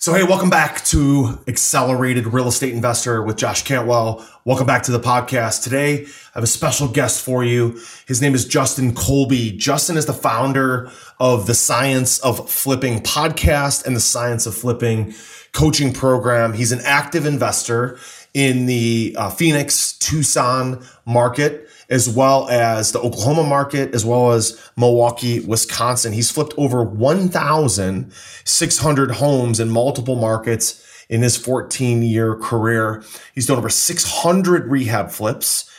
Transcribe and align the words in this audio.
So, 0.00 0.14
hey, 0.14 0.22
welcome 0.22 0.48
back 0.48 0.84
to 0.84 1.40
Accelerated 1.48 2.28
Real 2.28 2.46
Estate 2.46 2.72
Investor 2.72 3.20
with 3.20 3.36
Josh 3.36 3.64
Cantwell. 3.64 4.24
Welcome 4.44 4.64
back 4.64 4.84
to 4.84 4.92
the 4.92 5.00
podcast. 5.00 5.64
Today, 5.64 6.04
I 6.04 6.08
have 6.34 6.44
a 6.44 6.46
special 6.46 6.86
guest 6.86 7.20
for 7.20 7.42
you. 7.42 7.80
His 8.06 8.22
name 8.22 8.32
is 8.32 8.44
Justin 8.44 8.94
Colby. 8.94 9.50
Justin 9.50 9.96
is 9.96 10.06
the 10.06 10.12
founder 10.12 10.88
of 11.18 11.48
the 11.48 11.54
Science 11.54 12.20
of 12.20 12.48
Flipping 12.48 13.00
podcast 13.00 13.84
and 13.86 13.96
the 13.96 14.00
Science 14.00 14.46
of 14.46 14.54
Flipping 14.54 15.14
coaching 15.50 15.92
program. 15.92 16.52
He's 16.52 16.70
an 16.70 16.80
active 16.84 17.26
investor 17.26 17.98
in 18.34 18.66
the 18.66 19.16
uh, 19.18 19.30
Phoenix, 19.30 19.94
Tucson 19.94 20.80
market 21.06 21.68
as 21.90 22.08
well 22.08 22.48
as 22.48 22.92
the 22.92 23.00
Oklahoma 23.00 23.42
market, 23.44 23.94
as 23.94 24.04
well 24.04 24.32
as 24.32 24.60
Milwaukee, 24.76 25.40
Wisconsin. 25.40 26.12
He's 26.12 26.30
flipped 26.30 26.52
over 26.56 26.84
1,600 26.84 29.10
homes 29.12 29.58
in 29.58 29.70
multiple 29.70 30.16
markets 30.16 30.84
in 31.08 31.22
his 31.22 31.38
14 31.38 32.02
year 32.02 32.36
career. 32.36 33.02
He's 33.34 33.46
done 33.46 33.56
over 33.58 33.70
600 33.70 34.70
rehab 34.70 35.10
flips, 35.10 35.70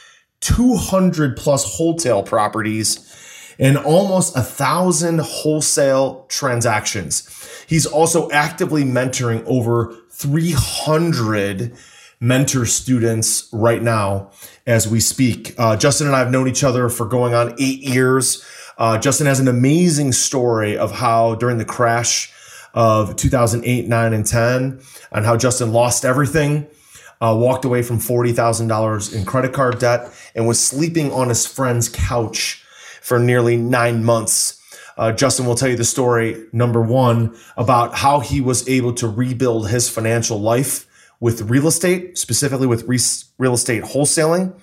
200 0.41 1.37
plus 1.37 1.77
wholesale 1.77 2.23
properties, 2.23 3.05
and 3.59 3.77
almost 3.77 4.35
a 4.35 4.41
thousand 4.41 5.19
wholesale 5.19 6.25
transactions. 6.29 7.29
He's 7.67 7.85
also 7.85 8.31
actively 8.31 8.83
mentoring 8.83 9.43
over 9.45 9.95
300 10.11 11.77
mentor 12.21 12.65
students 12.65 13.47
right 13.53 13.81
now 13.81 14.31
as 14.67 14.87
we 14.87 14.99
speak. 14.99 15.55
Uh, 15.57 15.77
Justin 15.77 16.07
and 16.07 16.15
I 16.15 16.19
have 16.19 16.31
known 16.31 16.47
each 16.47 16.63
other 16.63 16.89
for 16.89 17.05
going 17.05 17.33
on 17.33 17.55
eight 17.59 17.79
years. 17.79 18.43
Uh, 18.77 18.97
Justin 18.97 19.27
has 19.27 19.39
an 19.39 19.47
amazing 19.47 20.11
story 20.11 20.77
of 20.77 20.91
how 20.91 21.35
during 21.35 21.57
the 21.57 21.65
crash 21.65 22.31
of 22.73 23.15
2008, 23.15 23.87
9, 23.87 24.13
and 24.13 24.25
10, 24.25 24.81
and 25.11 25.25
how 25.25 25.35
Justin 25.37 25.71
lost 25.71 26.05
everything, 26.05 26.67
uh, 27.21 27.35
walked 27.37 27.65
away 27.65 27.81
from 27.81 27.99
$40,000 27.99 29.15
in 29.15 29.25
credit 29.25 29.53
card 29.53 29.79
debt, 29.79 30.11
and 30.35 30.47
was 30.47 30.61
sleeping 30.61 31.11
on 31.11 31.29
his 31.29 31.47
friend's 31.47 31.89
couch 31.89 32.63
for 33.01 33.17
nearly 33.17 33.57
nine 33.57 34.03
months. 34.03 34.61
Uh, 34.97 35.11
Justin 35.13 35.45
will 35.45 35.55
tell 35.55 35.69
you 35.69 35.77
the 35.77 35.85
story, 35.85 36.45
number 36.51 36.81
one, 36.81 37.35
about 37.55 37.95
how 37.95 38.19
he 38.19 38.41
was 38.41 38.67
able 38.67 38.93
to 38.93 39.07
rebuild 39.07 39.69
his 39.69 39.89
financial 39.89 40.39
life 40.39 40.85
with 41.19 41.49
real 41.49 41.67
estate, 41.67 42.17
specifically 42.17 42.67
with 42.67 42.83
real 43.37 43.53
estate 43.53 43.83
wholesaling. 43.83 44.53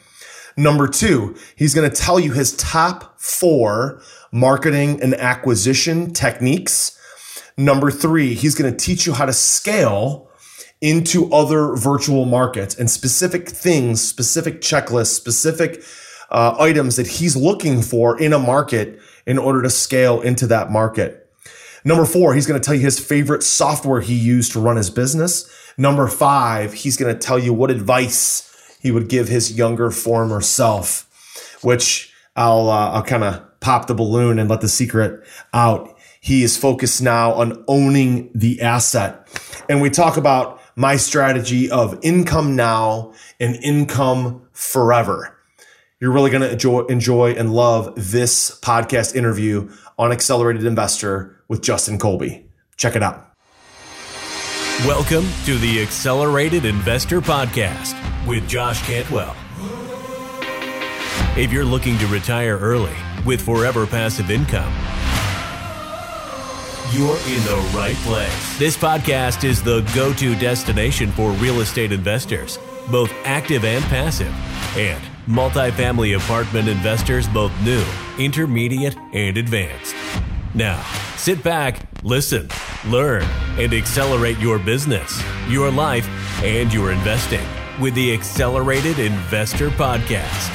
Number 0.56 0.88
two, 0.88 1.36
he's 1.54 1.74
going 1.74 1.88
to 1.88 1.94
tell 1.94 2.18
you 2.18 2.32
his 2.32 2.56
top 2.56 3.20
four 3.20 4.00
marketing 4.32 5.02
and 5.02 5.14
acquisition 5.14 6.12
techniques. 6.12 6.98
Number 7.58 7.90
three, 7.90 8.34
he's 8.34 8.54
going 8.54 8.74
to 8.74 8.76
teach 8.76 9.06
you 9.06 9.12
how 9.12 9.26
to 9.26 9.32
scale 9.32 10.30
into 10.80 11.32
other 11.32 11.74
virtual 11.74 12.24
markets 12.24 12.74
and 12.74 12.90
specific 12.90 13.48
things, 13.48 14.00
specific 14.00 14.60
checklists, 14.60 15.14
specific 15.14 15.82
uh, 16.30 16.56
items 16.58 16.96
that 16.96 17.06
he's 17.06 17.36
looking 17.36 17.82
for 17.82 18.20
in 18.20 18.32
a 18.32 18.38
market 18.38 19.00
in 19.26 19.38
order 19.38 19.62
to 19.62 19.70
scale 19.70 20.20
into 20.20 20.46
that 20.46 20.70
market. 20.70 21.30
Number 21.84 22.04
four, 22.04 22.34
he's 22.34 22.46
going 22.46 22.60
to 22.60 22.64
tell 22.64 22.74
you 22.74 22.80
his 22.80 22.98
favorite 22.98 23.42
software 23.42 24.00
he 24.00 24.14
used 24.14 24.52
to 24.52 24.60
run 24.60 24.76
his 24.76 24.90
business. 24.90 25.50
Number 25.78 26.08
five, 26.08 26.72
he's 26.72 26.96
going 26.96 27.12
to 27.14 27.18
tell 27.18 27.38
you 27.38 27.52
what 27.52 27.70
advice 27.70 28.78
he 28.80 28.90
would 28.90 29.08
give 29.08 29.28
his 29.28 29.56
younger 29.56 29.90
former 29.90 30.40
self, 30.40 31.58
which 31.62 32.12
I'll, 32.34 32.70
uh, 32.70 32.92
I'll 32.92 33.02
kind 33.02 33.24
of 33.24 33.60
pop 33.60 33.86
the 33.86 33.94
balloon 33.94 34.38
and 34.38 34.48
let 34.48 34.60
the 34.60 34.68
secret 34.68 35.26
out. 35.52 35.96
He 36.20 36.42
is 36.42 36.56
focused 36.56 37.02
now 37.02 37.32
on 37.32 37.64
owning 37.68 38.30
the 38.34 38.60
asset. 38.60 39.28
And 39.68 39.80
we 39.80 39.90
talk 39.90 40.16
about 40.16 40.60
my 40.76 40.96
strategy 40.96 41.70
of 41.70 41.98
income 42.02 42.56
now 42.56 43.12
and 43.40 43.56
income 43.56 44.46
forever. 44.52 45.36
You're 46.00 46.12
really 46.12 46.30
going 46.30 46.42
to 46.42 46.52
enjoy, 46.52 46.80
enjoy 46.82 47.32
and 47.32 47.52
love 47.54 47.94
this 47.96 48.58
podcast 48.60 49.14
interview 49.14 49.70
on 49.98 50.12
Accelerated 50.12 50.64
Investor 50.64 51.42
with 51.48 51.62
Justin 51.62 51.98
Colby. 51.98 52.50
Check 52.76 52.96
it 52.96 53.02
out. 53.02 53.25
Welcome 54.84 55.24
to 55.46 55.56
the 55.56 55.80
Accelerated 55.80 56.66
Investor 56.66 57.22
Podcast 57.22 57.96
with 58.26 58.46
Josh 58.46 58.86
Cantwell. 58.86 59.34
If 61.34 61.50
you're 61.50 61.64
looking 61.64 61.96
to 61.96 62.06
retire 62.08 62.58
early 62.58 62.92
with 63.24 63.40
forever 63.40 63.86
passive 63.86 64.30
income, 64.30 64.70
you're 66.92 67.16
in 67.16 67.42
the 67.44 67.72
right 67.74 67.96
place. 68.02 68.58
This 68.58 68.76
podcast 68.76 69.44
is 69.44 69.62
the 69.62 69.80
go 69.94 70.12
to 70.12 70.34
destination 70.34 71.10
for 71.10 71.30
real 71.32 71.62
estate 71.62 71.90
investors, 71.90 72.58
both 72.90 73.10
active 73.24 73.64
and 73.64 73.82
passive, 73.86 74.32
and 74.76 75.02
multifamily 75.26 76.18
apartment 76.18 76.68
investors, 76.68 77.26
both 77.28 77.50
new, 77.62 77.82
intermediate, 78.18 78.98
and 79.14 79.38
advanced. 79.38 79.96
Now, 80.52 80.84
sit 81.16 81.42
back, 81.42 81.80
listen, 82.02 82.48
learn, 82.86 83.24
and 83.58 83.72
accelerate 83.72 84.38
your 84.38 84.58
business, 84.58 85.22
your 85.48 85.70
life, 85.70 86.08
and 86.42 86.72
your 86.72 86.92
investing 86.92 87.46
with 87.80 87.94
the 87.94 88.12
Accelerated 88.12 88.98
Investor 88.98 89.70
Podcast. 89.70 90.52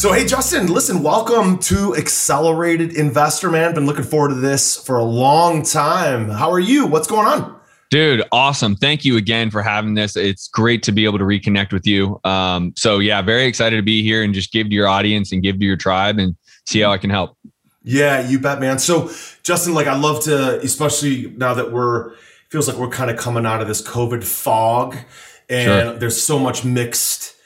So, 0.00 0.12
hey, 0.14 0.24
Justin, 0.24 0.72
listen, 0.72 1.02
welcome 1.02 1.58
to 1.58 1.94
Accelerated 1.94 2.96
Investor, 2.96 3.50
man. 3.50 3.74
Been 3.74 3.84
looking 3.84 4.04
forward 4.04 4.30
to 4.30 4.34
this 4.36 4.74
for 4.74 4.96
a 4.96 5.04
long 5.04 5.62
time. 5.62 6.30
How 6.30 6.50
are 6.52 6.58
you? 6.58 6.86
What's 6.86 7.06
going 7.06 7.26
on? 7.26 7.59
Dude, 7.90 8.22
awesome. 8.30 8.76
Thank 8.76 9.04
you 9.04 9.16
again 9.16 9.50
for 9.50 9.62
having 9.62 9.94
this. 9.94 10.16
It's 10.16 10.46
great 10.46 10.84
to 10.84 10.92
be 10.92 11.04
able 11.04 11.18
to 11.18 11.24
reconnect 11.24 11.72
with 11.72 11.86
you. 11.86 12.20
Um, 12.22 12.72
so 12.76 13.00
yeah, 13.00 13.20
very 13.20 13.44
excited 13.44 13.76
to 13.76 13.82
be 13.82 14.02
here 14.02 14.22
and 14.22 14.32
just 14.32 14.52
give 14.52 14.68
to 14.68 14.72
your 14.72 14.86
audience 14.86 15.32
and 15.32 15.42
give 15.42 15.58
to 15.58 15.64
your 15.64 15.76
tribe 15.76 16.18
and 16.18 16.36
see 16.66 16.80
how 16.80 16.92
I 16.92 16.98
can 16.98 17.10
help. 17.10 17.36
Yeah, 17.82 18.26
you 18.28 18.38
bet, 18.38 18.60
man. 18.60 18.78
So 18.78 19.10
Justin, 19.42 19.74
like 19.74 19.88
I 19.88 19.96
love 19.96 20.22
to, 20.24 20.60
especially 20.60 21.34
now 21.36 21.54
that 21.54 21.72
we're 21.72 22.14
feels 22.48 22.68
like 22.68 22.76
we're 22.76 22.88
kind 22.88 23.10
of 23.10 23.16
coming 23.16 23.44
out 23.44 23.60
of 23.60 23.68
this 23.68 23.82
COVID 23.82 24.22
fog 24.22 24.96
and 25.48 25.88
sure. 25.88 25.98
there's 25.98 26.20
so 26.20 26.38
much 26.38 26.64
mixed 26.64 27.36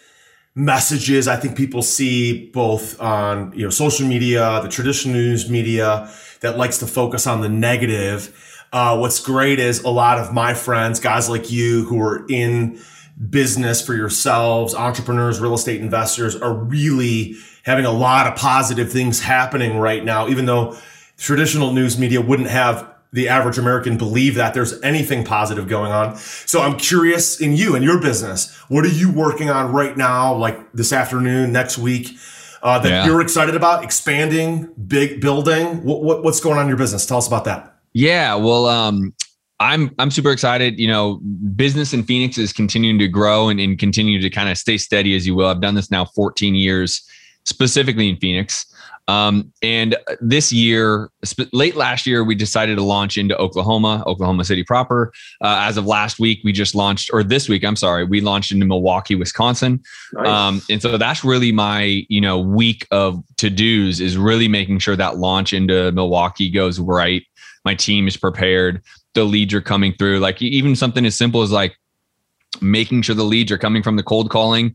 messages 0.55 1.27
I 1.27 1.37
think 1.37 1.57
people 1.57 1.83
see 1.83 2.49
both 2.51 3.01
on 3.01 3.53
you 3.55 3.65
know 3.65 3.71
social 3.71 4.07
media, 4.07 4.61
the 4.63 4.69
traditional 4.69 5.15
news 5.15 5.51
media 5.51 6.11
that 6.41 6.59
likes 6.59 6.79
to 6.79 6.87
focus 6.87 7.27
on 7.27 7.41
the 7.41 7.49
negative 7.49 8.54
uh, 8.75 8.99
what's 8.99 9.21
great 9.21 9.61
is 9.61 9.85
a 9.85 9.89
lot 9.89 10.19
of 10.19 10.33
my 10.33 10.53
friends, 10.53 10.99
guys 10.99 11.29
like 11.29 11.49
you 11.49 11.85
who 11.85 12.01
are 12.01 12.27
in 12.29 12.77
business 13.31 13.81
for 13.81 13.95
yourselves, 13.95 14.75
entrepreneurs, 14.75 15.39
real 15.39 15.55
estate 15.55 15.81
investors 15.81 16.35
are 16.35 16.53
really 16.53 17.37
having 17.63 17.85
a 17.85 17.93
lot 17.93 18.27
of 18.27 18.35
positive 18.35 18.91
things 18.91 19.21
happening 19.21 19.79
right 19.79 20.05
now, 20.05 20.27
even 20.27 20.47
though 20.47 20.77
traditional 21.17 21.73
news 21.73 21.97
media 21.97 22.21
wouldn't 22.21 22.49
have 22.49 22.93
the 23.13 23.29
average 23.29 23.59
American 23.59 23.97
believe 23.97 24.35
that 24.35 24.55
there's 24.55 24.83
anything 24.83 25.25
positive 25.25 25.69
going 25.69 25.93
on. 25.93 26.17
So 26.17 26.61
I'm 26.61 26.77
curious 26.77 27.41
in 27.41 27.53
you 27.57 27.77
and 27.77 27.85
your 27.85 28.01
business, 28.01 28.53
what 28.69 28.85
are 28.85 28.89
you 28.89 29.09
working 29.09 29.51
on 29.51 29.71
right 29.71 29.97
now, 29.97 30.35
like 30.35 30.73
this 30.73 30.93
afternoon, 30.93 31.53
next 31.53 31.79
week, 31.79 32.09
uh, 32.61 32.81
that 32.81 32.89
yeah. 32.89 33.07
you're 33.07 33.21
excited 33.21 33.55
about 33.55 33.85
expanding, 33.85 34.73
big 34.89 35.21
building? 35.21 35.85
What, 35.85 36.03
what, 36.03 36.25
what's 36.25 36.41
going 36.41 36.57
on 36.59 36.63
in 36.65 36.69
your 36.69 36.77
business? 36.77 37.07
Tell 37.07 37.19
us 37.19 37.29
about 37.29 37.45
that. 37.45 37.74
Yeah, 37.95 38.35
well, 38.35 38.67
um, 38.67 39.15
I'm 39.61 39.95
I'm 39.99 40.11
super 40.11 40.31
excited. 40.31 40.79
You 40.79 40.89
know, 40.89 41.21
business 41.57 41.95
in 41.95 42.03
Phoenix 42.03 42.37
is 42.37 42.53
continuing 42.53 42.99
to 42.99 43.09
grow 43.09 43.49
and, 43.49 43.61
and 43.61 43.79
continue 43.79 44.21
to 44.21 44.29
kind 44.29 44.49
of 44.49 44.59
stay 44.59 44.77
steady, 44.77 45.15
as 45.15 45.27
you 45.27 45.35
will. 45.35 45.47
I've 45.47 45.61
done 45.61 45.75
this 45.75 45.91
now 45.91 46.05
14 46.05 46.55
years, 46.55 47.03
specifically 47.45 48.11
in 48.11 48.17
Phoenix. 48.17 48.67
Um, 49.07 49.53
and 49.63 49.97
this 50.21 50.51
year, 50.51 51.11
sp- 51.29 51.53
late 51.53 51.77
last 51.77 52.07
year, 52.07 52.25
we 52.25 52.35
decided 52.35 52.77
to 52.77 52.83
launch 52.83 53.19
into 53.19 53.37
Oklahoma, 53.37 54.03
Oklahoma 54.07 54.45
City 54.45 54.65
proper. 54.65 55.13
Uh, 55.43 55.59
as 55.61 55.77
of 55.77 55.87
last 55.87 56.19
week, 56.19 56.41
we 56.43 56.53
just 56.53 56.75
launched, 56.75 57.11
or 57.13 57.23
this 57.23 57.47
week, 57.47 57.65
I'm 57.65 57.77
sorry, 57.77 58.05
we 58.05 58.23
launched 58.23 58.51
into 58.51 58.65
Milwaukee, 58.65 59.15
Wisconsin. 59.15 59.83
Nice. 60.15 60.27
Um, 60.27 60.63
and 60.71 60.81
so 60.81 60.97
that's 60.97 61.23
really 61.23 61.53
my, 61.53 62.05
you 62.09 62.21
know, 62.21 62.39
week 62.39 62.87
of 62.91 63.23
to 63.37 63.51
dos 63.51 64.01
is 64.01 64.17
really 64.17 64.49
making 64.49 64.79
sure 64.79 64.97
that 64.97 65.19
launch 65.19 65.53
into 65.53 65.93
Milwaukee 65.93 66.49
goes 66.49 66.81
right 66.81 67.23
my 67.65 67.75
team 67.75 68.07
is 68.07 68.17
prepared 68.17 68.83
the 69.15 69.25
leads 69.25 69.55
are 69.55 69.61
coming 69.61 69.95
through. 69.95 70.19
Like 70.19 70.43
even 70.43 70.77
something 70.77 71.07
as 71.07 71.17
simple 71.17 71.43
as 71.43 71.51
like 71.51 71.77
making 72.61 73.03
sure 73.03 73.15
the 73.15 73.25
leads 73.25 73.51
are 73.51 73.59
coming 73.59 73.83
from 73.83 73.97
the 73.97 74.03
cold 74.03 74.31
calling 74.31 74.75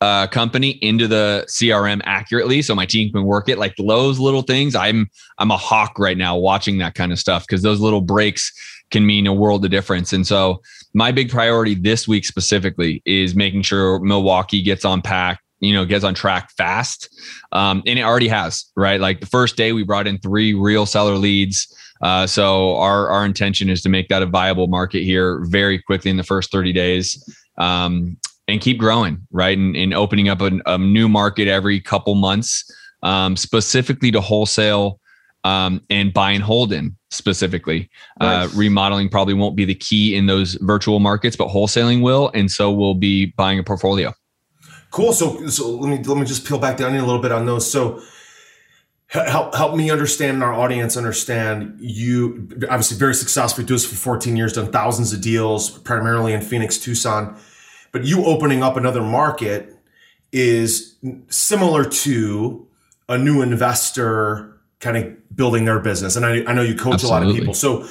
uh, 0.00 0.28
company 0.28 0.78
into 0.80 1.08
the 1.08 1.44
crm 1.48 2.00
accurately 2.04 2.62
so 2.62 2.72
my 2.72 2.86
team 2.86 3.12
can 3.12 3.24
work 3.24 3.48
it. 3.48 3.58
Like 3.58 3.74
those 3.76 4.20
little 4.20 4.42
things 4.42 4.76
i'm 4.76 5.10
i'm 5.38 5.50
a 5.50 5.56
hawk 5.56 5.98
right 5.98 6.16
now 6.16 6.36
watching 6.36 6.78
that 6.78 6.94
kind 6.94 7.10
of 7.10 7.18
stuff 7.18 7.44
because 7.46 7.62
those 7.62 7.80
little 7.80 8.00
breaks 8.00 8.52
can 8.90 9.04
mean 9.04 9.26
a 9.26 9.34
world 9.34 9.64
of 9.64 9.70
difference. 9.70 10.14
And 10.14 10.26
so 10.26 10.62
my 10.94 11.12
big 11.12 11.30
priority 11.30 11.74
this 11.74 12.08
week 12.08 12.24
specifically 12.24 13.02
is 13.04 13.34
making 13.34 13.62
sure 13.62 13.98
milwaukee 14.00 14.62
gets 14.62 14.84
on 14.84 15.02
pack 15.02 15.40
you 15.60 15.74
know 15.74 15.84
gets 15.84 16.04
on 16.04 16.14
track 16.14 16.50
fast. 16.56 17.08
Um, 17.50 17.82
and 17.84 17.98
it 17.98 18.02
already 18.02 18.28
has 18.28 18.66
right? 18.76 19.00
Like 19.00 19.20
the 19.20 19.26
first 19.26 19.56
day 19.56 19.72
we 19.72 19.82
brought 19.82 20.06
in 20.06 20.18
three 20.18 20.54
real 20.54 20.86
seller 20.86 21.16
leads 21.16 21.74
uh, 22.00 22.26
so 22.26 22.76
our 22.76 23.08
our 23.08 23.24
intention 23.24 23.68
is 23.68 23.82
to 23.82 23.88
make 23.88 24.08
that 24.08 24.22
a 24.22 24.26
viable 24.26 24.66
market 24.66 25.02
here 25.02 25.44
very 25.46 25.80
quickly 25.80 26.10
in 26.10 26.16
the 26.16 26.24
first 26.24 26.50
30 26.52 26.72
days 26.72 27.22
um, 27.58 28.16
and 28.46 28.60
keep 28.60 28.78
growing 28.78 29.26
right 29.30 29.58
and, 29.58 29.76
and 29.76 29.94
opening 29.94 30.28
up 30.28 30.40
a, 30.40 30.50
a, 30.66 30.78
new 30.78 31.08
market 31.08 31.48
every 31.48 31.80
couple 31.80 32.14
months 32.14 32.64
um, 33.02 33.36
specifically 33.36 34.10
to 34.10 34.20
wholesale 34.20 35.00
um, 35.44 35.80
and 35.90 36.12
buy 36.12 36.32
and 36.32 36.42
hold 36.42 36.72
in 36.72 36.96
specifically. 37.10 37.90
Uh, 38.20 38.48
remodeling 38.54 39.08
probably 39.08 39.34
won't 39.34 39.56
be 39.56 39.64
the 39.64 39.74
key 39.74 40.14
in 40.16 40.26
those 40.26 40.54
virtual 40.54 41.00
markets, 41.00 41.36
but 41.36 41.48
wholesaling 41.48 42.02
will, 42.02 42.30
and 42.34 42.50
so 42.50 42.70
we'll 42.70 42.94
be 42.94 43.26
buying 43.36 43.58
a 43.58 43.62
portfolio. 43.62 44.12
Cool. 44.90 45.12
So, 45.12 45.46
so 45.48 45.70
let 45.70 45.88
me 45.90 46.02
let 46.04 46.18
me 46.18 46.24
just 46.24 46.46
peel 46.46 46.58
back 46.58 46.78
down 46.78 46.94
a 46.94 47.04
little 47.04 47.20
bit 47.20 47.32
on 47.32 47.46
those. 47.46 47.70
So, 47.70 48.02
help 49.08 49.54
help 49.54 49.74
me 49.74 49.90
understand 49.90 50.34
and 50.34 50.42
our 50.42 50.52
audience 50.52 50.96
understand. 50.96 51.78
You 51.80 52.48
obviously 52.68 52.96
very 52.96 53.14
successful. 53.14 53.64
Do 53.64 53.74
this 53.74 53.86
for 53.86 53.96
14 53.96 54.36
years, 54.36 54.52
done 54.52 54.70
thousands 54.70 55.12
of 55.12 55.20
deals, 55.20 55.70
primarily 55.70 56.32
in 56.32 56.42
Phoenix, 56.42 56.78
Tucson. 56.78 57.38
But 57.90 58.04
you 58.04 58.24
opening 58.26 58.62
up 58.62 58.76
another 58.76 59.02
market 59.02 59.74
is 60.30 60.96
similar 61.28 61.84
to 61.84 62.66
a 63.08 63.16
new 63.16 63.40
investor 63.40 64.58
kind 64.80 64.96
of 64.96 65.36
building 65.36 65.64
their 65.64 65.80
business. 65.80 66.14
And 66.16 66.26
I, 66.26 66.44
I 66.44 66.52
know 66.52 66.62
you 66.62 66.74
coach 66.74 66.94
Absolutely. 66.94 67.08
a 67.08 67.20
lot 67.20 67.30
of 67.30 67.36
people. 67.36 67.54
So, 67.54 67.88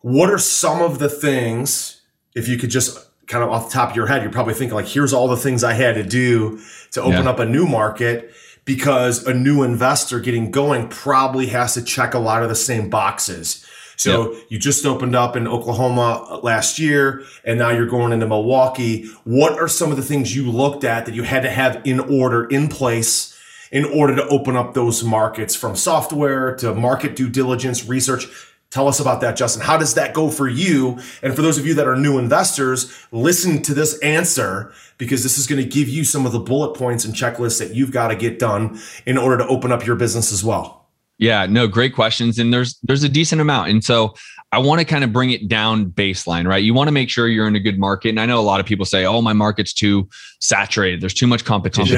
what 0.00 0.30
are 0.30 0.38
some 0.38 0.82
of 0.82 0.98
the 0.98 1.08
things, 1.08 2.02
if 2.34 2.46
you 2.48 2.58
could 2.58 2.68
just 2.68 2.98
kind 3.26 3.42
of 3.42 3.50
off 3.50 3.70
the 3.70 3.72
top 3.72 3.90
of 3.90 3.96
your 3.96 4.06
head, 4.06 4.22
you're 4.22 4.30
probably 4.30 4.52
thinking, 4.52 4.74
like, 4.74 4.86
here's 4.86 5.14
all 5.14 5.28
the 5.28 5.38
things 5.38 5.64
I 5.64 5.72
had 5.72 5.94
to 5.94 6.02
do 6.02 6.60
to 6.92 7.00
open 7.00 7.24
yeah. 7.24 7.30
up 7.30 7.38
a 7.38 7.46
new 7.46 7.66
market 7.66 8.30
because 8.64 9.26
a 9.26 9.34
new 9.34 9.62
investor 9.62 10.20
getting 10.20 10.50
going 10.50 10.88
probably 10.88 11.46
has 11.46 11.74
to 11.74 11.82
check 11.82 12.14
a 12.14 12.18
lot 12.18 12.42
of 12.42 12.48
the 12.48 12.54
same 12.54 12.88
boxes. 12.88 13.64
So 13.96 14.32
yep. 14.32 14.42
you 14.48 14.58
just 14.58 14.84
opened 14.86 15.14
up 15.14 15.36
in 15.36 15.46
Oklahoma 15.46 16.40
last 16.42 16.78
year 16.78 17.22
and 17.44 17.58
now 17.58 17.70
you're 17.70 17.86
going 17.86 18.12
into 18.12 18.26
Milwaukee. 18.26 19.06
What 19.24 19.58
are 19.58 19.68
some 19.68 19.90
of 19.90 19.96
the 19.96 20.02
things 20.02 20.34
you 20.34 20.50
looked 20.50 20.82
at 20.82 21.06
that 21.06 21.14
you 21.14 21.22
had 21.22 21.42
to 21.42 21.50
have 21.50 21.80
in 21.84 22.00
order 22.00 22.44
in 22.44 22.68
place 22.68 23.34
in 23.70 23.84
order 23.84 24.14
to 24.14 24.26
open 24.28 24.56
up 24.56 24.72
those 24.74 25.02
markets 25.02 25.56
from 25.56 25.74
software 25.74 26.54
to 26.54 26.72
market 26.74 27.16
due 27.16 27.28
diligence, 27.28 27.86
research. 27.88 28.26
Tell 28.74 28.88
us 28.88 28.98
about 28.98 29.20
that, 29.20 29.36
Justin. 29.36 29.62
How 29.62 29.78
does 29.78 29.94
that 29.94 30.14
go 30.14 30.28
for 30.28 30.48
you? 30.48 30.98
And 31.22 31.32
for 31.36 31.42
those 31.42 31.58
of 31.58 31.64
you 31.64 31.74
that 31.74 31.86
are 31.86 31.94
new 31.94 32.18
investors, 32.18 32.92
listen 33.12 33.62
to 33.62 33.72
this 33.72 33.96
answer 34.00 34.72
because 34.98 35.22
this 35.22 35.38
is 35.38 35.46
going 35.46 35.62
to 35.62 35.68
give 35.68 35.88
you 35.88 36.02
some 36.02 36.26
of 36.26 36.32
the 36.32 36.40
bullet 36.40 36.76
points 36.76 37.04
and 37.04 37.14
checklists 37.14 37.60
that 37.60 37.72
you've 37.72 37.92
got 37.92 38.08
to 38.08 38.16
get 38.16 38.40
done 38.40 38.80
in 39.06 39.16
order 39.16 39.38
to 39.38 39.46
open 39.46 39.70
up 39.70 39.86
your 39.86 39.94
business 39.94 40.32
as 40.32 40.42
well. 40.42 40.88
Yeah, 41.18 41.46
no, 41.46 41.68
great 41.68 41.94
questions. 41.94 42.40
And 42.40 42.52
there's 42.52 42.76
there's 42.82 43.04
a 43.04 43.08
decent 43.08 43.40
amount. 43.40 43.70
And 43.70 43.84
so 43.84 44.16
I 44.50 44.58
want 44.58 44.80
to 44.80 44.84
kind 44.84 45.04
of 45.04 45.12
bring 45.12 45.30
it 45.30 45.46
down 45.46 45.92
baseline, 45.92 46.44
right? 46.44 46.64
You 46.64 46.74
want 46.74 46.88
to 46.88 46.92
make 46.92 47.10
sure 47.10 47.28
you're 47.28 47.46
in 47.46 47.54
a 47.54 47.60
good 47.60 47.78
market. 47.78 48.08
And 48.08 48.18
I 48.18 48.26
know 48.26 48.40
a 48.40 48.42
lot 48.42 48.58
of 48.58 48.66
people 48.66 48.86
say, 48.86 49.04
oh, 49.04 49.22
my 49.22 49.34
market's 49.34 49.72
too 49.72 50.08
saturated. 50.40 51.00
There's 51.00 51.14
too 51.14 51.28
much 51.28 51.44
competition. 51.44 51.96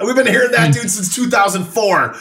Yeah. 0.00 0.06
We've 0.06 0.16
been 0.16 0.26
hearing 0.26 0.50
that, 0.50 0.70
mm. 0.70 0.82
dude, 0.82 0.90
since 0.90 1.14
2004. 1.14 2.16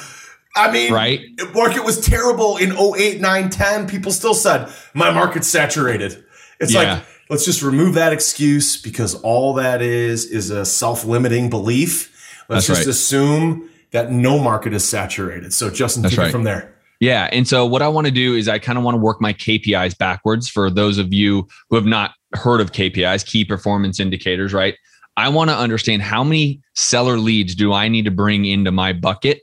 I 0.58 0.72
mean, 0.72 0.94
right? 0.94 1.22
market 1.54 1.84
was 1.84 2.00
terrible 2.00 2.58
in 2.58 2.72
08, 2.72 3.22
9, 3.22 3.50
10. 3.50 3.88
People 3.88 4.12
still 4.12 4.34
said, 4.34 4.72
my 4.94 5.12
market's 5.12 5.48
saturated. 5.48 6.24
It's 6.60 6.74
yeah. 6.74 6.96
like, 6.96 7.04
let's 7.30 7.46
just 7.46 7.62
remove 7.62 7.94
that 7.96 8.14
excuse 8.14 8.82
because 8.82 9.16
all 9.22 9.54
that 9.56 9.82
is 9.82 10.26
is 10.26 10.50
a 10.50 10.66
self 10.66 11.06
limiting 11.06 11.50
belief. 11.50 12.14
Let's 12.50 12.68
That's 12.68 12.80
just 12.80 12.88
right. 12.88 12.92
assume 12.92 13.70
that 13.92 14.12
no 14.12 14.40
market 14.40 14.74
is 14.74 14.88
saturated. 14.88 15.54
So, 15.54 15.70
Justin, 15.70 16.04
That's 16.04 16.16
take 16.16 16.20
right. 16.20 16.30
it 16.30 16.32
from 16.32 16.44
there. 16.44 16.74
Yeah. 17.00 17.30
And 17.32 17.48
so 17.48 17.66
what 17.66 17.82
I 17.82 17.88
want 17.88 18.08
to 18.08 18.12
do 18.12 18.34
is 18.34 18.48
I 18.48 18.58
kind 18.60 18.78
of 18.78 18.84
want 18.84 18.96
to 18.96 19.00
work 19.00 19.22
my 19.22 19.34
KPIs 19.34 19.98
backwards 19.98 20.50
for 20.50 20.70
those 20.70 20.98
of 20.98 21.14
you 21.14 21.48
who 21.70 21.76
have 21.76 21.86
not 21.86 22.12
heard 22.34 22.60
of 22.60 22.72
KPIs, 22.72 23.26
key 23.26 23.46
performance 23.46 24.00
indicators, 24.00 24.54
right? 24.54 24.76
I 25.16 25.30
want 25.30 25.50
to 25.50 25.56
understand 25.56 26.02
how 26.02 26.24
many 26.24 26.62
seller 26.76 27.18
leads 27.18 27.56
do 27.56 27.74
I 27.74 27.88
need 27.88 28.06
to 28.06 28.12
bring 28.12 28.46
into 28.46 28.72
my 28.72 28.94
bucket? 28.94 29.42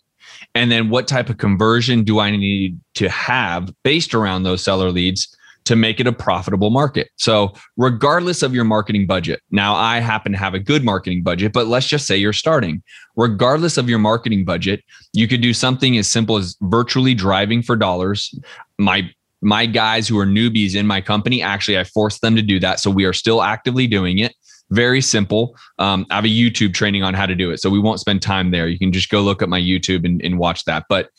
And 0.54 0.70
then 0.70 0.88
what 0.88 1.08
type 1.08 1.28
of 1.30 1.38
conversion 1.38 2.04
do 2.04 2.20
I 2.20 2.30
need 2.30 2.78
to 2.94 3.08
have 3.08 3.72
based 3.82 4.14
around 4.14 4.44
those 4.44 4.62
seller 4.62 4.90
leads 4.90 5.36
to 5.64 5.76
make 5.76 5.98
it 5.98 6.06
a 6.06 6.12
profitable 6.12 6.70
market. 6.70 7.10
So, 7.16 7.54
regardless 7.76 8.42
of 8.42 8.54
your 8.54 8.64
marketing 8.64 9.06
budget, 9.06 9.40
now 9.50 9.74
I 9.74 9.98
happen 10.00 10.32
to 10.32 10.38
have 10.38 10.54
a 10.54 10.58
good 10.58 10.84
marketing 10.84 11.22
budget, 11.22 11.52
but 11.52 11.66
let's 11.66 11.86
just 11.86 12.06
say 12.06 12.16
you're 12.16 12.32
starting. 12.32 12.82
Regardless 13.16 13.78
of 13.78 13.88
your 13.88 13.98
marketing 13.98 14.44
budget, 14.44 14.84
you 15.12 15.26
could 15.26 15.40
do 15.40 15.54
something 15.54 15.96
as 15.96 16.06
simple 16.06 16.36
as 16.36 16.56
virtually 16.62 17.14
driving 17.14 17.62
for 17.62 17.76
dollars. 17.76 18.38
My 18.78 19.10
my 19.40 19.66
guys 19.66 20.08
who 20.08 20.18
are 20.18 20.26
newbies 20.26 20.74
in 20.74 20.86
my 20.86 21.00
company, 21.00 21.42
actually, 21.42 21.78
I 21.78 21.84
forced 21.84 22.22
them 22.22 22.34
to 22.36 22.42
do 22.42 22.58
that. 22.60 22.80
So 22.80 22.90
we 22.90 23.04
are 23.04 23.12
still 23.12 23.42
actively 23.42 23.86
doing 23.86 24.18
it. 24.18 24.34
Very 24.75 25.00
simple. 25.00 25.56
Um, 25.79 26.05
I 26.11 26.17
have 26.17 26.25
a 26.25 26.29
YouTube 26.29 26.75
training 26.75 27.05
on 27.05 27.15
how 27.15 27.26
to 27.26 27.35
do 27.37 27.53
it. 27.53 27.59
So 27.59 27.71
we 27.71 27.79
won't 27.79 28.00
spend 28.00 28.23
time 28.23 28.50
there. 28.50 28.67
You 28.67 28.76
can 28.76 28.91
just 28.91 29.09
go 29.09 29.21
look 29.21 29.41
at 29.41 29.49
my 29.49 29.61
YouTube 29.61 30.05
and, 30.05 30.21
and 30.21 30.37
watch 30.37 30.65
that. 30.65 30.87
But, 30.88 31.11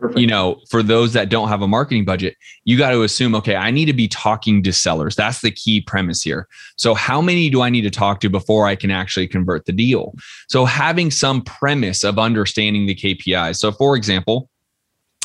Perfect. 0.00 0.18
you 0.18 0.26
know, 0.26 0.60
for 0.68 0.82
those 0.82 1.12
that 1.12 1.28
don't 1.28 1.48
have 1.48 1.62
a 1.62 1.68
marketing 1.68 2.04
budget, 2.04 2.36
you 2.64 2.76
got 2.76 2.90
to 2.90 3.02
assume, 3.02 3.36
okay, 3.36 3.54
I 3.54 3.70
need 3.70 3.84
to 3.84 3.92
be 3.92 4.08
talking 4.08 4.64
to 4.64 4.72
sellers. 4.72 5.14
That's 5.14 5.42
the 5.42 5.52
key 5.52 5.80
premise 5.80 6.22
here. 6.22 6.48
So, 6.76 6.92
how 6.92 7.20
many 7.20 7.48
do 7.50 7.62
I 7.62 7.70
need 7.70 7.82
to 7.82 7.90
talk 7.90 8.18
to 8.20 8.28
before 8.28 8.66
I 8.66 8.74
can 8.74 8.90
actually 8.90 9.28
convert 9.28 9.66
the 9.66 9.72
deal? 9.72 10.14
So, 10.48 10.64
having 10.64 11.12
some 11.12 11.42
premise 11.42 12.02
of 12.02 12.18
understanding 12.18 12.86
the 12.86 12.96
KPIs. 12.96 13.58
So, 13.58 13.70
for 13.70 13.94
example, 13.94 14.50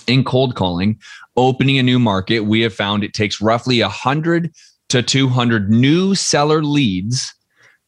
in 0.06 0.24
cold 0.24 0.56
calling, 0.56 1.00
opening 1.36 1.80
a 1.80 1.84
new 1.84 1.98
market, 1.98 2.42
we 2.42 2.62
have 2.62 2.74
found 2.74 3.04
it 3.04 3.14
takes 3.16 3.42
roughly 3.42 3.82
100 3.82 4.54
to 4.90 5.02
200 5.02 5.72
new 5.72 6.14
seller 6.14 6.64
leads 6.64 7.34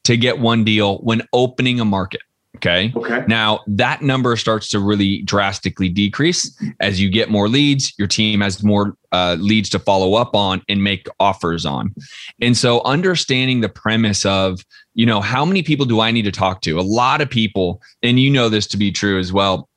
to 0.03 0.17
get 0.17 0.39
one 0.39 0.63
deal 0.63 0.97
when 0.99 1.21
opening 1.33 1.79
a 1.79 1.85
market. 1.85 2.21
Okay. 2.57 2.91
Okay. 2.95 3.23
Now 3.27 3.61
that 3.65 4.01
number 4.01 4.35
starts 4.35 4.69
to 4.69 4.79
really 4.79 5.23
drastically 5.23 5.89
decrease 5.89 6.55
as 6.79 7.01
you 7.01 7.09
get 7.09 7.29
more 7.29 7.47
leads. 7.47 7.93
Your 7.97 8.07
team 8.07 8.41
has 8.41 8.61
more 8.61 8.95
uh, 9.11 9.37
leads 9.39 9.69
to 9.69 9.79
follow 9.79 10.13
up 10.13 10.35
on 10.35 10.61
and 10.69 10.83
make 10.83 11.07
offers 11.19 11.65
on. 11.65 11.95
And 12.39 12.55
so, 12.55 12.81
understanding 12.83 13.61
the 13.61 13.69
premise 13.69 14.25
of, 14.25 14.63
you 14.93 15.05
know, 15.05 15.21
how 15.21 15.43
many 15.43 15.63
people 15.63 15.85
do 15.85 16.01
I 16.01 16.11
need 16.11 16.23
to 16.23 16.31
talk 16.31 16.61
to? 16.61 16.79
A 16.79 16.81
lot 16.81 17.21
of 17.21 17.29
people, 17.29 17.81
and 18.03 18.19
you 18.19 18.29
know 18.29 18.47
this 18.47 18.67
to 18.67 18.77
be 18.77 18.91
true 18.91 19.17
as 19.17 19.33
well. 19.33 19.67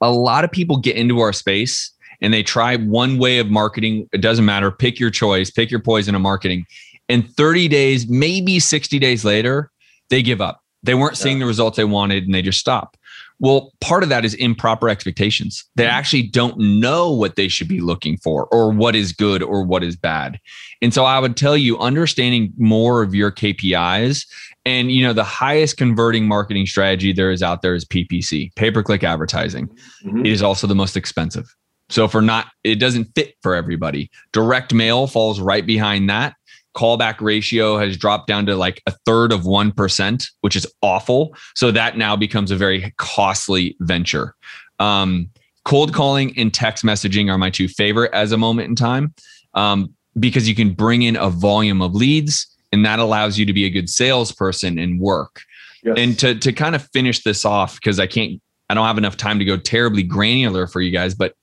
A 0.00 0.10
lot 0.10 0.44
of 0.44 0.50
people 0.50 0.78
get 0.78 0.96
into 0.96 1.20
our 1.20 1.32
space 1.32 1.92
and 2.20 2.34
they 2.34 2.42
try 2.42 2.76
one 2.76 3.18
way 3.18 3.38
of 3.38 3.50
marketing. 3.50 4.08
It 4.12 4.20
doesn't 4.20 4.44
matter. 4.44 4.70
Pick 4.70 4.98
your 4.98 5.10
choice. 5.10 5.50
Pick 5.50 5.70
your 5.70 5.80
poison 5.80 6.14
of 6.14 6.22
marketing 6.22 6.66
and 7.08 7.28
30 7.36 7.68
days, 7.68 8.08
maybe 8.08 8.58
60 8.58 8.98
days 8.98 9.24
later, 9.24 9.70
they 10.10 10.22
give 10.22 10.40
up. 10.40 10.62
They 10.82 10.94
weren't 10.94 11.18
yeah. 11.18 11.24
seeing 11.24 11.38
the 11.38 11.46
results 11.46 11.76
they 11.76 11.84
wanted 11.84 12.24
and 12.24 12.34
they 12.34 12.42
just 12.42 12.60
stop. 12.60 12.96
Well, 13.40 13.72
part 13.80 14.02
of 14.02 14.08
that 14.08 14.24
is 14.24 14.34
improper 14.34 14.88
expectations. 14.88 15.64
They 15.76 15.84
mm-hmm. 15.84 15.92
actually 15.92 16.22
don't 16.22 16.58
know 16.58 17.12
what 17.12 17.36
they 17.36 17.48
should 17.48 17.68
be 17.68 17.80
looking 17.80 18.16
for 18.16 18.46
or 18.46 18.70
what 18.70 18.96
is 18.96 19.12
good 19.12 19.42
or 19.42 19.62
what 19.62 19.84
is 19.84 19.96
bad. 19.96 20.40
And 20.82 20.92
so 20.92 21.04
I 21.04 21.20
would 21.20 21.36
tell 21.36 21.56
you 21.56 21.78
understanding 21.78 22.52
more 22.58 23.02
of 23.02 23.14
your 23.14 23.30
KPIs 23.30 24.26
and 24.64 24.90
you 24.90 25.02
know 25.02 25.12
the 25.12 25.24
highest 25.24 25.76
converting 25.76 26.26
marketing 26.26 26.66
strategy 26.66 27.12
there 27.12 27.30
is 27.30 27.42
out 27.42 27.62
there 27.62 27.74
is 27.74 27.84
PPC, 27.84 28.54
pay-per-click 28.56 29.04
advertising. 29.04 29.68
Mm-hmm. 30.04 30.26
It 30.26 30.32
is 30.32 30.42
also 30.42 30.66
the 30.66 30.74
most 30.74 30.96
expensive. 30.96 31.54
So 31.90 32.08
for 32.08 32.20
not 32.20 32.48
it 32.64 32.76
doesn't 32.76 33.06
fit 33.14 33.34
for 33.40 33.54
everybody. 33.54 34.10
Direct 34.32 34.74
mail 34.74 35.06
falls 35.06 35.40
right 35.40 35.64
behind 35.64 36.10
that 36.10 36.34
callback 36.78 37.20
ratio 37.20 37.76
has 37.76 37.96
dropped 37.96 38.28
down 38.28 38.46
to 38.46 38.54
like 38.54 38.80
a 38.86 38.92
third 39.04 39.32
of 39.32 39.40
1%, 39.42 40.26
which 40.42 40.54
is 40.54 40.66
awful. 40.80 41.36
So 41.56 41.72
that 41.72 41.98
now 41.98 42.14
becomes 42.14 42.52
a 42.52 42.56
very 42.56 42.94
costly 42.98 43.76
venture. 43.80 44.34
Um, 44.78 45.28
cold 45.64 45.92
calling 45.92 46.32
and 46.38 46.54
text 46.54 46.84
messaging 46.84 47.30
are 47.30 47.36
my 47.36 47.50
two 47.50 47.66
favorite 47.66 48.12
as 48.14 48.30
a 48.30 48.38
moment 48.38 48.68
in 48.68 48.76
time 48.76 49.12
um, 49.54 49.92
because 50.20 50.48
you 50.48 50.54
can 50.54 50.72
bring 50.72 51.02
in 51.02 51.16
a 51.16 51.30
volume 51.30 51.82
of 51.82 51.94
leads 51.94 52.46
and 52.70 52.86
that 52.86 53.00
allows 53.00 53.38
you 53.38 53.46
to 53.46 53.52
be 53.52 53.64
a 53.64 53.70
good 53.70 53.90
salesperson 53.90 54.78
and 54.78 55.00
work. 55.00 55.42
Yes. 55.82 55.94
And 55.98 56.18
to, 56.20 56.34
to 56.36 56.52
kind 56.52 56.76
of 56.76 56.88
finish 56.92 57.24
this 57.24 57.44
off, 57.44 57.74
because 57.74 57.98
I 57.98 58.06
can't, 58.06 58.40
I 58.70 58.74
don't 58.74 58.86
have 58.86 58.98
enough 58.98 59.16
time 59.16 59.38
to 59.40 59.44
go 59.44 59.56
terribly 59.56 60.02
granular 60.04 60.66
for 60.68 60.80
you 60.80 60.92
guys, 60.92 61.14
but 61.14 61.34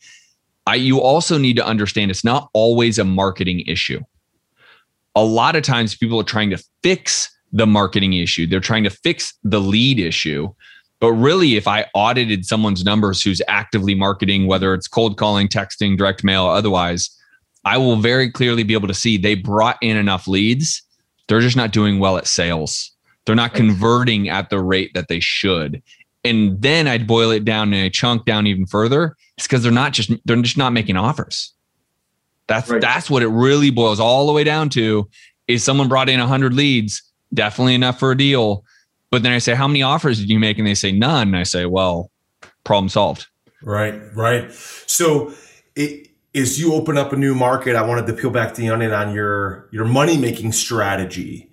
I, 0.66 0.76
you 0.76 1.02
also 1.02 1.38
need 1.38 1.58
to 1.58 1.66
understand 1.66 2.10
it's 2.10 2.24
not 2.24 2.50
always 2.54 3.00
a 3.00 3.04
marketing 3.04 3.62
issue 3.62 4.02
a 5.16 5.24
lot 5.24 5.56
of 5.56 5.64
times 5.64 5.96
people 5.96 6.20
are 6.20 6.24
trying 6.24 6.50
to 6.50 6.64
fix 6.84 7.30
the 7.52 7.66
marketing 7.66 8.14
issue, 8.14 8.46
they're 8.46 8.60
trying 8.60 8.84
to 8.84 8.90
fix 8.90 9.34
the 9.44 9.62
lead 9.62 10.00
issue. 10.00 10.54
But 11.00 11.14
really, 11.14 11.56
if 11.56 11.68
I 11.68 11.86
audited 11.94 12.46
someone's 12.46 12.84
numbers 12.84 13.22
who's 13.22 13.42
actively 13.48 13.96
marketing, 13.96 14.48
whether 14.48 14.74
it's 14.74 14.88
cold 14.88 15.18
calling, 15.18 15.48
texting, 15.48 15.98
direct 15.98 16.24
mail, 16.24 16.46
otherwise, 16.46 17.10
I 17.66 17.78
will 17.78 17.98
very 17.98 18.32
clearly 18.32 18.64
be 18.64 18.74
able 18.74 18.88
to 18.88 18.94
see 18.94 19.18
they 19.18 19.36
brought 19.36 19.78
in 19.82 19.98
enough 19.98 20.28
leads. 20.28 20.82
They're 21.28 21.42
just 21.42 21.58
not 21.58 21.72
doing 21.72 22.00
well 22.00 22.18
at 22.18 22.28
sales. 22.28 22.92
They're 23.26 23.36
not 23.36 23.54
converting 23.54 24.30
at 24.30 24.50
the 24.50 24.60
rate 24.60 24.94
that 24.94 25.08
they 25.08 25.20
should. 25.20 25.82
And 26.24 26.62
then 26.62 26.88
I'd 26.88 27.08
boil 27.08 27.32
it 27.32 27.44
down 27.44 27.74
and 27.74 27.84
I 27.84 27.90
chunk 27.90 28.26
down 28.26 28.48
even 28.48 28.66
further. 28.66 29.16
It's 29.38 29.48
because 29.48 29.64
they're 29.64 29.72
not 29.72 29.94
just 29.94 30.12
they're 30.26 30.42
just 30.42 30.58
not 30.58 30.74
making 30.74 30.98
offers. 30.98 31.54
That's 32.48 32.70
right. 32.70 32.82
that's 32.82 33.10
what 33.10 33.24
it 33.24 33.28
really 33.28 33.72
boils 33.72 34.00
all 34.00 34.28
the 34.28 34.34
way 34.34 34.44
down 34.44 34.70
to. 34.72 35.10
Is 35.48 35.64
someone 35.64 35.88
brought 35.88 36.10
in 36.10 36.20
100 36.20 36.54
leads, 36.54 37.04
definitely 37.34 37.76
enough 37.76 38.00
for 38.00 38.12
a 38.12 38.18
deal. 38.18 38.64
But 39.12 39.24
then 39.24 39.32
I 39.32 39.38
say, 39.38 39.54
how 39.54 39.68
many 39.68 39.84
offers 39.84 40.20
did 40.20 40.30
you 40.30 40.40
make? 40.40 40.58
And 40.58 40.68
they 40.68 40.74
say 40.74 40.92
none. 40.92 41.30
And 41.30 41.38
I 41.38 41.44
say, 41.44 41.66
well, 41.66 42.12
problem 42.64 42.90
solved. 42.90 43.28
Right, 43.62 44.00
right. 44.16 44.52
So 44.52 45.34
it, 45.76 46.10
as 46.36 46.60
you 46.60 46.74
open 46.74 46.98
up 46.98 47.14
a 47.14 47.16
new 47.16 47.34
market, 47.34 47.76
I 47.76 47.82
wanted 47.84 48.08
to 48.08 48.14
peel 48.14 48.30
back 48.30 48.56
the 48.56 48.70
onion 48.70 48.92
on 48.92 49.14
your 49.14 49.70
your 49.72 49.86
money 49.86 50.18
making 50.18 50.52
strategy. 50.52 51.50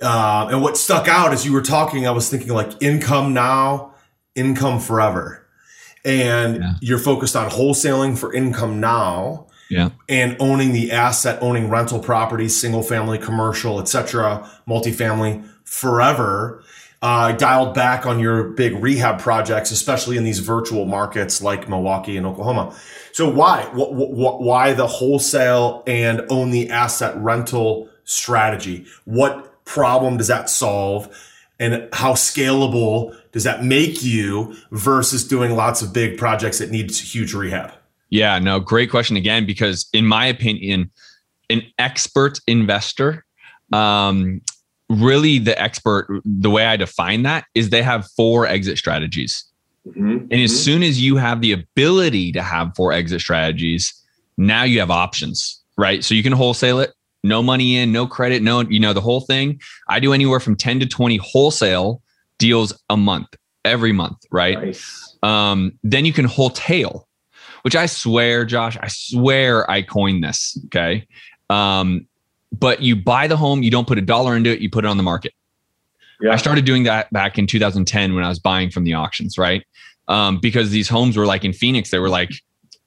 Uh, 0.00 0.48
and 0.50 0.62
what 0.62 0.76
stuck 0.76 1.08
out 1.08 1.32
as 1.32 1.44
you 1.44 1.52
were 1.52 1.62
talking, 1.62 2.06
I 2.06 2.10
was 2.10 2.28
thinking 2.28 2.50
like 2.50 2.82
income 2.82 3.32
now, 3.32 3.94
income 4.34 4.80
forever. 4.80 5.46
And 6.04 6.56
yeah. 6.56 6.74
you're 6.80 6.98
focused 6.98 7.34
on 7.34 7.50
wholesaling 7.50 8.18
for 8.18 8.32
income 8.32 8.78
now. 8.80 9.46
Yeah. 9.70 9.90
And 10.08 10.36
owning 10.40 10.72
the 10.72 10.92
asset, 10.92 11.42
owning 11.42 11.70
rental 11.70 11.98
properties, 11.98 12.58
single 12.58 12.82
family, 12.82 13.18
commercial, 13.18 13.80
etc., 13.80 14.48
multifamily 14.68 15.46
forever. 15.64 16.62
Uh, 17.02 17.32
dialed 17.32 17.74
back 17.74 18.06
on 18.06 18.18
your 18.18 18.44
big 18.44 18.82
rehab 18.82 19.20
projects, 19.20 19.70
especially 19.70 20.16
in 20.16 20.24
these 20.24 20.38
virtual 20.38 20.86
markets 20.86 21.42
like 21.42 21.68
Milwaukee 21.68 22.16
and 22.16 22.24
Oklahoma. 22.24 22.74
So 23.12 23.30
why? 23.30 23.64
why 23.74 24.72
the 24.72 24.86
wholesale 24.86 25.82
and 25.86 26.22
own 26.30 26.50
the 26.50 26.70
asset 26.70 27.14
rental 27.18 27.90
strategy? 28.04 28.86
What 29.04 29.64
problem 29.66 30.16
does 30.16 30.28
that 30.28 30.48
solve? 30.48 31.14
And 31.60 31.88
how 31.92 32.14
scalable 32.14 33.14
does 33.32 33.44
that 33.44 33.62
make 33.62 34.02
you 34.02 34.56
versus 34.70 35.26
doing 35.26 35.54
lots 35.56 35.82
of 35.82 35.92
big 35.92 36.18
projects 36.18 36.58
that 36.58 36.70
need 36.70 36.90
huge 36.90 37.34
rehab? 37.34 37.72
Yeah, 38.10 38.38
no, 38.38 38.60
great 38.60 38.90
question 38.90 39.16
again, 39.16 39.46
because 39.46 39.88
in 39.92 40.06
my 40.06 40.26
opinion, 40.26 40.90
an 41.50 41.62
expert 41.78 42.40
investor, 42.46 43.24
um, 43.72 44.40
really 44.88 45.38
the 45.38 45.60
expert, 45.60 46.08
the 46.24 46.50
way 46.50 46.66
I 46.66 46.76
define 46.76 47.22
that 47.22 47.44
is 47.54 47.70
they 47.70 47.82
have 47.82 48.06
four 48.16 48.46
exit 48.46 48.78
strategies. 48.78 49.44
Mm-hmm. 49.88 50.26
And 50.30 50.32
as 50.32 50.50
mm-hmm. 50.50 50.58
soon 50.58 50.82
as 50.82 51.00
you 51.00 51.16
have 51.16 51.40
the 51.40 51.52
ability 51.52 52.32
to 52.32 52.42
have 52.42 52.72
four 52.76 52.92
exit 52.92 53.20
strategies, 53.20 53.92
now 54.36 54.62
you 54.62 54.80
have 54.80 54.90
options, 54.90 55.60
right? 55.76 56.02
So 56.02 56.14
you 56.14 56.22
can 56.22 56.32
wholesale 56.32 56.80
it, 56.80 56.92
no 57.22 57.42
money 57.42 57.76
in, 57.76 57.92
no 57.92 58.06
credit, 58.06 58.42
no, 58.42 58.60
you 58.60 58.80
know, 58.80 58.92
the 58.92 59.00
whole 59.00 59.20
thing. 59.20 59.60
I 59.88 60.00
do 60.00 60.12
anywhere 60.12 60.40
from 60.40 60.56
10 60.56 60.80
to 60.80 60.86
20 60.86 61.16
wholesale 61.18 62.02
deals 62.38 62.72
a 62.90 62.96
month, 62.96 63.28
every 63.64 63.92
month, 63.92 64.18
right? 64.30 64.58
Nice. 64.60 65.16
Um, 65.22 65.78
then 65.82 66.04
you 66.04 66.12
can 66.12 66.26
wholesale, 66.26 67.08
which 67.64 67.74
I 67.74 67.86
swear, 67.86 68.44
Josh, 68.44 68.76
I 68.78 68.88
swear 68.88 69.68
I 69.70 69.80
coined 69.80 70.22
this. 70.22 70.58
Okay. 70.66 71.06
Um, 71.48 72.06
but 72.52 72.82
you 72.82 72.94
buy 72.94 73.26
the 73.26 73.38
home, 73.38 73.62
you 73.62 73.70
don't 73.70 73.88
put 73.88 73.96
a 73.96 74.02
dollar 74.02 74.36
into 74.36 74.50
it, 74.50 74.60
you 74.60 74.68
put 74.68 74.84
it 74.84 74.88
on 74.88 74.98
the 74.98 75.02
market. 75.02 75.32
Yeah. 76.20 76.32
I 76.32 76.36
started 76.36 76.66
doing 76.66 76.82
that 76.84 77.10
back 77.10 77.38
in 77.38 77.46
2010 77.46 78.14
when 78.14 78.22
I 78.22 78.28
was 78.28 78.38
buying 78.38 78.70
from 78.70 78.84
the 78.84 78.92
auctions, 78.92 79.38
right? 79.38 79.64
Um, 80.08 80.38
because 80.40 80.70
these 80.70 80.90
homes 80.90 81.16
were 81.16 81.24
like 81.24 81.42
in 81.42 81.54
Phoenix, 81.54 81.90
they 81.90 81.98
were 81.98 82.10
like 82.10 82.30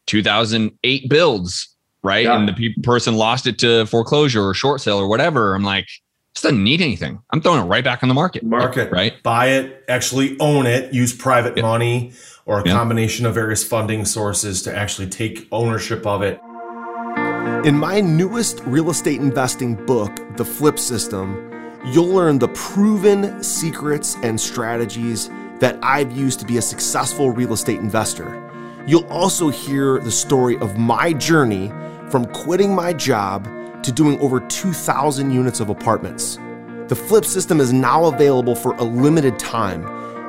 2008 0.06 1.10
builds, 1.10 1.76
right? 2.04 2.26
Yeah. 2.26 2.38
And 2.38 2.48
the 2.48 2.54
pe- 2.54 2.82
person 2.84 3.16
lost 3.16 3.48
it 3.48 3.58
to 3.60 3.88
foreclosure 3.88 4.48
or 4.48 4.54
short 4.54 4.80
sale 4.82 5.00
or 5.00 5.08
whatever. 5.08 5.56
I'm 5.56 5.64
like, 5.64 5.88
this 6.36 6.44
doesn't 6.44 6.64
need 6.64 6.82
anything. 6.82 7.20
I'm 7.32 7.42
throwing 7.42 7.62
it 7.62 7.66
right 7.66 7.84
back 7.84 8.04
on 8.04 8.10
the 8.10 8.16
market. 8.16 8.44
Market, 8.44 8.92
right? 8.92 9.22
Buy 9.24 9.48
it, 9.48 9.84
actually 9.90 10.40
own 10.40 10.68
it, 10.68 10.94
use 10.94 11.16
private 11.16 11.60
money 11.60 12.14
or 12.48 12.62
a 12.62 12.64
combination 12.64 13.26
of 13.26 13.36
various 13.36 13.64
funding 13.64 14.06
sources 14.06 14.62
to 14.64 14.76
actually 14.76 15.08
take 15.08 15.48
ownership 15.52 16.08
of 16.08 16.22
it. 16.22 16.40
In 17.66 17.78
my 17.78 18.00
newest 18.00 18.62
real 18.62 18.90
estate 18.90 19.20
investing 19.20 19.76
book, 19.86 20.16
The 20.38 20.46
Flip 20.46 20.80
System, 20.80 21.52
you'll 21.88 22.08
learn 22.08 22.40
the 22.40 22.48
proven 22.50 23.44
secrets 23.44 24.16
and 24.24 24.40
strategies 24.40 25.30
that 25.60 25.78
I've 25.84 26.16
used 26.16 26.40
to 26.40 26.46
be 26.46 26.58
a 26.58 26.62
successful 26.62 27.32
real 27.32 27.52
estate 27.52 27.80
investor. 27.80 28.44
You'll 28.88 29.08
also 29.08 29.50
hear 29.50 30.00
the 30.00 30.12
story 30.12 30.58
of 30.60 30.78
my 30.78 31.12
journey 31.12 31.70
from 32.10 32.26
quitting 32.28 32.74
my 32.74 32.94
job 32.94 33.44
to 33.84 33.92
doing 33.92 34.18
over 34.22 34.40
2,000 34.40 35.32
units 35.32 35.60
of 35.60 35.70
apartments. 35.70 36.38
The 36.88 36.96
Flip 36.96 37.26
System 37.26 37.60
is 37.60 37.74
now 37.74 38.06
available 38.06 38.56
for 38.56 38.74
a 38.76 38.84
limited 38.84 39.38
time, 39.38 39.84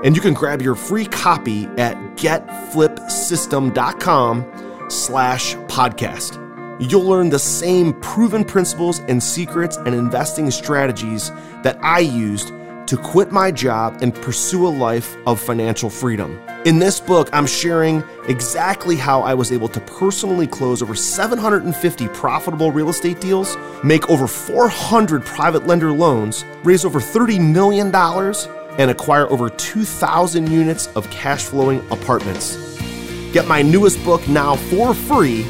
and 0.04 0.16
you 0.16 0.22
can 0.22 0.34
grab 0.34 0.60
your 0.62 0.74
free 0.74 1.06
copy 1.06 1.66
at 1.76 1.96
getflipsystem.com 2.16 4.86
slash 4.88 5.54
podcast. 5.54 6.44
You'll 6.80 7.04
learn 7.04 7.30
the 7.30 7.38
same 7.38 7.92
proven 8.00 8.44
principles 8.44 8.98
and 9.00 9.22
secrets 9.22 9.76
and 9.76 9.94
investing 9.94 10.50
strategies 10.50 11.30
that 11.62 11.78
I 11.82 12.00
used 12.00 12.52
to 12.88 12.96
quit 12.96 13.30
my 13.30 13.50
job 13.50 13.98
and 14.00 14.14
pursue 14.14 14.66
a 14.66 14.70
life 14.70 15.14
of 15.26 15.38
financial 15.38 15.90
freedom. 15.90 16.40
In 16.64 16.78
this 16.78 17.00
book, 17.00 17.28
I'm 17.34 17.46
sharing 17.46 18.02
exactly 18.28 18.96
how 18.96 19.20
I 19.20 19.34
was 19.34 19.52
able 19.52 19.68
to 19.68 19.80
personally 19.80 20.46
close 20.46 20.80
over 20.80 20.94
750 20.94 22.08
profitable 22.08 22.72
real 22.72 22.88
estate 22.88 23.20
deals, 23.20 23.58
make 23.84 24.08
over 24.08 24.26
400 24.26 25.22
private 25.24 25.66
lender 25.66 25.92
loans, 25.92 26.46
raise 26.64 26.86
over 26.86 26.98
$30 26.98 27.38
million, 27.52 27.92
and 28.78 28.90
acquire 28.90 29.30
over 29.30 29.50
2,000 29.50 30.50
units 30.50 30.86
of 30.96 31.08
cash 31.10 31.44
flowing 31.44 31.80
apartments. 31.90 32.56
Get 33.32 33.46
my 33.46 33.60
newest 33.62 34.02
book 34.04 34.26
now 34.28 34.56
for 34.56 34.94
free 34.94 35.44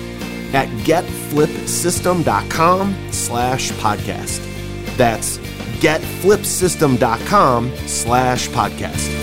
at 0.53 0.69
getflipsystem.com 0.85 2.97
slash 3.13 3.71
podcast. 3.73 4.41
That's 4.97 5.39
getflipsystem.com 5.79 7.73
slash 7.87 8.49
podcast. 8.49 9.15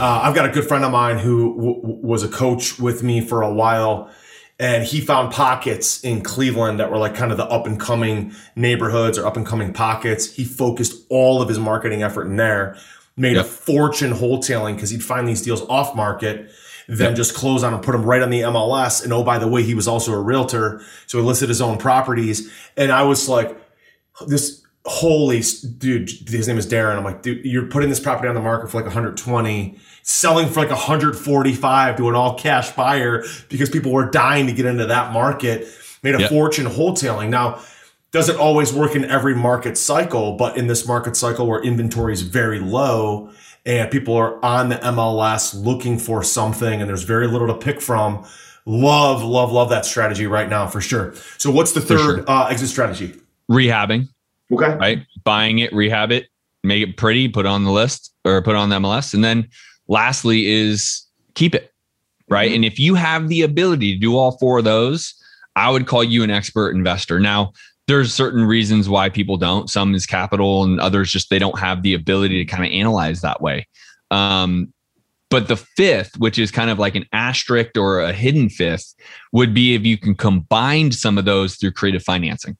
Uh, 0.00 0.20
I've 0.22 0.34
got 0.34 0.48
a 0.48 0.52
good 0.52 0.64
friend 0.66 0.84
of 0.84 0.92
mine 0.92 1.18
who 1.18 1.56
w- 1.56 1.80
was 1.82 2.22
a 2.22 2.28
coach 2.28 2.78
with 2.78 3.02
me 3.02 3.20
for 3.20 3.42
a 3.42 3.52
while, 3.52 4.10
and 4.58 4.84
he 4.84 5.00
found 5.00 5.32
pockets 5.32 6.02
in 6.02 6.22
Cleveland 6.22 6.80
that 6.80 6.90
were 6.90 6.98
like 6.98 7.14
kind 7.14 7.30
of 7.30 7.38
the 7.38 7.46
up 7.46 7.66
and 7.66 7.78
coming 7.78 8.34
neighborhoods 8.56 9.18
or 9.18 9.26
up 9.26 9.36
and 9.36 9.46
coming 9.46 9.72
pockets. 9.72 10.32
He 10.34 10.44
focused 10.44 11.04
all 11.08 11.40
of 11.40 11.48
his 11.48 11.58
marketing 11.58 12.02
effort 12.02 12.26
in 12.26 12.36
there, 12.36 12.76
made 13.16 13.36
yep. 13.36 13.44
a 13.44 13.48
fortune 13.48 14.12
wholesaling 14.12 14.74
because 14.74 14.90
he'd 14.90 15.04
find 15.04 15.28
these 15.28 15.42
deals 15.42 15.62
off 15.68 15.94
market 15.94 16.50
then 16.88 17.14
just 17.14 17.34
close 17.34 17.62
on 17.62 17.74
and 17.74 17.82
put 17.82 17.92
them 17.92 18.02
right 18.02 18.22
on 18.22 18.30
the 18.30 18.40
MLS. 18.40 19.04
And 19.04 19.12
oh, 19.12 19.22
by 19.22 19.38
the 19.38 19.46
way, 19.46 19.62
he 19.62 19.74
was 19.74 19.86
also 19.86 20.12
a 20.12 20.20
realtor. 20.20 20.80
So 21.06 21.18
he 21.18 21.24
listed 21.24 21.50
his 21.50 21.60
own 21.60 21.76
properties. 21.76 22.50
And 22.76 22.90
I 22.90 23.02
was 23.02 23.28
like, 23.28 23.60
this 24.26 24.62
holy 24.86 25.42
dude, 25.76 26.08
his 26.08 26.48
name 26.48 26.56
is 26.56 26.66
Darren. 26.66 26.96
I'm 26.96 27.04
like, 27.04 27.20
dude, 27.20 27.44
you're 27.44 27.66
putting 27.66 27.90
this 27.90 28.00
property 28.00 28.28
on 28.28 28.34
the 28.34 28.40
market 28.40 28.70
for 28.70 28.78
like 28.78 28.86
120, 28.86 29.78
selling 30.08 30.48
for 30.48 30.60
like 30.60 30.70
145 30.70 31.96
to 31.98 32.08
an 32.08 32.14
all 32.14 32.34
cash 32.38 32.70
buyer 32.70 33.22
because 33.50 33.68
people 33.68 33.92
were 33.92 34.10
dying 34.10 34.46
to 34.46 34.54
get 34.54 34.64
into 34.64 34.86
that 34.86 35.12
market, 35.12 35.68
made 36.02 36.14
a 36.14 36.20
yep. 36.20 36.30
fortune 36.30 36.64
wholesaling. 36.64 37.28
Now, 37.28 37.60
doesn't 38.10 38.38
always 38.38 38.72
work 38.72 38.96
in 38.96 39.04
every 39.04 39.34
market 39.34 39.76
cycle, 39.76 40.32
but 40.32 40.56
in 40.56 40.66
this 40.66 40.88
market 40.88 41.14
cycle 41.14 41.46
where 41.46 41.62
inventory 41.62 42.14
is 42.14 42.22
very 42.22 42.58
low, 42.58 43.30
and 43.66 43.90
people 43.90 44.16
are 44.16 44.42
on 44.42 44.70
the 44.70 44.76
MLS 44.76 45.54
looking 45.62 45.98
for 45.98 46.22
something 46.22 46.80
and 46.80 46.88
there's 46.88 47.02
very 47.02 47.26
little 47.26 47.48
to 47.48 47.54
pick 47.54 47.82
from. 47.82 48.26
Love, 48.64 49.22
love, 49.22 49.52
love 49.52 49.68
that 49.68 49.84
strategy 49.84 50.26
right 50.26 50.48
now 50.48 50.66
for 50.66 50.80
sure. 50.80 51.14
So, 51.36 51.50
what's 51.50 51.72
the 51.72 51.82
third 51.82 51.98
sure. 51.98 52.30
uh, 52.30 52.48
exit 52.48 52.70
strategy? 52.70 53.14
Rehabbing. 53.50 54.08
Okay. 54.50 54.74
Right. 54.74 55.06
Buying 55.24 55.58
it, 55.58 55.70
rehab 55.74 56.12
it, 56.12 56.28
make 56.64 56.82
it 56.82 56.96
pretty, 56.96 57.28
put 57.28 57.44
it 57.44 57.48
on 57.50 57.64
the 57.64 57.72
list 57.72 58.14
or 58.24 58.40
put 58.40 58.52
it 58.52 58.56
on 58.56 58.70
the 58.70 58.76
MLS. 58.76 59.12
And 59.12 59.22
then 59.22 59.48
lastly 59.88 60.46
is 60.46 61.04
keep 61.34 61.54
it. 61.54 61.72
Right. 62.30 62.48
Mm-hmm. 62.48 62.54
And 62.56 62.64
if 62.66 62.78
you 62.78 62.94
have 62.94 63.28
the 63.28 63.42
ability 63.42 63.94
to 63.94 63.98
do 63.98 64.16
all 64.16 64.32
four 64.32 64.58
of 64.58 64.64
those, 64.64 65.14
I 65.56 65.70
would 65.70 65.86
call 65.86 66.04
you 66.04 66.22
an 66.22 66.30
expert 66.30 66.74
investor. 66.74 67.18
Now, 67.18 67.52
there's 67.86 68.12
certain 68.12 68.44
reasons 68.44 68.88
why 68.88 69.08
people 69.08 69.38
don't. 69.38 69.70
Some 69.70 69.94
is 69.94 70.04
capital, 70.04 70.62
and 70.62 70.78
others 70.78 71.10
just 71.10 71.30
they 71.30 71.38
don't 71.38 71.58
have 71.58 71.82
the 71.82 71.94
ability 71.94 72.44
to 72.44 72.50
kind 72.50 72.64
of 72.64 72.70
analyze 72.70 73.22
that 73.22 73.40
way. 73.40 73.66
Um, 74.10 74.72
but 75.30 75.48
the 75.48 75.56
fifth, 75.56 76.18
which 76.18 76.38
is 76.38 76.50
kind 76.50 76.70
of 76.70 76.78
like 76.78 76.94
an 76.94 77.06
asterisk 77.12 77.76
or 77.76 78.00
a 78.00 78.12
hidden 78.12 78.50
fifth, 78.50 78.94
would 79.32 79.54
be 79.54 79.74
if 79.74 79.84
you 79.84 79.96
can 79.98 80.14
combine 80.14 80.92
some 80.92 81.18
of 81.18 81.24
those 81.24 81.56
through 81.56 81.72
creative 81.72 82.02
financing. 82.02 82.56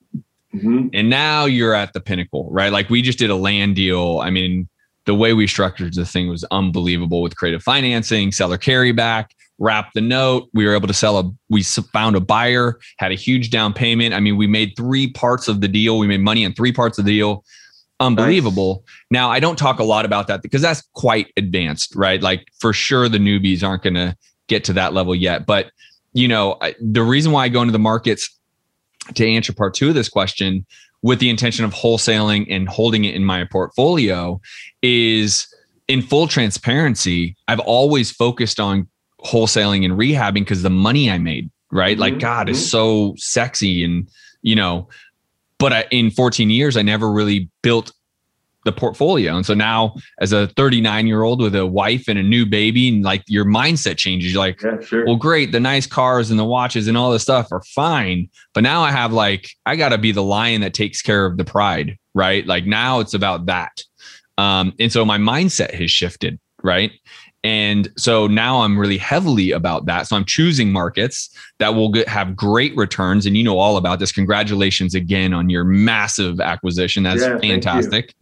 Mm-hmm. 0.54 0.88
And 0.92 1.10
now 1.10 1.44
you're 1.44 1.74
at 1.74 1.92
the 1.92 2.00
pinnacle, 2.00 2.48
right? 2.50 2.72
Like 2.72 2.88
we 2.88 3.02
just 3.02 3.18
did 3.18 3.30
a 3.30 3.36
land 3.36 3.76
deal. 3.76 4.20
I 4.20 4.30
mean, 4.30 4.68
the 5.08 5.14
way 5.14 5.32
we 5.32 5.46
structured 5.46 5.94
the 5.94 6.04
thing 6.04 6.28
was 6.28 6.44
unbelievable 6.50 7.22
with 7.22 7.34
creative 7.34 7.62
financing, 7.62 8.30
seller 8.30 8.58
carry 8.58 8.92
back, 8.92 9.34
wrapped 9.58 9.94
the 9.94 10.02
note. 10.02 10.50
We 10.52 10.66
were 10.66 10.74
able 10.74 10.86
to 10.86 10.92
sell 10.92 11.18
a, 11.18 11.32
we 11.48 11.62
found 11.62 12.14
a 12.14 12.20
buyer, 12.20 12.78
had 12.98 13.10
a 13.10 13.14
huge 13.14 13.48
down 13.48 13.72
payment. 13.72 14.12
I 14.12 14.20
mean, 14.20 14.36
we 14.36 14.46
made 14.46 14.74
three 14.76 15.10
parts 15.10 15.48
of 15.48 15.62
the 15.62 15.66
deal. 15.66 15.98
We 15.98 16.06
made 16.06 16.20
money 16.20 16.44
on 16.44 16.52
three 16.52 16.72
parts 16.72 16.98
of 16.98 17.06
the 17.06 17.12
deal. 17.12 17.42
Unbelievable. 18.00 18.84
Nice. 18.84 19.06
Now, 19.10 19.30
I 19.30 19.40
don't 19.40 19.56
talk 19.56 19.78
a 19.78 19.82
lot 19.82 20.04
about 20.04 20.26
that 20.26 20.42
because 20.42 20.60
that's 20.60 20.82
quite 20.92 21.32
advanced, 21.38 21.96
right? 21.96 22.20
Like 22.20 22.46
for 22.60 22.74
sure, 22.74 23.08
the 23.08 23.16
newbies 23.16 23.66
aren't 23.66 23.84
going 23.84 23.94
to 23.94 24.14
get 24.46 24.62
to 24.64 24.74
that 24.74 24.92
level 24.92 25.14
yet. 25.14 25.46
But, 25.46 25.70
you 26.12 26.28
know, 26.28 26.58
I, 26.60 26.74
the 26.82 27.02
reason 27.02 27.32
why 27.32 27.44
I 27.44 27.48
go 27.48 27.62
into 27.62 27.72
the 27.72 27.78
markets 27.78 28.28
to 29.14 29.26
answer 29.26 29.54
part 29.54 29.72
two 29.72 29.88
of 29.88 29.94
this 29.94 30.10
question 30.10 30.66
with 31.02 31.20
the 31.20 31.30
intention 31.30 31.64
of 31.64 31.72
wholesaling 31.72 32.46
and 32.50 32.68
holding 32.68 33.04
it 33.04 33.14
in 33.14 33.24
my 33.24 33.44
portfolio 33.44 34.40
is 34.82 35.52
in 35.86 36.02
full 36.02 36.26
transparency, 36.26 37.36
I've 37.46 37.60
always 37.60 38.10
focused 38.10 38.60
on 38.60 38.88
wholesaling 39.24 39.84
and 39.84 39.94
rehabbing 39.94 40.40
because 40.40 40.62
the 40.62 40.70
money 40.70 41.10
I 41.10 41.18
made, 41.18 41.50
right? 41.70 41.92
Mm-hmm. 41.92 42.00
Like 42.00 42.18
God 42.18 42.46
mm-hmm. 42.46 42.52
is 42.52 42.70
so 42.70 43.14
sexy 43.16 43.84
and, 43.84 44.08
you 44.42 44.56
know, 44.56 44.88
but 45.58 45.72
I, 45.72 45.84
in 45.90 46.10
14 46.10 46.50
years, 46.50 46.76
I 46.76 46.82
never 46.82 47.10
really 47.10 47.50
built 47.62 47.92
the 48.68 48.80
portfolio. 48.80 49.34
And 49.34 49.46
so 49.46 49.54
now 49.54 49.94
as 50.20 50.32
a 50.32 50.48
39 50.48 51.06
year 51.06 51.22
old 51.22 51.40
with 51.40 51.56
a 51.56 51.66
wife 51.66 52.06
and 52.06 52.18
a 52.18 52.22
new 52.22 52.44
baby 52.44 52.88
and 52.88 53.02
like 53.02 53.22
your 53.26 53.46
mindset 53.46 53.96
changes, 53.96 54.32
you're 54.32 54.42
like, 54.42 54.62
yeah, 54.62 54.80
sure. 54.80 55.06
well, 55.06 55.16
great. 55.16 55.52
The 55.52 55.60
nice 55.60 55.86
cars 55.86 56.30
and 56.30 56.38
the 56.38 56.44
watches 56.44 56.86
and 56.86 56.96
all 56.96 57.10
this 57.10 57.22
stuff 57.22 57.50
are 57.50 57.62
fine. 57.62 58.28
But 58.52 58.62
now 58.62 58.82
I 58.82 58.90
have 58.90 59.12
like, 59.12 59.50
I 59.64 59.76
got 59.76 59.88
to 59.90 59.98
be 59.98 60.12
the 60.12 60.22
lion 60.22 60.60
that 60.60 60.74
takes 60.74 61.00
care 61.00 61.24
of 61.24 61.38
the 61.38 61.44
pride, 61.44 61.96
right? 62.14 62.46
Like 62.46 62.66
now 62.66 63.00
it's 63.00 63.14
about 63.14 63.46
that. 63.46 63.82
Um, 64.36 64.74
and 64.78 64.92
so 64.92 65.04
my 65.04 65.18
mindset 65.18 65.72
has 65.74 65.90
shifted, 65.90 66.38
right? 66.62 66.92
And 67.44 67.88
so 67.96 68.26
now 68.26 68.62
I'm 68.62 68.78
really 68.78 68.98
heavily 68.98 69.52
about 69.52 69.86
that. 69.86 70.06
So 70.06 70.16
I'm 70.16 70.24
choosing 70.24 70.72
markets 70.72 71.30
that 71.60 71.74
will 71.74 71.90
get, 71.90 72.08
have 72.08 72.34
great 72.34 72.76
returns. 72.76 73.26
And 73.26 73.36
you 73.36 73.44
know 73.44 73.58
all 73.58 73.76
about 73.76 74.00
this. 74.00 74.10
Congratulations 74.10 74.94
again 74.94 75.32
on 75.32 75.48
your 75.48 75.64
massive 75.64 76.40
acquisition. 76.40 77.04
That's 77.04 77.22
yeah, 77.22 77.38
fantastic. 77.38 78.14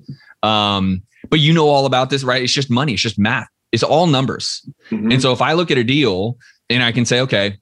Um, 0.43 1.03
but 1.29 1.41
you 1.41 1.53
know 1.53 1.69
all 1.69 1.87
about 1.87 2.11
this, 2.11 2.23
right? 2.23 2.43
It's 2.43 2.53
just 2.53 2.71
money, 2.71 2.95
it's 2.95 3.03
just 3.03 3.19
math, 3.19 3.49
it's 3.73 3.83
all 3.83 4.07
numbers. 4.07 4.69
Mm-hmm. 4.91 5.13
And 5.13 5.23
so 5.23 5.33
if 5.33 5.43
I 5.43 5.55
look 5.55 5.71
at 5.71 5.79
a 5.79 5.85
deal 5.85 6.37
and 6.71 6.83
I 6.83 6.93
can 6.93 7.05
say, 7.05 7.21
okay, 7.21 7.59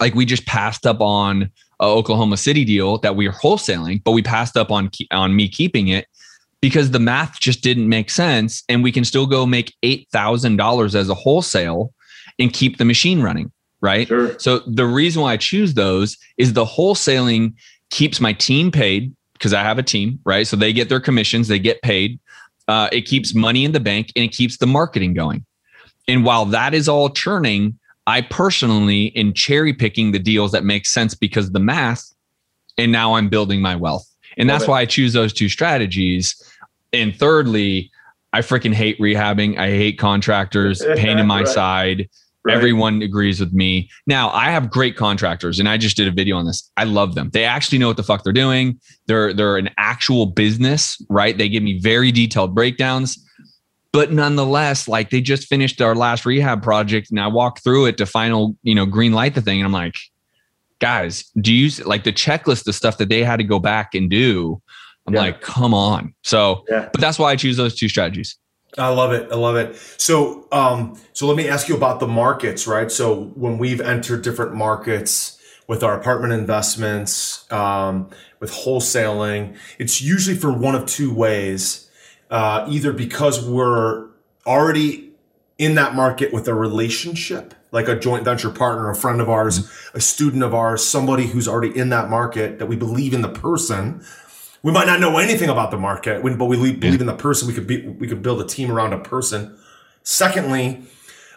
like 0.00 0.14
we 0.14 0.24
just 0.24 0.46
passed 0.46 0.86
up 0.86 1.00
on 1.00 1.50
a 1.80 1.84
Oklahoma 1.84 2.36
City 2.36 2.64
deal 2.64 2.98
that 2.98 3.16
we 3.16 3.28
are 3.28 3.32
wholesaling, 3.32 4.02
but 4.02 4.12
we 4.12 4.22
passed 4.22 4.56
up 4.56 4.70
on 4.70 4.90
on 5.10 5.36
me 5.36 5.48
keeping 5.48 5.88
it 5.88 6.06
because 6.60 6.90
the 6.90 6.98
math 6.98 7.40
just 7.40 7.62
didn't 7.62 7.88
make 7.88 8.10
sense. 8.10 8.62
And 8.68 8.82
we 8.82 8.92
can 8.92 9.04
still 9.04 9.26
go 9.26 9.46
make 9.46 9.74
$8,000 9.82 10.94
as 10.94 11.08
a 11.08 11.14
wholesale 11.14 11.92
and 12.38 12.52
keep 12.52 12.78
the 12.78 12.84
machine 12.84 13.22
running. 13.22 13.50
Right. 13.80 14.08
Sure. 14.08 14.38
So 14.38 14.58
the 14.66 14.86
reason 14.86 15.22
why 15.22 15.32
I 15.32 15.36
choose 15.38 15.72
those 15.72 16.18
is 16.36 16.52
the 16.52 16.66
wholesaling 16.66 17.54
keeps 17.88 18.20
my 18.20 18.34
team 18.34 18.70
paid 18.70 19.14
because 19.40 19.52
I 19.52 19.62
have 19.62 19.78
a 19.78 19.82
team. 19.82 20.20
Right. 20.24 20.46
So 20.46 20.56
they 20.56 20.72
get 20.72 20.88
their 20.88 21.00
commissions, 21.00 21.48
they 21.48 21.58
get 21.58 21.82
paid. 21.82 22.20
Uh, 22.68 22.88
it 22.92 23.02
keeps 23.02 23.34
money 23.34 23.64
in 23.64 23.72
the 23.72 23.80
bank 23.80 24.12
and 24.14 24.24
it 24.24 24.28
keeps 24.28 24.58
the 24.58 24.66
marketing 24.66 25.14
going. 25.14 25.44
And 26.06 26.24
while 26.24 26.44
that 26.46 26.74
is 26.74 26.88
all 26.88 27.10
churning, 27.10 27.76
I 28.06 28.20
personally 28.22 29.06
in 29.06 29.32
cherry 29.32 29.72
picking 29.72 30.12
the 30.12 30.20
deals 30.20 30.52
that 30.52 30.62
make 30.62 30.86
sense 30.86 31.14
because 31.14 31.46
of 31.46 31.52
the 31.52 31.60
math. 31.60 32.14
And 32.78 32.92
now 32.92 33.14
I'm 33.14 33.28
building 33.28 33.60
my 33.60 33.74
wealth. 33.74 34.06
And 34.36 34.48
that's 34.48 34.68
why 34.68 34.80
I 34.80 34.86
choose 34.86 35.12
those 35.12 35.32
two 35.32 35.48
strategies 35.48 36.40
and 36.92 37.14
thirdly, 37.16 37.90
I 38.32 38.40
freaking 38.40 38.74
hate 38.74 38.98
rehabbing. 38.98 39.58
I 39.58 39.70
hate 39.70 39.98
contractors, 39.98 40.84
pain 40.96 41.18
in 41.18 41.26
my 41.26 41.40
right. 41.40 41.48
side. 41.48 42.08
Right. 42.42 42.56
Everyone 42.56 43.02
agrees 43.02 43.38
with 43.38 43.52
me. 43.52 43.90
Now, 44.06 44.30
I 44.30 44.50
have 44.50 44.70
great 44.70 44.96
contractors 44.96 45.58
and 45.58 45.68
I 45.68 45.76
just 45.76 45.94
did 45.94 46.08
a 46.08 46.10
video 46.10 46.36
on 46.36 46.46
this. 46.46 46.70
I 46.78 46.84
love 46.84 47.14
them. 47.14 47.28
They 47.34 47.44
actually 47.44 47.76
know 47.76 47.88
what 47.88 47.98
the 47.98 48.02
fuck 48.02 48.24
they're 48.24 48.32
doing. 48.32 48.80
They're 49.06 49.34
they're 49.34 49.58
an 49.58 49.68
actual 49.76 50.24
business, 50.24 50.96
right? 51.10 51.36
They 51.36 51.50
give 51.50 51.62
me 51.62 51.78
very 51.78 52.10
detailed 52.10 52.54
breakdowns. 52.54 53.22
But 53.92 54.12
nonetheless, 54.12 54.88
like 54.88 55.10
they 55.10 55.20
just 55.20 55.48
finished 55.48 55.82
our 55.82 55.94
last 55.94 56.24
rehab 56.24 56.62
project 56.62 57.10
and 57.10 57.20
I 57.20 57.26
walked 57.26 57.62
through 57.62 57.86
it 57.86 57.98
to 57.98 58.06
final, 58.06 58.56
you 58.62 58.74
know, 58.74 58.86
green 58.86 59.12
light 59.12 59.34
the 59.34 59.42
thing 59.42 59.58
and 59.58 59.66
I'm 59.66 59.72
like, 59.72 59.96
guys, 60.78 61.24
do 61.40 61.52
you 61.52 61.70
like 61.84 62.04
the 62.04 62.12
checklist 62.12 62.64
the 62.64 62.72
stuff 62.72 62.98
that 62.98 63.08
they 63.08 63.22
had 63.22 63.36
to 63.36 63.44
go 63.44 63.58
back 63.58 63.94
and 63.94 64.08
do? 64.08 64.62
I'm 65.06 65.14
yeah. 65.14 65.20
like, 65.20 65.40
come 65.40 65.74
on. 65.74 66.14
So, 66.22 66.64
yeah. 66.68 66.88
but 66.92 67.00
that's 67.00 67.18
why 67.18 67.32
I 67.32 67.36
choose 67.36 67.56
those 67.56 67.74
two 67.74 67.88
strategies. 67.88 68.36
I 68.78 68.88
love 68.88 69.12
it. 69.12 69.30
I 69.32 69.36
love 69.36 69.56
it. 69.56 69.76
So, 69.96 70.46
um, 70.52 70.98
so 71.12 71.26
let 71.26 71.36
me 71.36 71.48
ask 71.48 71.68
you 71.68 71.76
about 71.76 72.00
the 72.00 72.06
markets, 72.06 72.66
right? 72.66 72.90
So 72.90 73.24
when 73.34 73.58
we've 73.58 73.80
entered 73.80 74.22
different 74.22 74.54
markets 74.54 75.38
with 75.66 75.82
our 75.82 75.98
apartment 75.98 76.32
investments, 76.32 77.50
um, 77.52 78.10
with 78.38 78.52
wholesaling, 78.52 79.56
it's 79.78 80.00
usually 80.00 80.36
for 80.36 80.52
one 80.52 80.74
of 80.74 80.86
two 80.86 81.12
ways. 81.12 81.88
Uh, 82.30 82.64
either 82.70 82.92
because 82.92 83.44
we're 83.44 84.06
already 84.46 85.10
in 85.58 85.74
that 85.74 85.94
market 85.94 86.32
with 86.32 86.48
a 86.48 86.54
relationship, 86.54 87.54
like 87.72 87.88
a 87.88 87.98
joint 87.98 88.24
venture 88.24 88.50
partner, 88.50 88.88
a 88.88 88.94
friend 88.94 89.20
of 89.20 89.28
ours, 89.28 89.58
mm-hmm. 89.58 89.98
a 89.98 90.00
student 90.00 90.42
of 90.42 90.54
ours, 90.54 90.82
somebody 90.82 91.26
who's 91.26 91.46
already 91.46 91.76
in 91.76 91.90
that 91.90 92.08
market 92.08 92.58
that 92.58 92.66
we 92.66 92.76
believe 92.76 93.12
in 93.12 93.20
the 93.20 93.28
person 93.28 94.02
we 94.62 94.72
might 94.72 94.86
not 94.86 95.00
know 95.00 95.18
anything 95.18 95.48
about 95.48 95.70
the 95.70 95.78
market, 95.78 96.22
but 96.22 96.46
we 96.46 96.56
believe 96.72 97.00
in 97.00 97.06
the 97.06 97.14
person. 97.14 97.48
We 97.48 97.54
could 97.54 97.66
be, 97.66 97.86
we 97.86 98.06
could 98.06 98.22
build 98.22 98.40
a 98.40 98.46
team 98.46 98.70
around 98.70 98.92
a 98.92 98.98
person. 98.98 99.56
Secondly, 100.02 100.82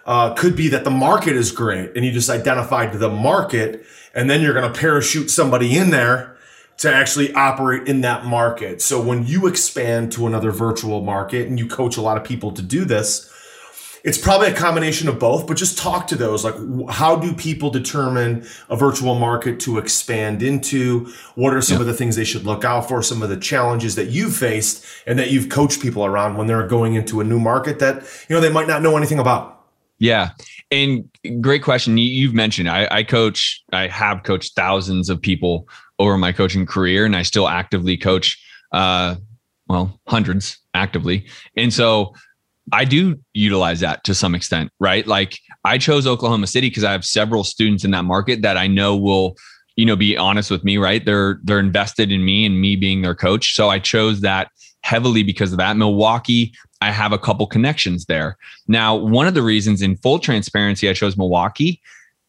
uh, 0.06 0.34
could 0.34 0.56
be 0.56 0.68
that 0.70 0.84
the 0.84 0.92
market 0.92 1.36
is 1.36 1.52
great 1.52 1.92
and 1.96 2.06
you 2.06 2.12
just 2.12 2.30
identified 2.30 2.94
the 2.94 3.10
market 3.10 3.86
and 4.14 4.30
then 4.30 4.42
you're 4.42 4.54
going 4.54 4.72
to 4.72 4.78
parachute 4.78 5.32
somebody 5.32 5.78
in 5.78 5.90
there 5.90 6.38
to 6.78 6.94
actually 6.94 7.34
operate 7.34 7.88
in 7.88 8.02
that 8.02 8.26
market. 8.26 8.82
So 8.82 9.02
when 9.02 9.26
you 9.26 9.48
expand 9.48 10.12
to 10.14 10.28
another 10.28 10.52
virtual 10.52 11.02
market 11.02 11.48
and 11.48 11.58
you 11.58 11.68
coach 11.68 11.98
a 11.98 12.02
lot 12.02 12.18
of 12.18 12.24
people 12.24 12.52
to 12.52 12.62
do 12.62 12.84
this, 12.84 13.33
it's 14.04 14.18
probably 14.18 14.50
a 14.50 14.54
combination 14.54 15.08
of 15.08 15.18
both, 15.18 15.48
but 15.48 15.56
just 15.56 15.78
talk 15.78 16.08
to 16.08 16.16
those. 16.16 16.44
Like, 16.44 16.56
how 16.90 17.16
do 17.16 17.34
people 17.34 17.70
determine 17.70 18.46
a 18.70 18.76
virtual 18.76 19.16
market 19.16 19.62
to 19.62 19.78
expand 19.78 20.44
into? 20.44 21.12
What 21.36 21.54
are 21.54 21.62
some 21.62 21.78
yeah. 21.78 21.82
of 21.82 21.88
the 21.88 21.94
things 21.94 22.18
they 22.18 22.26
should 22.26 22.44
look 22.44 22.66
out 22.66 22.90
for? 22.90 23.02
Some 23.02 23.24
of 23.24 23.30
the 23.30 23.38
challenges 23.38 23.96
that 23.96 24.08
you've 24.08 24.36
faced 24.36 24.86
and 25.08 25.18
that 25.20 25.32
you've 25.32 25.48
coached 25.48 25.82
people 25.82 26.06
around 26.06 26.38
when 26.38 26.48
they're 26.48 26.68
going 26.68 26.96
into 26.96 27.22
a 27.22 27.24
new 27.24 27.40
market 27.40 27.80
that, 27.80 28.04
you 28.28 28.36
know, 28.36 28.42
they 28.42 28.52
might 28.52 28.68
not 28.68 28.82
know 28.82 28.98
anything 28.98 29.20
about. 29.20 29.62
Yeah. 30.00 30.32
And 30.70 31.10
great 31.40 31.64
question. 31.64 31.98
You've 31.98 32.34
mentioned 32.34 32.70
I, 32.70 32.90
I 32.92 33.04
coach, 33.04 33.64
I 33.72 33.88
have 33.88 34.24
coached 34.24 34.54
thousands 34.54 35.10
of 35.10 35.22
people 35.22 35.68
over 35.98 36.18
my 36.18 36.34
coaching 36.34 36.66
career, 36.66 37.06
and 37.06 37.16
I 37.16 37.22
still 37.22 37.48
actively 37.48 37.96
coach, 37.96 38.44
uh, 38.74 39.16
well, 39.68 39.98
hundreds 40.08 40.58
actively. 40.74 41.28
And 41.56 41.74
so, 41.74 42.14
I 42.72 42.86
do 42.86 43.20
utilize 43.34 43.82
that 43.82 44.04
to 44.06 44.16
some 44.16 44.36
extent, 44.36 44.72
right? 44.80 45.06
Like 45.06 45.38
I 45.66 45.78
chose 45.78 46.08
Oklahoma 46.08 46.48
City 46.48 46.70
because 46.70 46.84
I 46.84 46.92
have 46.92 47.04
several 47.04 47.44
students 47.44 47.84
in 47.84 47.92
that 47.92 48.06
market 48.06 48.42
that 48.42 48.58
I 48.58 48.68
know 48.68 48.96
will, 48.96 49.36
you 49.76 49.86
know, 49.86 49.96
be 49.96 50.18
honest 50.18 50.50
with 50.50 50.64
me, 50.64 50.78
right? 50.78 51.04
They're 51.04 51.40
they're 51.44 51.60
invested 51.60 52.12
in 52.12 52.24
me 52.24 52.46
and 52.46 52.62
me 52.62 52.76
being 52.76 53.02
their 53.02 53.16
coach. 53.16 53.56
So 53.56 53.70
I 53.70 53.80
chose 53.80 54.22
that 54.22 54.50
heavily 54.82 55.24
because 55.24 55.52
of 55.52 55.58
that. 55.58 55.76
Milwaukee, 55.76 56.54
I 56.82 56.92
have 56.92 57.12
a 57.12 57.18
couple 57.18 57.48
connections 57.48 58.06
there. 58.06 58.38
Now, 58.68 58.96
one 58.96 59.28
of 59.28 59.34
the 59.34 59.42
reasons 59.42 59.82
in 59.82 59.98
full 59.98 60.20
transparency 60.20 60.90
I 60.90 60.94
chose 60.94 61.18
Milwaukee 61.18 61.82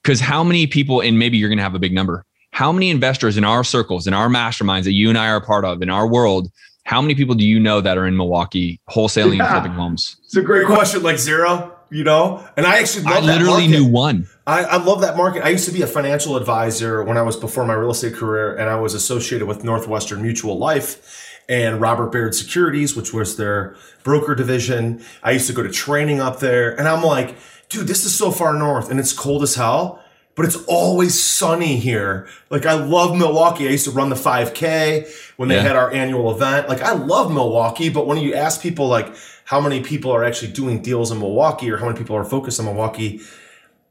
because 0.03 0.20
how 0.20 0.44
many 0.44 0.66
people 0.66 1.01
and 1.01 1.18
maybe 1.18 1.38
you're 1.38 1.49
going 1.49 1.59
to 1.59 1.64
have 1.64 1.75
a 1.75 1.81
big 1.81 1.94
number. 1.94 2.25
How 2.53 2.70
many 2.70 2.90
investors 2.90 3.37
in 3.37 3.42
our 3.42 3.64
circles, 3.64 4.07
in 4.07 4.14
our 4.14 4.29
masterminds 4.29 4.85
that 4.85 4.92
you 4.92 5.09
and 5.09 5.18
I 5.18 5.29
are 5.29 5.40
part 5.40 5.64
of, 5.64 5.83
in 5.83 5.90
our 5.90 6.07
world 6.07 6.53
how 6.85 7.01
many 7.01 7.14
people 7.14 7.35
do 7.35 7.44
you 7.44 7.59
know 7.59 7.81
that 7.81 7.99
are 7.99 8.07
in 8.07 8.16
Milwaukee 8.16 8.81
wholesaling 8.90 9.38
yeah. 9.38 9.44
and 9.44 9.53
flipping 9.53 9.73
homes? 9.73 10.16
It's 10.25 10.37
a 10.37 10.42
great 10.42 10.66
question. 10.66 11.03
Like 11.03 11.18
zero, 11.18 11.75
you 11.90 12.05
know? 12.05 12.47
And 12.57 12.66
I 12.66 12.79
actually 12.79 13.07
I 13.07 13.20
literally 13.20 13.66
knew 13.66 13.87
one. 13.87 14.29
I, 14.47 14.64
I 14.64 14.77
love 14.77 15.01
that 15.01 15.16
market. 15.16 15.44
I 15.44 15.49
used 15.49 15.66
to 15.66 15.73
be 15.73 15.83
a 15.83 15.87
financial 15.87 16.37
advisor 16.37 17.03
when 17.03 17.16
I 17.16 17.23
was 17.23 17.37
before 17.37 17.64
my 17.64 17.75
real 17.75 17.90
estate 17.90 18.14
career, 18.14 18.55
and 18.57 18.68
I 18.68 18.77
was 18.77 18.94
associated 18.94 19.49
with 19.49 19.64
Northwestern 19.64 20.23
Mutual 20.23 20.59
Life 20.59 21.40
and 21.49 21.81
Robert 21.81 22.12
Baird 22.12 22.35
Securities, 22.35 22.94
which 22.94 23.12
was 23.14 23.37
their 23.37 23.77
broker 24.03 24.35
division. 24.35 25.03
I 25.23 25.33
used 25.33 25.47
to 25.47 25.55
go 25.55 25.62
to 25.62 25.70
training 25.70 26.20
up 26.20 26.40
there, 26.40 26.79
and 26.79 26.87
I'm 26.87 27.03
like, 27.03 27.35
dude, 27.70 27.87
this 27.87 28.05
is 28.05 28.14
so 28.14 28.31
far 28.31 28.53
north 28.53 28.90
and 28.90 29.01
it's 29.01 29.12
cold 29.12 29.42
as 29.42 29.55
hell 29.55 30.04
but 30.37 30.44
it's 30.44 30.57
always 30.64 31.20
sunny 31.23 31.77
here. 31.77 32.27
Like 32.51 32.66
I 32.66 32.75
love 32.75 33.16
Milwaukee. 33.16 33.68
I 33.68 33.70
used 33.70 33.85
to 33.85 33.90
run 33.90 34.09
the 34.09 34.16
5K 34.16 35.35
when 35.37 35.49
they 35.49 35.57
yeah. 35.57 35.62
had 35.62 35.77
our 35.77 35.92
annual 35.92 36.35
event. 36.35 36.68
Like 36.68 36.83
I 36.83 36.92
love 36.92 37.33
Milwaukee, 37.33 37.88
but 37.88 38.07
when 38.07 38.18
you 38.18 38.35
ask 38.35 38.61
people 38.61 38.88
like 38.88 39.14
how 39.44 39.61
many 39.61 39.81
people 39.83 40.11
are 40.11 40.25
actually 40.25 40.53
doing 40.53 40.83
deals 40.83 41.12
in 41.12 41.18
Milwaukee 41.18 41.70
or 41.70 41.77
how 41.77 41.87
many 41.87 41.99
people 41.99 42.16
are 42.16 42.25
focused 42.25 42.59
on 42.59 42.66
Milwaukee, 42.66 43.20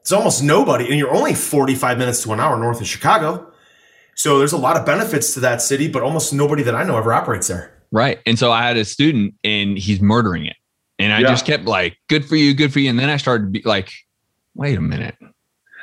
it's 0.02 0.12
almost 0.12 0.44
nobody. 0.44 0.86
And 0.90 0.98
you're 0.98 1.14
only 1.14 1.34
45 1.34 1.98
minutes 1.98 2.24
to 2.24 2.34
an 2.34 2.40
hour 2.40 2.58
north 2.58 2.82
of 2.82 2.88
Chicago. 2.88 3.50
So 4.16 4.38
there's 4.38 4.54
a 4.54 4.58
lot 4.58 4.76
of 4.76 4.86
benefits 4.86 5.34
to 5.36 5.40
that 5.42 5.62
city, 5.62 5.88
but 5.88 6.04
almost 6.04 6.34
nobody 6.34 6.64
that 6.64 6.76
I 6.76 6.84
know 6.84 6.98
ever 6.98 7.14
operates 7.14 7.48
there. 7.48 7.74
Right. 7.92 8.20
And 8.26 8.38
so 8.38 8.52
I 8.52 8.64
had 8.64 8.76
a 8.76 8.86
student 8.86 9.36
and 9.44 9.78
he's 9.78 10.02
murdering 10.02 10.46
it. 10.46 10.58
And 11.00 11.14
I 11.14 11.20
yeah. 11.20 11.30
just 11.30 11.46
kept 11.46 11.66
like, 11.66 11.98
good 12.10 12.26
for 12.26 12.36
you, 12.36 12.54
good 12.54 12.74
for 12.74 12.80
you. 12.80 12.90
And 12.90 13.00
then 13.00 13.10
I 13.10 13.18
started 13.18 13.46
to 13.46 13.50
be 13.50 13.62
like, 13.66 13.92
wait 14.56 14.78
a 14.78 14.82
minute 14.82 15.16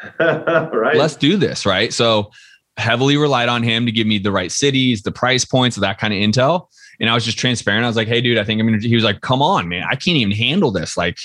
right. 0.19 0.97
Let's 0.97 1.17
do 1.17 1.37
this. 1.37 1.67
Right. 1.67 1.93
So 1.93 2.31
heavily 2.77 3.17
relied 3.17 3.49
on 3.49 3.63
him 3.63 3.87
to 3.87 3.93
give 3.93 4.07
me 4.07 4.19
the 4.19 4.33
right 4.33 4.51
cities, 4.51 5.03
the 5.03 5.13
price 5.13 5.45
points, 5.45 5.77
that 5.77 5.99
kind 5.99 6.13
of 6.13 6.19
intel. 6.19 6.67
And 6.99 7.09
I 7.09 7.15
was 7.15 7.25
just 7.25 7.39
transparent. 7.39 7.85
I 7.85 7.89
was 7.89 7.97
like, 7.97 8.09
hey, 8.09 8.21
dude, 8.21 8.39
I 8.39 8.45
think 8.45 8.61
I'm 8.61 8.67
going 8.67 8.81
to, 8.81 8.89
he 8.89 8.95
was 8.95 9.05
like, 9.05 9.21
come 9.21 9.43
on, 9.43 9.69
man. 9.69 9.85
I 9.89 9.95
can't 9.95 10.17
even 10.17 10.37
handle 10.37 10.71
this. 10.71 10.97
Like, 10.97 11.19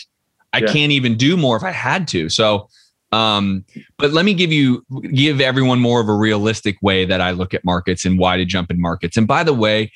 I 0.54 0.60
yeah. 0.60 0.68
can't 0.68 0.92
even 0.92 1.18
do 1.18 1.36
more 1.36 1.58
if 1.58 1.64
I 1.64 1.72
had 1.72 2.08
to. 2.10 2.30
So, 2.30 2.70
um, 3.12 3.66
but 3.98 4.12
let 4.12 4.26
me 4.26 4.34
give 4.34 4.52
you, 4.52 4.86
give 5.14 5.42
everyone 5.42 5.80
more 5.80 6.02
of 6.02 6.10
a 6.10 6.14
realistic 6.14 6.78
way 6.82 7.06
that 7.06 7.22
I 7.22 7.32
look 7.32 7.54
at 7.54 7.64
markets 7.64 8.06
and 8.06 8.18
why 8.18 8.38
to 8.38 8.46
jump 8.46 8.72
in 8.72 8.80
markets. 8.80 9.18
And 9.18 9.28
by 9.28 9.44
the 9.44 9.54
way, 9.54 9.92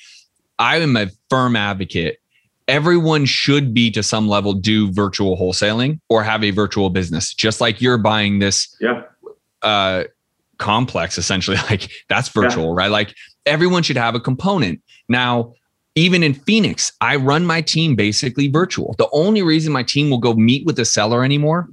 I 0.57 0.77
am 0.77 0.95
a 0.97 1.07
firm 1.29 1.55
advocate. 1.55 2.19
Everyone 2.69 3.25
should 3.25 3.73
be 3.73 3.91
to 3.91 4.03
some 4.03 4.27
level 4.27 4.53
do 4.53 4.91
virtual 4.91 5.35
wholesaling 5.35 5.99
or 6.07 6.23
have 6.23 6.43
a 6.43 6.51
virtual 6.51 6.89
business, 6.89 7.33
just 7.33 7.59
like 7.59 7.81
you're 7.81 7.97
buying 7.97 8.39
this 8.39 8.75
yeah. 8.79 9.01
uh, 9.63 10.03
complex 10.59 11.17
essentially. 11.17 11.57
Like 11.69 11.89
that's 12.07 12.29
virtual, 12.29 12.65
yeah. 12.65 12.83
right? 12.83 12.91
Like 12.91 13.15
everyone 13.45 13.83
should 13.83 13.97
have 13.97 14.15
a 14.15 14.19
component. 14.19 14.81
Now, 15.09 15.53
even 15.95 16.23
in 16.23 16.33
Phoenix, 16.33 16.91
I 17.01 17.15
run 17.15 17.45
my 17.45 17.61
team 17.61 17.95
basically 17.95 18.47
virtual. 18.47 18.95
The 18.97 19.09
only 19.11 19.41
reason 19.41 19.73
my 19.73 19.83
team 19.83 20.09
will 20.09 20.19
go 20.19 20.33
meet 20.33 20.65
with 20.65 20.75
the 20.75 20.85
seller 20.85 21.23
anymore 21.23 21.67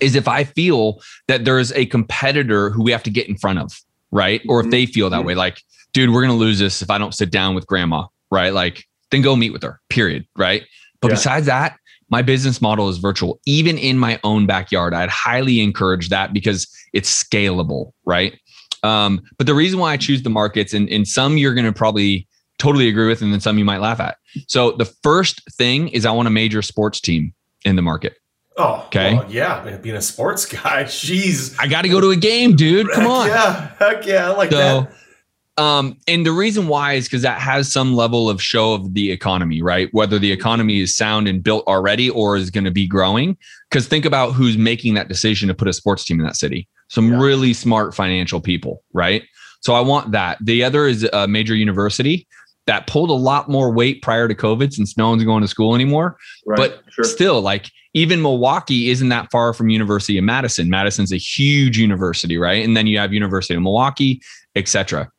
is 0.00 0.14
if 0.14 0.28
I 0.28 0.44
feel 0.44 1.00
that 1.26 1.44
there's 1.44 1.72
a 1.72 1.86
competitor 1.86 2.70
who 2.70 2.82
we 2.82 2.92
have 2.92 3.02
to 3.02 3.10
get 3.10 3.28
in 3.28 3.36
front 3.36 3.58
of, 3.58 3.78
right? 4.10 4.40
Or 4.48 4.60
if 4.60 4.64
mm-hmm. 4.64 4.70
they 4.70 4.86
feel 4.86 5.10
that 5.10 5.18
mm-hmm. 5.18 5.26
way, 5.26 5.34
like, 5.34 5.62
dude, 5.92 6.10
we're 6.10 6.22
going 6.22 6.32
to 6.32 6.38
lose 6.38 6.58
this 6.58 6.80
if 6.82 6.90
I 6.90 6.98
don't 6.98 7.14
sit 7.14 7.30
down 7.30 7.54
with 7.54 7.66
grandma, 7.66 8.06
right? 8.30 8.52
Like, 8.54 8.86
then 9.12 9.22
go 9.22 9.36
meet 9.36 9.52
with 9.52 9.62
her, 9.62 9.80
period, 9.88 10.26
right? 10.36 10.64
But 11.00 11.08
yeah. 11.08 11.14
besides 11.14 11.46
that, 11.46 11.76
my 12.10 12.22
business 12.22 12.60
model 12.60 12.88
is 12.88 12.98
virtual, 12.98 13.40
even 13.46 13.78
in 13.78 13.96
my 13.98 14.18
own 14.24 14.46
backyard. 14.46 14.92
I'd 14.92 15.08
highly 15.08 15.60
encourage 15.60 16.08
that 16.08 16.32
because 16.32 16.66
it's 16.92 17.22
scalable, 17.22 17.92
right? 18.04 18.38
Um, 18.82 19.22
but 19.38 19.46
the 19.46 19.54
reason 19.54 19.78
why 19.78 19.92
I 19.92 19.96
choose 19.96 20.22
the 20.22 20.30
markets, 20.30 20.74
and, 20.74 20.90
and 20.90 21.06
some 21.06 21.38
you're 21.38 21.54
going 21.54 21.64
to 21.64 21.72
probably 21.72 22.26
totally 22.58 22.88
agree 22.88 23.06
with, 23.06 23.22
and 23.22 23.32
then 23.32 23.40
some 23.40 23.58
you 23.58 23.64
might 23.64 23.80
laugh 23.80 24.00
at. 24.00 24.16
So 24.46 24.72
the 24.72 24.84
first 24.84 25.40
thing 25.52 25.88
is 25.88 26.04
I 26.04 26.10
want 26.10 26.28
a 26.28 26.30
major 26.30 26.62
sports 26.62 27.00
team 27.00 27.32
in 27.64 27.76
the 27.76 27.82
market. 27.82 28.16
Oh, 28.58 28.82
okay. 28.86 29.14
Well, 29.14 29.30
yeah, 29.30 29.78
being 29.78 29.96
a 29.96 30.02
sports 30.02 30.44
guy, 30.62 30.84
she's. 30.84 31.58
I 31.58 31.66
got 31.66 31.82
to 31.82 31.88
go 31.88 32.00
to 32.00 32.10
a 32.10 32.16
game, 32.16 32.56
dude. 32.56 32.90
Come 32.90 33.06
on. 33.06 33.28
Yeah, 33.28 33.74
heck 33.78 34.06
yeah, 34.06 34.30
I 34.30 34.36
like 34.36 34.50
so, 34.50 34.56
that. 34.58 34.92
Um, 35.58 35.98
and 36.08 36.24
the 36.24 36.32
reason 36.32 36.66
why 36.66 36.94
is 36.94 37.04
because 37.04 37.22
that 37.22 37.40
has 37.40 37.70
some 37.70 37.94
level 37.94 38.30
of 38.30 38.42
show 38.42 38.72
of 38.72 38.94
the 38.94 39.10
economy, 39.10 39.60
right? 39.60 39.88
Whether 39.92 40.18
the 40.18 40.32
economy 40.32 40.80
is 40.80 40.96
sound 40.96 41.28
and 41.28 41.42
built 41.42 41.66
already 41.66 42.08
or 42.08 42.36
is 42.36 42.50
going 42.50 42.64
to 42.64 42.70
be 42.70 42.86
growing. 42.86 43.36
Because 43.70 43.86
think 43.86 44.04
about 44.04 44.32
who's 44.32 44.56
making 44.56 44.94
that 44.94 45.08
decision 45.08 45.48
to 45.48 45.54
put 45.54 45.68
a 45.68 45.72
sports 45.72 46.04
team 46.04 46.20
in 46.20 46.26
that 46.26 46.36
city. 46.36 46.68
Some 46.88 47.12
yeah. 47.12 47.20
really 47.20 47.52
smart 47.52 47.94
financial 47.94 48.40
people, 48.40 48.82
right? 48.94 49.24
So 49.60 49.74
I 49.74 49.80
want 49.80 50.12
that. 50.12 50.38
The 50.40 50.64
other 50.64 50.86
is 50.86 51.08
a 51.12 51.28
major 51.28 51.54
university 51.54 52.26
that 52.66 52.86
pulled 52.86 53.10
a 53.10 53.14
lot 53.14 53.48
more 53.48 53.72
weight 53.72 54.02
prior 54.02 54.28
to 54.28 54.34
COVID 54.34 54.72
since 54.72 54.96
no 54.96 55.10
one's 55.10 55.24
going 55.24 55.42
to 55.42 55.48
school 55.48 55.74
anymore. 55.74 56.16
Right, 56.46 56.56
but 56.56 56.82
sure. 56.90 57.04
still, 57.04 57.40
like 57.40 57.66
even 57.94 58.22
Milwaukee 58.22 58.90
isn't 58.90 59.08
that 59.10 59.30
far 59.30 59.52
from 59.52 59.68
University 59.68 60.16
of 60.16 60.24
Madison. 60.24 60.70
Madison's 60.70 61.12
a 61.12 61.16
huge 61.16 61.76
university, 61.78 62.38
right? 62.38 62.64
And 62.64 62.76
then 62.76 62.86
you 62.86 62.98
have 62.98 63.12
University 63.12 63.54
of 63.54 63.62
Milwaukee, 63.62 64.20
etc. 64.54 65.10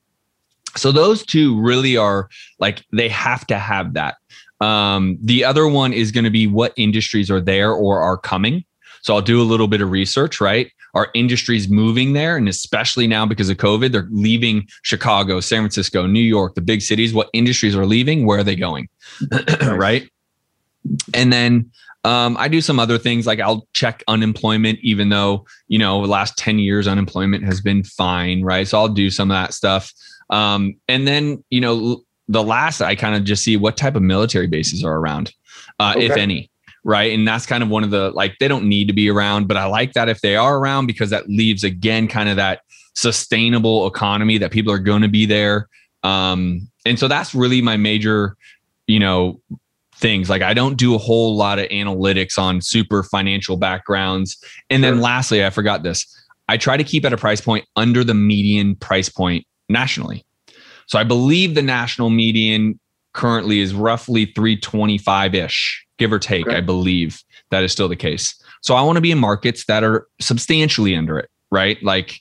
So 0.75 0.91
those 0.91 1.25
two 1.25 1.59
really 1.59 1.97
are 1.97 2.29
like 2.59 2.83
they 2.91 3.09
have 3.09 3.45
to 3.47 3.57
have 3.57 3.93
that. 3.93 4.15
Um, 4.59 5.17
the 5.21 5.43
other 5.43 5.67
one 5.67 5.93
is 5.93 6.11
going 6.11 6.23
to 6.23 6.29
be 6.29 6.47
what 6.47 6.73
industries 6.77 7.29
are 7.29 7.41
there 7.41 7.71
or 7.71 7.99
are 7.99 8.17
coming. 8.17 8.63
So 9.01 9.13
I'll 9.13 9.21
do 9.21 9.41
a 9.41 9.43
little 9.43 9.67
bit 9.67 9.81
of 9.81 9.91
research, 9.91 10.39
right? 10.39 10.71
Our 10.93 11.09
industries 11.13 11.69
moving 11.69 12.13
there, 12.13 12.37
and 12.37 12.47
especially 12.47 13.07
now 13.07 13.25
because 13.25 13.49
of 13.49 13.57
COVID, 13.57 13.91
they're 13.91 14.07
leaving 14.11 14.67
Chicago, 14.83 15.39
San 15.41 15.61
Francisco, 15.61 16.05
New 16.05 16.21
York, 16.21 16.55
the 16.55 16.61
big 16.61 16.81
cities. 16.81 17.13
What 17.13 17.29
industries 17.33 17.75
are 17.75 17.85
leaving? 17.85 18.25
Where 18.25 18.39
are 18.39 18.43
they 18.43 18.55
going? 18.55 18.87
right. 19.61 20.09
And 21.13 21.33
then 21.33 21.71
um, 22.05 22.35
I 22.37 22.47
do 22.47 22.61
some 22.61 22.79
other 22.79 22.97
things 22.97 23.25
like 23.25 23.39
I'll 23.39 23.67
check 23.73 24.03
unemployment, 24.07 24.79
even 24.81 25.09
though, 25.09 25.45
you 25.67 25.79
know, 25.79 26.01
the 26.01 26.07
last 26.07 26.37
10 26.37 26.59
years 26.59 26.87
unemployment 26.87 27.43
has 27.45 27.61
been 27.61 27.83
fine. 27.83 28.43
Right. 28.43 28.67
So 28.67 28.77
I'll 28.77 28.89
do 28.89 29.09
some 29.09 29.31
of 29.31 29.35
that 29.35 29.53
stuff. 29.53 29.91
Um, 30.29 30.75
and 30.87 31.07
then, 31.07 31.43
you 31.49 31.61
know, 31.61 32.03
the 32.27 32.43
last 32.43 32.81
I 32.81 32.95
kind 32.95 33.15
of 33.15 33.23
just 33.23 33.43
see 33.43 33.57
what 33.57 33.77
type 33.77 33.95
of 33.95 34.01
military 34.01 34.47
bases 34.47 34.83
are 34.83 34.97
around, 34.97 35.33
uh, 35.79 35.93
okay. 35.95 36.05
if 36.05 36.17
any 36.17 36.49
right? 36.83 37.13
And 37.13 37.27
that's 37.27 37.45
kind 37.45 37.63
of 37.63 37.69
one 37.69 37.83
of 37.83 37.91
the 37.91 38.11
like 38.11 38.37
they 38.39 38.47
don't 38.47 38.65
need 38.65 38.87
to 38.87 38.93
be 38.93 39.09
around, 39.09 39.47
but 39.47 39.57
I 39.57 39.65
like 39.65 39.93
that 39.93 40.09
if 40.09 40.21
they 40.21 40.35
are 40.35 40.57
around 40.57 40.85
because 40.87 41.09
that 41.11 41.29
leaves 41.29 41.63
again 41.63 42.07
kind 42.07 42.29
of 42.29 42.35
that 42.35 42.61
sustainable 42.95 43.87
economy 43.87 44.37
that 44.37 44.51
people 44.51 44.71
are 44.71 44.79
going 44.79 45.01
to 45.01 45.07
be 45.07 45.25
there. 45.25 45.67
Um, 46.03 46.69
and 46.85 46.99
so 46.99 47.07
that's 47.07 47.33
really 47.33 47.61
my 47.61 47.77
major, 47.77 48.35
you 48.87 48.99
know, 48.99 49.39
things. 49.95 50.29
Like 50.29 50.41
I 50.41 50.53
don't 50.53 50.75
do 50.75 50.95
a 50.95 50.97
whole 50.97 51.35
lot 51.35 51.59
of 51.59 51.67
analytics 51.69 52.37
on 52.37 52.61
super 52.61 53.03
financial 53.03 53.55
backgrounds. 53.55 54.37
And 54.69 54.83
then 54.83 54.99
lastly, 54.99 55.45
I 55.45 55.49
forgot 55.49 55.83
this. 55.83 56.05
I 56.49 56.57
try 56.57 56.75
to 56.75 56.83
keep 56.83 57.05
at 57.05 57.13
a 57.13 57.17
price 57.17 57.39
point 57.39 57.65
under 57.77 58.03
the 58.03 58.13
median 58.13 58.75
price 58.75 59.07
point 59.07 59.47
nationally. 59.69 60.25
So 60.87 60.99
I 60.99 61.03
believe 61.03 61.55
the 61.55 61.61
national 61.61 62.09
median 62.09 62.79
currently 63.13 63.59
is 63.59 63.73
roughly 63.73 64.25
325 64.25 65.35
ish 65.35 65.85
give 65.97 66.11
or 66.11 66.19
take. 66.19 66.47
Okay. 66.47 66.57
I 66.57 66.61
believe 66.61 67.21
that 67.51 67.63
is 67.63 67.71
still 67.71 67.87
the 67.87 67.95
case. 67.95 68.35
So 68.61 68.75
I 68.75 68.81
want 68.81 68.97
to 68.97 69.01
be 69.01 69.11
in 69.11 69.17
markets 69.17 69.65
that 69.65 69.83
are 69.83 70.07
substantially 70.19 70.95
under 70.95 71.19
it, 71.19 71.29
right? 71.51 71.81
Like, 71.83 72.17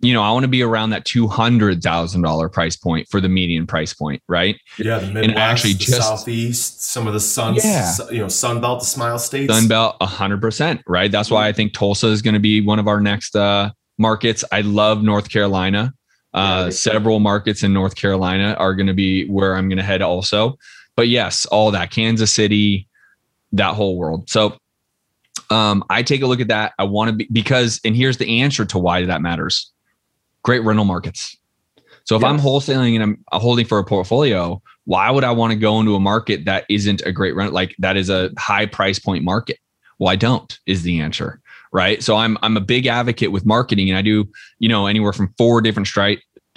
you 0.00 0.12
know, 0.12 0.22
I 0.22 0.30
want 0.32 0.44
to 0.44 0.48
be 0.48 0.62
around 0.62 0.90
that 0.90 1.04
two 1.04 1.26
hundred 1.26 1.82
thousand 1.82 2.22
dollar 2.22 2.48
price 2.48 2.76
point 2.76 3.08
for 3.10 3.20
the 3.20 3.28
median 3.28 3.66
price 3.66 3.94
point, 3.94 4.22
right? 4.28 4.56
Yeah, 4.76 4.98
the 4.98 5.06
Midwest, 5.06 5.28
and 5.28 5.38
actually 5.38 5.72
the 5.74 5.78
just, 5.78 6.02
Southeast, 6.02 6.82
some 6.82 7.06
of 7.06 7.14
the 7.14 7.20
sun, 7.20 7.54
yeah. 7.54 7.94
you 8.10 8.18
know, 8.18 8.28
Sun 8.28 8.60
Belt, 8.60 8.80
the 8.80 8.86
Smile 8.86 9.18
States, 9.18 9.52
Sun 9.52 9.68
Belt, 9.68 9.96
hundred 10.02 10.42
percent, 10.42 10.82
right? 10.86 11.10
That's 11.10 11.30
why 11.30 11.48
I 11.48 11.52
think 11.52 11.72
Tulsa 11.72 12.08
is 12.08 12.20
going 12.20 12.34
to 12.34 12.40
be 12.40 12.60
one 12.60 12.78
of 12.78 12.86
our 12.86 13.00
next 13.00 13.34
uh, 13.34 13.70
markets. 13.96 14.44
I 14.52 14.60
love 14.60 15.02
North 15.02 15.30
Carolina. 15.30 15.94
Uh, 16.34 16.68
several 16.68 17.20
markets 17.20 17.62
in 17.62 17.72
North 17.72 17.94
Carolina 17.94 18.56
are 18.58 18.74
going 18.74 18.88
to 18.88 18.94
be 18.94 19.26
where 19.28 19.54
I'm 19.54 19.68
going 19.68 19.78
to 19.78 19.84
head 19.84 20.02
also. 20.02 20.58
But 20.96 21.08
yes, 21.08 21.46
all 21.46 21.70
that 21.70 21.90
Kansas 21.92 22.32
City, 22.32 22.88
that 23.52 23.74
whole 23.74 23.96
world. 23.96 24.28
So 24.28 24.58
um, 25.50 25.84
I 25.90 26.02
take 26.02 26.22
a 26.22 26.26
look 26.26 26.40
at 26.40 26.48
that. 26.48 26.72
I 26.78 26.84
want 26.84 27.10
to 27.10 27.16
be 27.16 27.28
because, 27.32 27.80
and 27.84 27.94
here's 27.96 28.16
the 28.16 28.40
answer 28.40 28.64
to 28.64 28.78
why 28.78 29.04
that 29.04 29.22
matters. 29.22 29.70
Great 30.42 30.64
rental 30.64 30.84
markets. 30.84 31.36
So 32.04 32.16
if 32.16 32.22
yes. 32.22 32.28
I'm 32.28 32.38
wholesaling 32.38 32.94
and 32.94 33.02
I'm 33.02 33.24
holding 33.40 33.64
for 33.64 33.78
a 33.78 33.84
portfolio, 33.84 34.60
why 34.84 35.10
would 35.10 35.24
I 35.24 35.30
want 35.30 35.52
to 35.52 35.58
go 35.58 35.80
into 35.80 35.94
a 35.94 36.00
market 36.00 36.44
that 36.44 36.64
isn't 36.68 37.00
a 37.02 37.12
great 37.12 37.34
rent? 37.34 37.52
Like 37.52 37.74
that 37.78 37.96
is 37.96 38.10
a 38.10 38.30
high 38.36 38.66
price 38.66 38.98
point 38.98 39.24
market. 39.24 39.58
Well, 39.98 40.10
I 40.10 40.16
don't 40.16 40.58
is 40.66 40.82
the 40.82 41.00
answer. 41.00 41.40
Right. 41.74 42.02
So 42.04 42.14
I'm 42.16 42.38
I'm 42.40 42.56
a 42.56 42.60
big 42.60 42.86
advocate 42.86 43.32
with 43.32 43.44
marketing 43.44 43.90
and 43.90 43.98
I 43.98 44.02
do, 44.02 44.28
you 44.60 44.68
know, 44.68 44.86
anywhere 44.86 45.12
from 45.12 45.34
four 45.36 45.60
different 45.60 45.88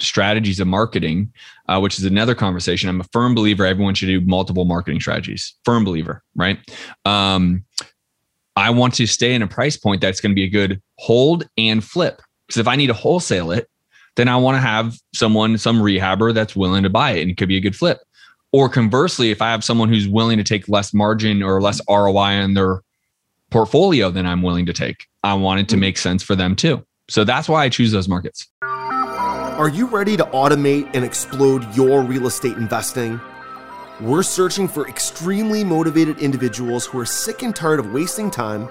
strategies 0.00 0.60
of 0.60 0.68
marketing, 0.68 1.32
uh, 1.68 1.80
which 1.80 1.98
is 1.98 2.04
another 2.04 2.36
conversation. 2.36 2.88
I'm 2.88 3.00
a 3.00 3.04
firm 3.12 3.34
believer 3.34 3.66
everyone 3.66 3.94
should 3.94 4.06
do 4.06 4.20
multiple 4.20 4.64
marketing 4.64 5.00
strategies. 5.00 5.54
Firm 5.64 5.84
believer, 5.84 6.22
right? 6.36 6.58
Um, 7.04 7.64
I 8.54 8.70
want 8.70 8.94
to 8.94 9.06
stay 9.06 9.34
in 9.34 9.42
a 9.42 9.46
price 9.46 9.76
point 9.76 10.00
that's 10.00 10.20
going 10.20 10.30
to 10.30 10.34
be 10.34 10.44
a 10.44 10.48
good 10.48 10.80
hold 10.98 11.48
and 11.58 11.82
flip. 11.82 12.22
Because 12.46 12.60
if 12.60 12.68
I 12.68 12.76
need 12.76 12.86
to 12.86 12.94
wholesale 12.94 13.50
it, 13.50 13.68
then 14.16 14.28
I 14.28 14.36
want 14.36 14.56
to 14.56 14.60
have 14.60 14.96
someone, 15.14 15.58
some 15.58 15.80
rehabber 15.80 16.32
that's 16.32 16.56
willing 16.56 16.82
to 16.84 16.90
buy 16.90 17.12
it 17.12 17.22
and 17.22 17.30
it 17.30 17.36
could 17.36 17.48
be 17.48 17.56
a 17.56 17.60
good 17.60 17.76
flip. 17.76 17.98
Or 18.52 18.68
conversely, 18.68 19.30
if 19.30 19.42
I 19.42 19.50
have 19.50 19.62
someone 19.62 19.88
who's 19.88 20.08
willing 20.08 20.38
to 20.38 20.44
take 20.44 20.68
less 20.68 20.94
margin 20.94 21.42
or 21.42 21.60
less 21.60 21.80
ROI 21.88 22.42
on 22.42 22.54
their 22.54 22.82
portfolio 23.50 24.10
than 24.10 24.26
I'm 24.26 24.42
willing 24.42 24.66
to 24.66 24.72
take, 24.72 25.07
I 25.22 25.34
want 25.34 25.60
it 25.60 25.68
to 25.70 25.76
hmm. 25.76 25.80
make 25.80 25.98
sense 25.98 26.22
for 26.22 26.36
them 26.36 26.54
too. 26.56 26.84
So 27.08 27.24
that's 27.24 27.48
why 27.48 27.64
I 27.64 27.68
choose 27.68 27.92
those 27.92 28.08
markets. 28.08 28.48
Are 28.62 29.68
you 29.68 29.86
ready 29.86 30.16
to 30.16 30.24
automate 30.24 30.90
and 30.94 31.04
explode 31.04 31.74
your 31.74 32.02
real 32.02 32.26
estate 32.26 32.56
investing? 32.56 33.20
We're 34.00 34.22
searching 34.22 34.68
for 34.68 34.86
extremely 34.88 35.64
motivated 35.64 36.18
individuals 36.18 36.86
who 36.86 37.00
are 37.00 37.06
sick 37.06 37.42
and 37.42 37.56
tired 37.56 37.80
of 37.80 37.92
wasting 37.92 38.30
time 38.30 38.68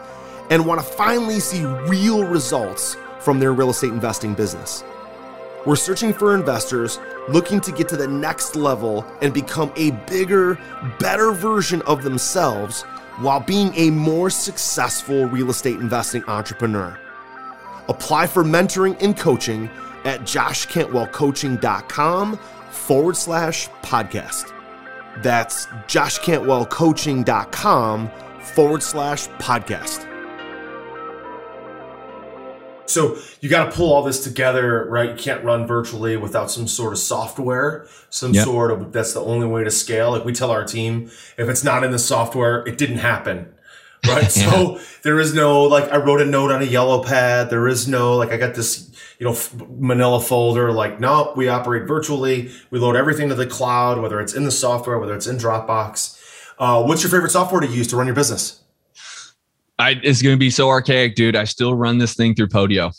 and 0.49 0.65
want 0.65 0.79
to 0.79 0.87
finally 0.87 1.41
see 1.41 1.65
real 1.65 2.23
results 2.23 2.95
from 3.19 3.39
their 3.39 3.51
real 3.51 3.69
estate 3.69 3.91
investing 3.91 4.33
business. 4.33 4.85
We're 5.65 5.75
searching 5.75 6.13
for 6.13 6.33
investors 6.33 6.97
looking 7.27 7.59
to 7.59 7.73
get 7.73 7.89
to 7.89 7.97
the 7.97 8.07
next 8.07 8.55
level 8.55 9.05
and 9.21 9.33
become 9.33 9.73
a 9.75 9.91
bigger, 10.07 10.57
better 10.97 11.33
version 11.33 11.81
of 11.81 12.03
themselves 12.03 12.85
while 13.17 13.39
being 13.39 13.73
a 13.75 13.91
more 13.91 14.29
successful 14.29 15.25
real 15.25 15.49
estate 15.49 15.79
investing 15.79 16.23
entrepreneur. 16.25 16.99
Apply 17.89 18.27
for 18.27 18.43
mentoring 18.43 19.01
and 19.01 19.17
coaching 19.17 19.69
at 20.03 20.19
joshcantwellcoaching.com 20.21 22.37
forward 22.69 23.17
slash 23.17 23.67
podcast. 23.81 24.53
That's 25.21 25.65
joshcantwellcoaching.com 25.65 28.11
forward 28.41 28.83
slash 28.83 29.27
podcast. 29.29 30.16
So 32.89 33.17
you 33.41 33.49
got 33.49 33.65
to 33.65 33.71
pull 33.71 33.93
all 33.93 34.03
this 34.03 34.23
together, 34.23 34.85
right? 34.89 35.11
You 35.11 35.15
can't 35.15 35.43
run 35.43 35.67
virtually 35.67 36.17
without 36.17 36.49
some 36.49 36.67
sort 36.67 36.93
of 36.93 36.99
software, 36.99 37.87
some 38.09 38.33
yep. 38.33 38.45
sort 38.45 38.71
of 38.71 38.91
that's 38.91 39.13
the 39.13 39.21
only 39.21 39.47
way 39.47 39.63
to 39.63 39.71
scale. 39.71 40.11
Like 40.11 40.25
we 40.25 40.33
tell 40.33 40.51
our 40.51 40.63
team, 40.63 41.11
if 41.37 41.49
it's 41.49 41.63
not 41.63 41.83
in 41.83 41.91
the 41.91 41.99
software, 41.99 42.65
it 42.67 42.77
didn't 42.77 42.97
happen. 42.97 43.53
Right. 44.05 44.23
yeah. 44.37 44.51
So 44.51 44.79
there 45.03 45.19
is 45.19 45.33
no, 45.33 45.63
like, 45.63 45.91
I 45.91 45.97
wrote 45.97 46.21
a 46.21 46.25
note 46.25 46.51
on 46.51 46.61
a 46.61 46.65
yellow 46.65 47.03
pad. 47.03 47.49
There 47.49 47.67
is 47.67 47.87
no, 47.87 48.15
like, 48.15 48.31
I 48.31 48.37
got 48.37 48.55
this, 48.55 48.89
you 49.19 49.25
know, 49.25 49.37
manila 49.79 50.19
folder. 50.19 50.71
Like, 50.71 50.99
no, 50.99 51.33
we 51.35 51.47
operate 51.47 51.87
virtually. 51.87 52.51
We 52.69 52.79
load 52.79 52.95
everything 52.95 53.29
to 53.29 53.35
the 53.35 53.47
cloud, 53.47 53.99
whether 53.99 54.19
it's 54.21 54.33
in 54.33 54.43
the 54.43 54.51
software, 54.51 54.99
whether 54.99 55.15
it's 55.15 55.27
in 55.27 55.37
Dropbox. 55.37 56.19
Uh, 56.59 56.83
what's 56.83 57.03
your 57.03 57.11
favorite 57.11 57.31
software 57.31 57.61
to 57.61 57.67
use 57.67 57.87
to 57.87 57.95
run 57.95 58.07
your 58.07 58.15
business? 58.15 58.61
I, 59.79 59.99
it's 60.03 60.21
going 60.21 60.35
to 60.35 60.39
be 60.39 60.49
so 60.49 60.69
archaic, 60.69 61.15
dude. 61.15 61.35
I 61.35 61.43
still 61.43 61.75
run 61.75 61.97
this 61.97 62.15
thing 62.15 62.35
through 62.35 62.47
Podio. 62.47 62.95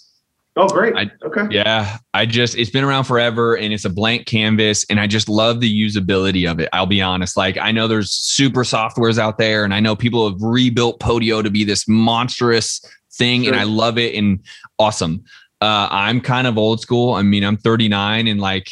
Oh, 0.56 0.68
great. 0.68 0.96
I, 0.96 1.10
okay. 1.24 1.46
Yeah. 1.50 1.98
I 2.14 2.26
just, 2.26 2.56
it's 2.56 2.70
been 2.70 2.82
around 2.82 3.04
forever 3.04 3.56
and 3.56 3.72
it's 3.72 3.84
a 3.84 3.90
blank 3.90 4.26
canvas. 4.26 4.84
And 4.90 4.98
I 4.98 5.06
just 5.06 5.28
love 5.28 5.60
the 5.60 5.86
usability 5.86 6.50
of 6.50 6.58
it. 6.58 6.68
I'll 6.72 6.86
be 6.86 7.00
honest. 7.00 7.36
Like, 7.36 7.56
I 7.58 7.70
know 7.70 7.86
there's 7.86 8.10
super 8.10 8.64
softwares 8.64 9.18
out 9.18 9.38
there 9.38 9.64
and 9.64 9.72
I 9.72 9.78
know 9.78 9.94
people 9.94 10.28
have 10.28 10.40
rebuilt 10.42 10.98
Podio 10.98 11.44
to 11.44 11.50
be 11.50 11.62
this 11.62 11.86
monstrous 11.86 12.80
thing 13.12 13.44
sure. 13.44 13.52
and 13.52 13.60
I 13.60 13.64
love 13.64 13.98
it 13.98 14.16
and 14.16 14.40
awesome. 14.80 15.22
Uh, 15.60 15.88
I'm 15.90 16.20
kind 16.20 16.48
of 16.48 16.58
old 16.58 16.80
school. 16.80 17.14
I 17.14 17.22
mean, 17.22 17.44
I'm 17.44 17.56
39 17.56 18.26
and 18.26 18.40
like, 18.40 18.68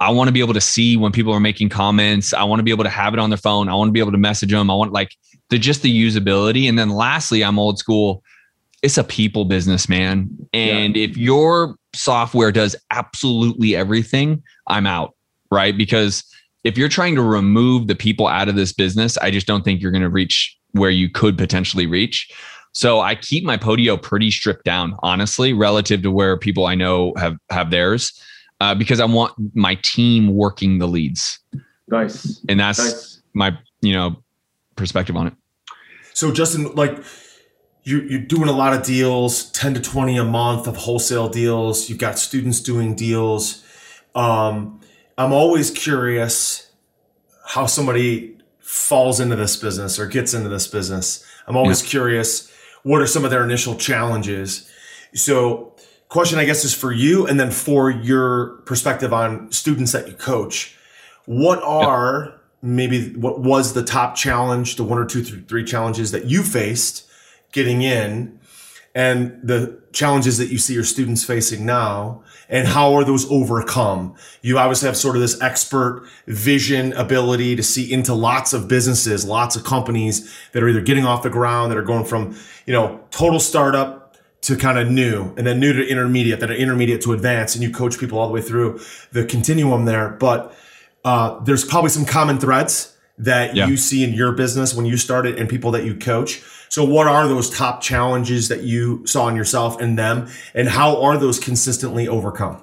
I 0.00 0.10
want 0.10 0.26
to 0.26 0.32
be 0.32 0.40
able 0.40 0.54
to 0.54 0.60
see 0.60 0.96
when 0.96 1.12
people 1.12 1.32
are 1.32 1.40
making 1.40 1.68
comments. 1.68 2.34
I 2.34 2.42
want 2.42 2.58
to 2.58 2.64
be 2.64 2.72
able 2.72 2.82
to 2.82 2.90
have 2.90 3.12
it 3.14 3.20
on 3.20 3.30
their 3.30 3.36
phone. 3.36 3.68
I 3.68 3.74
want 3.74 3.88
to 3.88 3.92
be 3.92 4.00
able 4.00 4.10
to 4.10 4.18
message 4.18 4.50
them. 4.50 4.68
I 4.68 4.74
want 4.74 4.92
like 4.92 5.16
the 5.52 5.58
just 5.58 5.82
the 5.82 6.06
usability. 6.06 6.68
And 6.68 6.78
then 6.78 6.90
lastly, 6.90 7.44
I'm 7.44 7.58
old 7.58 7.78
school. 7.78 8.24
It's 8.82 8.98
a 8.98 9.04
people 9.04 9.44
business, 9.44 9.88
man. 9.88 10.28
And 10.52 10.96
yeah. 10.96 11.04
if 11.04 11.16
your 11.16 11.76
software 11.94 12.50
does 12.50 12.74
absolutely 12.90 13.76
everything, 13.76 14.42
I'm 14.66 14.86
out, 14.86 15.14
right? 15.52 15.76
Because 15.76 16.24
if 16.64 16.78
you're 16.78 16.88
trying 16.88 17.14
to 17.16 17.22
remove 17.22 17.86
the 17.86 17.94
people 17.94 18.26
out 18.26 18.48
of 18.48 18.56
this 18.56 18.72
business, 18.72 19.18
I 19.18 19.30
just 19.30 19.46
don't 19.46 19.62
think 19.62 19.80
you're 19.80 19.92
going 19.92 20.02
to 20.02 20.08
reach 20.08 20.56
where 20.72 20.90
you 20.90 21.10
could 21.10 21.36
potentially 21.36 21.86
reach. 21.86 22.32
So 22.72 23.00
I 23.00 23.14
keep 23.14 23.44
my 23.44 23.58
Podio 23.58 24.00
pretty 24.00 24.30
stripped 24.30 24.64
down, 24.64 24.96
honestly, 25.00 25.52
relative 25.52 26.02
to 26.02 26.10
where 26.10 26.38
people 26.38 26.64
I 26.64 26.74
know 26.74 27.12
have 27.18 27.36
have 27.50 27.70
theirs 27.70 28.18
uh, 28.60 28.74
because 28.74 29.00
I 29.00 29.04
want 29.04 29.34
my 29.54 29.74
team 29.82 30.34
working 30.34 30.78
the 30.78 30.86
leads. 30.88 31.38
Nice. 31.88 32.40
And 32.48 32.58
that's 32.58 32.78
nice. 32.78 33.22
my, 33.34 33.58
you 33.82 33.92
know, 33.92 34.16
perspective 34.76 35.16
on 35.16 35.26
it. 35.26 35.34
So 36.14 36.32
Justin, 36.32 36.74
like 36.74 36.98
you, 37.84 38.00
you're 38.02 38.20
doing 38.20 38.48
a 38.48 38.52
lot 38.52 38.74
of 38.74 38.84
deals, 38.84 39.50
10 39.52 39.74
to 39.74 39.80
20 39.80 40.18
a 40.18 40.24
month 40.24 40.66
of 40.66 40.76
wholesale 40.76 41.28
deals. 41.28 41.88
You've 41.88 41.98
got 41.98 42.18
students 42.18 42.60
doing 42.60 42.94
deals. 42.94 43.64
Um, 44.14 44.80
I'm 45.18 45.32
always 45.32 45.70
curious 45.70 46.70
how 47.44 47.66
somebody 47.66 48.38
falls 48.60 49.20
into 49.20 49.36
this 49.36 49.56
business 49.56 49.98
or 49.98 50.06
gets 50.06 50.32
into 50.34 50.48
this 50.48 50.66
business. 50.66 51.24
I'm 51.46 51.56
always 51.56 51.82
yeah. 51.82 51.90
curious 51.90 52.50
what 52.82 53.00
are 53.02 53.06
some 53.06 53.24
of 53.24 53.30
their 53.30 53.44
initial 53.44 53.74
challenges. 53.76 54.70
So 55.14 55.74
question, 56.08 56.38
I 56.38 56.44
guess, 56.44 56.64
is 56.64 56.74
for 56.74 56.92
you, 56.92 57.26
and 57.26 57.40
then 57.40 57.50
for 57.50 57.90
your 57.90 58.58
perspective 58.66 59.12
on 59.12 59.50
students 59.50 59.92
that 59.92 60.08
you 60.08 60.14
coach. 60.14 60.76
What 61.24 61.62
are. 61.62 62.40
Maybe 62.62 63.12
what 63.14 63.40
was 63.40 63.74
the 63.74 63.82
top 63.82 64.14
challenge, 64.14 64.76
the 64.76 64.84
one 64.84 64.98
or 64.98 65.04
two, 65.04 65.22
three 65.22 65.64
challenges 65.64 66.12
that 66.12 66.26
you 66.26 66.42
faced 66.42 67.08
getting 67.50 67.82
in, 67.82 68.38
and 68.94 69.38
the 69.42 69.80
challenges 69.92 70.38
that 70.38 70.48
you 70.48 70.58
see 70.58 70.74
your 70.74 70.84
students 70.84 71.24
facing 71.24 71.66
now, 71.66 72.22
and 72.48 72.68
how 72.68 72.94
are 72.94 73.04
those 73.04 73.30
overcome? 73.30 74.14
You 74.42 74.58
obviously 74.58 74.86
have 74.86 74.96
sort 74.96 75.16
of 75.16 75.22
this 75.22 75.40
expert 75.40 76.06
vision 76.26 76.92
ability 76.92 77.56
to 77.56 77.62
see 77.62 77.90
into 77.90 78.14
lots 78.14 78.52
of 78.52 78.68
businesses, 78.68 79.24
lots 79.24 79.56
of 79.56 79.64
companies 79.64 80.32
that 80.52 80.62
are 80.62 80.68
either 80.68 80.82
getting 80.82 81.04
off 81.04 81.22
the 81.22 81.30
ground, 81.30 81.72
that 81.72 81.78
are 81.78 81.82
going 81.82 82.04
from, 82.04 82.36
you 82.66 82.72
know, 82.72 83.00
total 83.10 83.40
startup 83.40 84.16
to 84.42 84.56
kind 84.56 84.78
of 84.78 84.90
new 84.90 85.32
and 85.36 85.46
then 85.46 85.58
new 85.58 85.72
to 85.72 85.86
intermediate, 85.86 86.40
then 86.40 86.50
intermediate 86.50 87.00
to 87.02 87.12
advanced, 87.12 87.54
and 87.54 87.62
you 87.62 87.70
coach 87.70 87.98
people 87.98 88.18
all 88.18 88.26
the 88.26 88.34
way 88.34 88.42
through 88.42 88.80
the 89.12 89.24
continuum 89.24 89.84
there. 89.86 90.10
But 90.10 90.54
uh, 91.04 91.38
there's 91.40 91.64
probably 91.64 91.90
some 91.90 92.04
common 92.04 92.38
threads 92.38 92.96
that 93.18 93.54
yeah. 93.54 93.66
you 93.66 93.76
see 93.76 94.04
in 94.04 94.12
your 94.12 94.32
business 94.32 94.74
when 94.74 94.86
you 94.86 94.96
started 94.96 95.38
and 95.38 95.48
people 95.48 95.70
that 95.72 95.84
you 95.84 95.94
coach. 95.94 96.42
So 96.68 96.84
what 96.84 97.06
are 97.06 97.28
those 97.28 97.50
top 97.50 97.82
challenges 97.82 98.48
that 98.48 98.62
you 98.62 99.06
saw 99.06 99.28
in 99.28 99.36
yourself 99.36 99.80
and 99.80 99.98
them 99.98 100.28
and 100.54 100.68
how 100.68 101.00
are 101.02 101.18
those 101.18 101.38
consistently 101.38 102.08
overcome? 102.08 102.62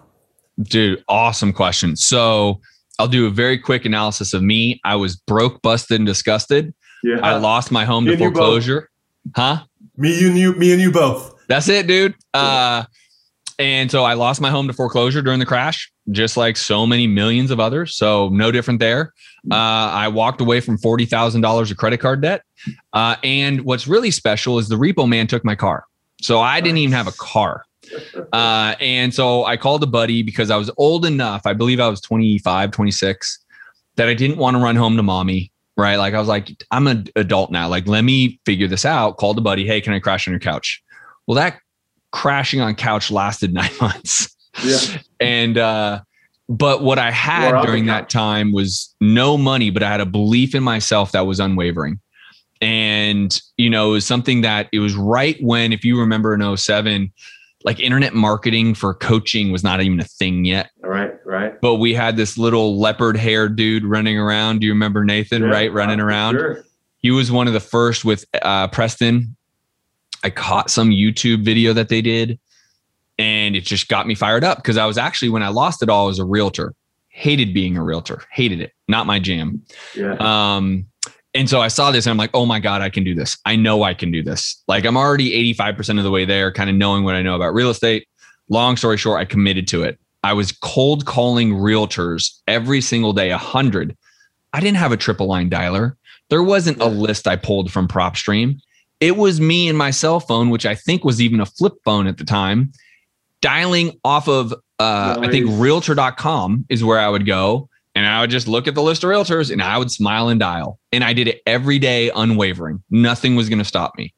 Dude, 0.61 1.03
awesome 1.07 1.53
question. 1.53 1.95
So 1.95 2.59
I'll 2.97 3.07
do 3.07 3.27
a 3.27 3.29
very 3.29 3.57
quick 3.57 3.85
analysis 3.85 4.33
of 4.33 4.41
me. 4.41 4.81
I 4.83 4.95
was 4.95 5.15
broke, 5.15 5.61
busted, 5.61 5.99
and 5.99 6.07
disgusted. 6.07 6.73
Yeah. 7.03 7.19
I 7.21 7.37
lost 7.37 7.71
my 7.71 7.85
home 7.85 8.05
me 8.05 8.11
to 8.11 8.17
foreclosure. 8.17 8.89
Huh? 9.35 9.63
Me 9.95 10.27
and 10.27 10.37
you, 10.37 10.53
me 10.55 10.73
and 10.73 10.81
you 10.81 10.91
both. 10.91 11.35
That's 11.47 11.69
it, 11.69 11.87
dude. 11.87 12.15
Uh, 12.33 12.83
and 13.57 13.91
so 13.91 14.03
I 14.03 14.13
lost 14.13 14.41
my 14.41 14.49
home 14.49 14.67
to 14.67 14.73
foreclosure 14.73 15.21
during 15.21 15.39
the 15.39 15.45
crash, 15.45 15.91
just 16.11 16.37
like 16.37 16.57
so 16.57 16.85
many 16.85 17.07
millions 17.07 17.51
of 17.51 17.59
others. 17.59 17.95
So 17.95 18.29
no 18.29 18.51
different 18.51 18.79
there. 18.79 19.13
Uh, 19.51 19.55
I 19.55 20.07
walked 20.07 20.41
away 20.41 20.59
from 20.59 20.77
forty 20.77 21.05
thousand 21.05 21.41
dollars 21.41 21.71
of 21.71 21.77
credit 21.77 21.99
card 21.99 22.21
debt. 22.21 22.43
Uh, 22.93 23.15
and 23.23 23.61
what's 23.61 23.87
really 23.87 24.11
special 24.11 24.59
is 24.59 24.67
the 24.67 24.75
repo 24.75 25.07
man 25.07 25.27
took 25.27 25.45
my 25.45 25.55
car, 25.55 25.85
so 26.21 26.39
I 26.39 26.61
didn't 26.61 26.79
even 26.79 26.93
have 26.93 27.07
a 27.07 27.13
car. 27.13 27.63
Uh, 28.33 28.75
and 28.79 29.13
so 29.13 29.45
I 29.45 29.57
called 29.57 29.81
a 29.83 29.87
buddy 29.87 30.21
because 30.21 30.51
I 30.51 30.57
was 30.57 30.69
old 30.77 31.05
enough. 31.05 31.41
I 31.45 31.53
believe 31.53 31.79
I 31.79 31.87
was 31.87 32.01
25, 32.01 32.71
26, 32.71 33.45
that 33.95 34.07
I 34.07 34.13
didn't 34.13 34.37
want 34.37 34.55
to 34.57 34.61
run 34.61 34.75
home 34.75 34.97
to 34.97 35.03
mommy. 35.03 35.51
Right, 35.77 35.95
like 35.95 36.13
I 36.13 36.19
was 36.19 36.27
like, 36.27 36.61
I'm 36.71 36.87
an 36.87 37.07
adult 37.15 37.51
now. 37.51 37.69
Like, 37.69 37.87
let 37.87 38.01
me 38.03 38.41
figure 38.45 38.67
this 38.67 38.83
out. 38.83 39.15
Called 39.15 39.37
a 39.37 39.41
buddy. 39.41 39.65
Hey, 39.65 39.79
can 39.79 39.93
I 39.93 39.99
crash 39.99 40.27
on 40.27 40.33
your 40.33 40.39
couch? 40.39 40.83
Well, 41.25 41.35
that 41.35 41.59
crashing 42.11 42.59
on 42.59 42.75
couch 42.75 43.09
lasted 43.09 43.53
nine 43.53 43.71
months. 43.79 44.35
Yeah. 44.63 44.79
and 45.19 45.57
uh, 45.57 46.01
but 46.47 46.81
what 46.81 46.97
I 46.99 47.11
had 47.11 47.61
during 47.61 47.85
that 47.85 48.09
time 48.09 48.51
was 48.51 48.93
no 48.99 49.37
money, 49.37 49.69
but 49.69 49.83
I 49.83 49.89
had 49.89 50.01
a 50.01 50.05
belief 50.05 50.55
in 50.55 50.63
myself 50.63 51.11
that 51.11 51.21
was 51.21 51.39
unwavering. 51.39 51.99
And, 52.61 53.39
you 53.55 53.69
know, 53.69 53.89
it 53.89 53.93
was 53.93 54.05
something 54.05 54.41
that 54.41 54.67
it 54.73 54.79
was 54.79 54.95
right 54.95 55.37
when, 55.41 55.71
if 55.71 55.85
you 55.85 55.99
remember 55.99 56.33
in 56.33 56.57
07, 56.57 57.13
like 57.63 57.79
internet 57.79 58.13
marketing 58.13 58.73
for 58.73 58.93
coaching 58.93 59.51
was 59.51 59.63
not 59.63 59.81
even 59.81 59.99
a 59.99 60.03
thing 60.03 60.43
yet. 60.43 60.71
Right, 60.81 61.13
right. 61.25 61.59
But 61.61 61.75
we 61.75 61.93
had 61.93 62.17
this 62.17 62.37
little 62.37 62.79
leopard 62.79 63.15
hair 63.15 63.47
dude 63.47 63.85
running 63.85 64.17
around. 64.17 64.59
Do 64.59 64.65
you 64.67 64.73
remember 64.73 65.05
Nathan, 65.05 65.43
yeah, 65.43 65.49
right? 65.49 65.71
Running 65.71 65.99
around. 65.99 66.35
Sure. 66.35 66.63
He 66.97 67.11
was 67.11 67.31
one 67.31 67.47
of 67.47 67.53
the 67.53 67.59
first 67.61 68.03
with 68.03 68.25
uh, 68.41 68.67
Preston 68.69 69.35
I 70.23 70.29
caught 70.29 70.69
some 70.69 70.89
YouTube 70.89 71.43
video 71.45 71.73
that 71.73 71.89
they 71.89 72.01
did 72.01 72.39
and 73.19 73.55
it 73.55 73.65
just 73.65 73.89
got 73.89 74.07
me 74.07 74.15
fired 74.15 74.43
up 74.43 74.57
because 74.57 74.77
I 74.77 74.85
was 74.85 74.97
actually, 74.97 75.29
when 75.29 75.43
I 75.43 75.49
lost 75.49 75.83
it 75.83 75.89
all, 75.89 76.07
as 76.07 76.17
a 76.17 76.25
realtor. 76.25 76.73
Hated 77.09 77.53
being 77.53 77.75
a 77.75 77.83
realtor, 77.83 78.21
hated 78.31 78.61
it, 78.61 78.71
not 78.87 79.05
my 79.05 79.19
jam. 79.19 79.61
Yeah. 79.93 80.15
Um, 80.19 80.85
and 81.33 81.49
so 81.49 81.59
I 81.59 81.67
saw 81.67 81.91
this 81.91 82.05
and 82.05 82.11
I'm 82.11 82.17
like, 82.17 82.29
oh 82.33 82.45
my 82.45 82.59
God, 82.59 82.81
I 82.81 82.89
can 82.89 83.03
do 83.03 83.13
this. 83.13 83.37
I 83.45 83.57
know 83.57 83.83
I 83.83 83.93
can 83.93 84.09
do 84.09 84.23
this. 84.23 84.63
Like 84.69 84.85
I'm 84.85 84.95
already 84.95 85.53
85% 85.53 85.97
of 85.97 86.05
the 86.05 86.11
way 86.11 86.23
there, 86.23 86.49
kind 86.51 86.69
of 86.69 86.77
knowing 86.77 87.03
what 87.03 87.15
I 87.15 87.21
know 87.21 87.35
about 87.35 87.53
real 87.53 87.69
estate. 87.69 88.07
Long 88.47 88.77
story 88.77 88.95
short, 88.95 89.19
I 89.19 89.25
committed 89.25 89.67
to 89.69 89.83
it. 89.83 89.99
I 90.23 90.33
was 90.33 90.51
cold 90.51 91.05
calling 91.05 91.53
realtors 91.53 92.39
every 92.47 92.79
single 92.79 93.11
day, 93.11 93.31
a 93.31 93.37
hundred. 93.37 93.97
I 94.53 94.59
didn't 94.59 94.77
have 94.77 94.91
a 94.91 94.97
triple 94.97 95.27
line 95.27 95.49
dialer. 95.49 95.95
There 96.29 96.43
wasn't 96.43 96.81
a 96.81 96.87
list 96.87 97.27
I 97.27 97.35
pulled 97.35 97.71
from 97.71 97.87
PropStream. 97.87 98.59
It 98.99 99.17
was 99.17 99.39
me 99.41 99.67
and 99.67 99.77
my 99.77 99.91
cell 99.91 100.19
phone, 100.19 100.49
which 100.49 100.65
I 100.65 100.75
think 100.75 101.03
was 101.03 101.21
even 101.21 101.39
a 101.39 101.45
flip 101.45 101.73
phone 101.83 102.07
at 102.07 102.17
the 102.17 102.25
time, 102.25 102.71
dialing 103.41 103.99
off 104.03 104.27
of, 104.27 104.53
uh, 104.79 105.17
nice. 105.19 105.27
I 105.27 105.31
think 105.31 105.47
realtor.com 105.49 106.65
is 106.69 106.83
where 106.83 106.99
I 106.99 107.09
would 107.09 107.25
go. 107.25 107.69
And 107.95 108.05
I 108.05 108.21
would 108.21 108.29
just 108.29 108.47
look 108.47 108.67
at 108.67 108.75
the 108.75 108.81
list 108.81 109.03
of 109.03 109.09
realtors 109.09 109.51
and 109.51 109.61
I 109.61 109.77
would 109.77 109.91
smile 109.91 110.29
and 110.29 110.39
dial. 110.39 110.79
And 110.91 111.03
I 111.03 111.13
did 111.13 111.27
it 111.27 111.41
every 111.45 111.79
day, 111.79 112.11
unwavering. 112.15 112.83
Nothing 112.89 113.35
was 113.35 113.49
going 113.49 113.59
to 113.59 113.65
stop 113.65 113.97
me. 113.97 114.13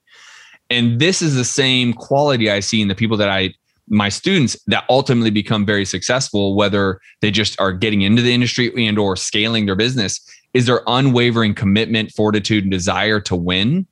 And 0.70 1.00
this 1.00 1.22
is 1.22 1.36
the 1.36 1.46
same 1.46 1.94
quality 1.94 2.50
I 2.50 2.60
see 2.60 2.82
in 2.82 2.88
the 2.88 2.96
people 2.96 3.18
that 3.18 3.30
I, 3.30 3.54
my 3.88 4.10
students 4.10 4.58
that 4.68 4.86
ultimately 4.90 5.32
become 5.32 5.66
very 5.66 5.86
successful, 5.86 6.56
whether 6.56 7.00
they 7.22 7.32
just 7.32 7.60
are 7.60 7.74
getting 7.74 8.02
into 8.02 8.22
the 8.22 8.34
industry 8.34 8.72
and 8.88 9.00
or 9.00 9.16
scaling 9.16 9.66
their 9.66 9.76
business, 9.76 10.20
is 10.54 10.66
their 10.66 10.82
unwavering 10.88 11.56
commitment, 11.56 12.12
fortitude, 12.12 12.64
and 12.64 12.72
desire 12.72 13.20
to 13.22 13.36
win 13.36 13.88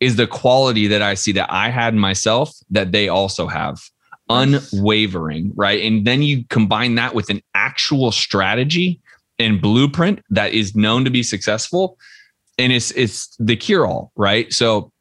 is 0.00 0.16
the 0.16 0.26
quality 0.26 0.86
that 0.88 1.02
I 1.02 1.14
see 1.14 1.32
that 1.32 1.52
I 1.52 1.70
had 1.70 1.94
myself 1.94 2.52
that 2.70 2.92
they 2.92 3.08
also 3.08 3.46
have 3.46 3.78
unwavering, 4.28 5.52
right? 5.54 5.82
And 5.82 6.06
then 6.06 6.22
you 6.22 6.44
combine 6.48 6.94
that 6.96 7.14
with 7.14 7.30
an 7.30 7.42
actual 7.54 8.12
strategy 8.12 9.00
and 9.38 9.60
blueprint 9.60 10.22
that 10.30 10.52
is 10.52 10.74
known 10.74 11.04
to 11.04 11.10
be 11.10 11.22
successful 11.22 11.98
and 12.58 12.72
it's 12.72 12.90
it's 12.92 13.36
the 13.38 13.56
cure 13.56 13.86
all, 13.86 14.12
right? 14.16 14.52
So 14.52 14.92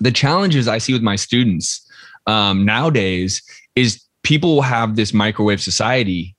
the 0.00 0.12
challenges 0.12 0.68
I 0.68 0.78
see 0.78 0.92
with 0.92 1.02
my 1.02 1.16
students 1.16 1.88
um, 2.26 2.64
nowadays 2.64 3.42
is 3.74 4.02
people 4.22 4.62
have 4.62 4.96
this 4.96 5.14
microwave 5.14 5.62
society 5.62 6.34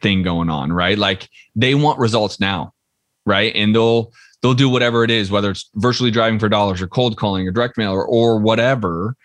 thing 0.00 0.22
going 0.22 0.48
on, 0.48 0.72
right? 0.72 0.96
Like 0.96 1.28
they 1.54 1.74
want 1.74 1.98
results 1.98 2.40
now, 2.40 2.72
right? 3.26 3.54
And 3.54 3.74
they'll 3.74 4.12
they'll 4.42 4.54
do 4.54 4.68
whatever 4.68 5.04
it 5.04 5.10
is, 5.10 5.30
whether 5.30 5.50
it's 5.50 5.68
virtually 5.74 6.10
driving 6.10 6.38
for 6.38 6.48
dollars 6.48 6.80
or 6.80 6.86
cold 6.86 7.16
calling 7.16 7.46
or 7.46 7.50
direct 7.50 7.76
mail 7.76 7.92
or, 7.92 8.06
or 8.06 8.38
whatever, 8.38 9.16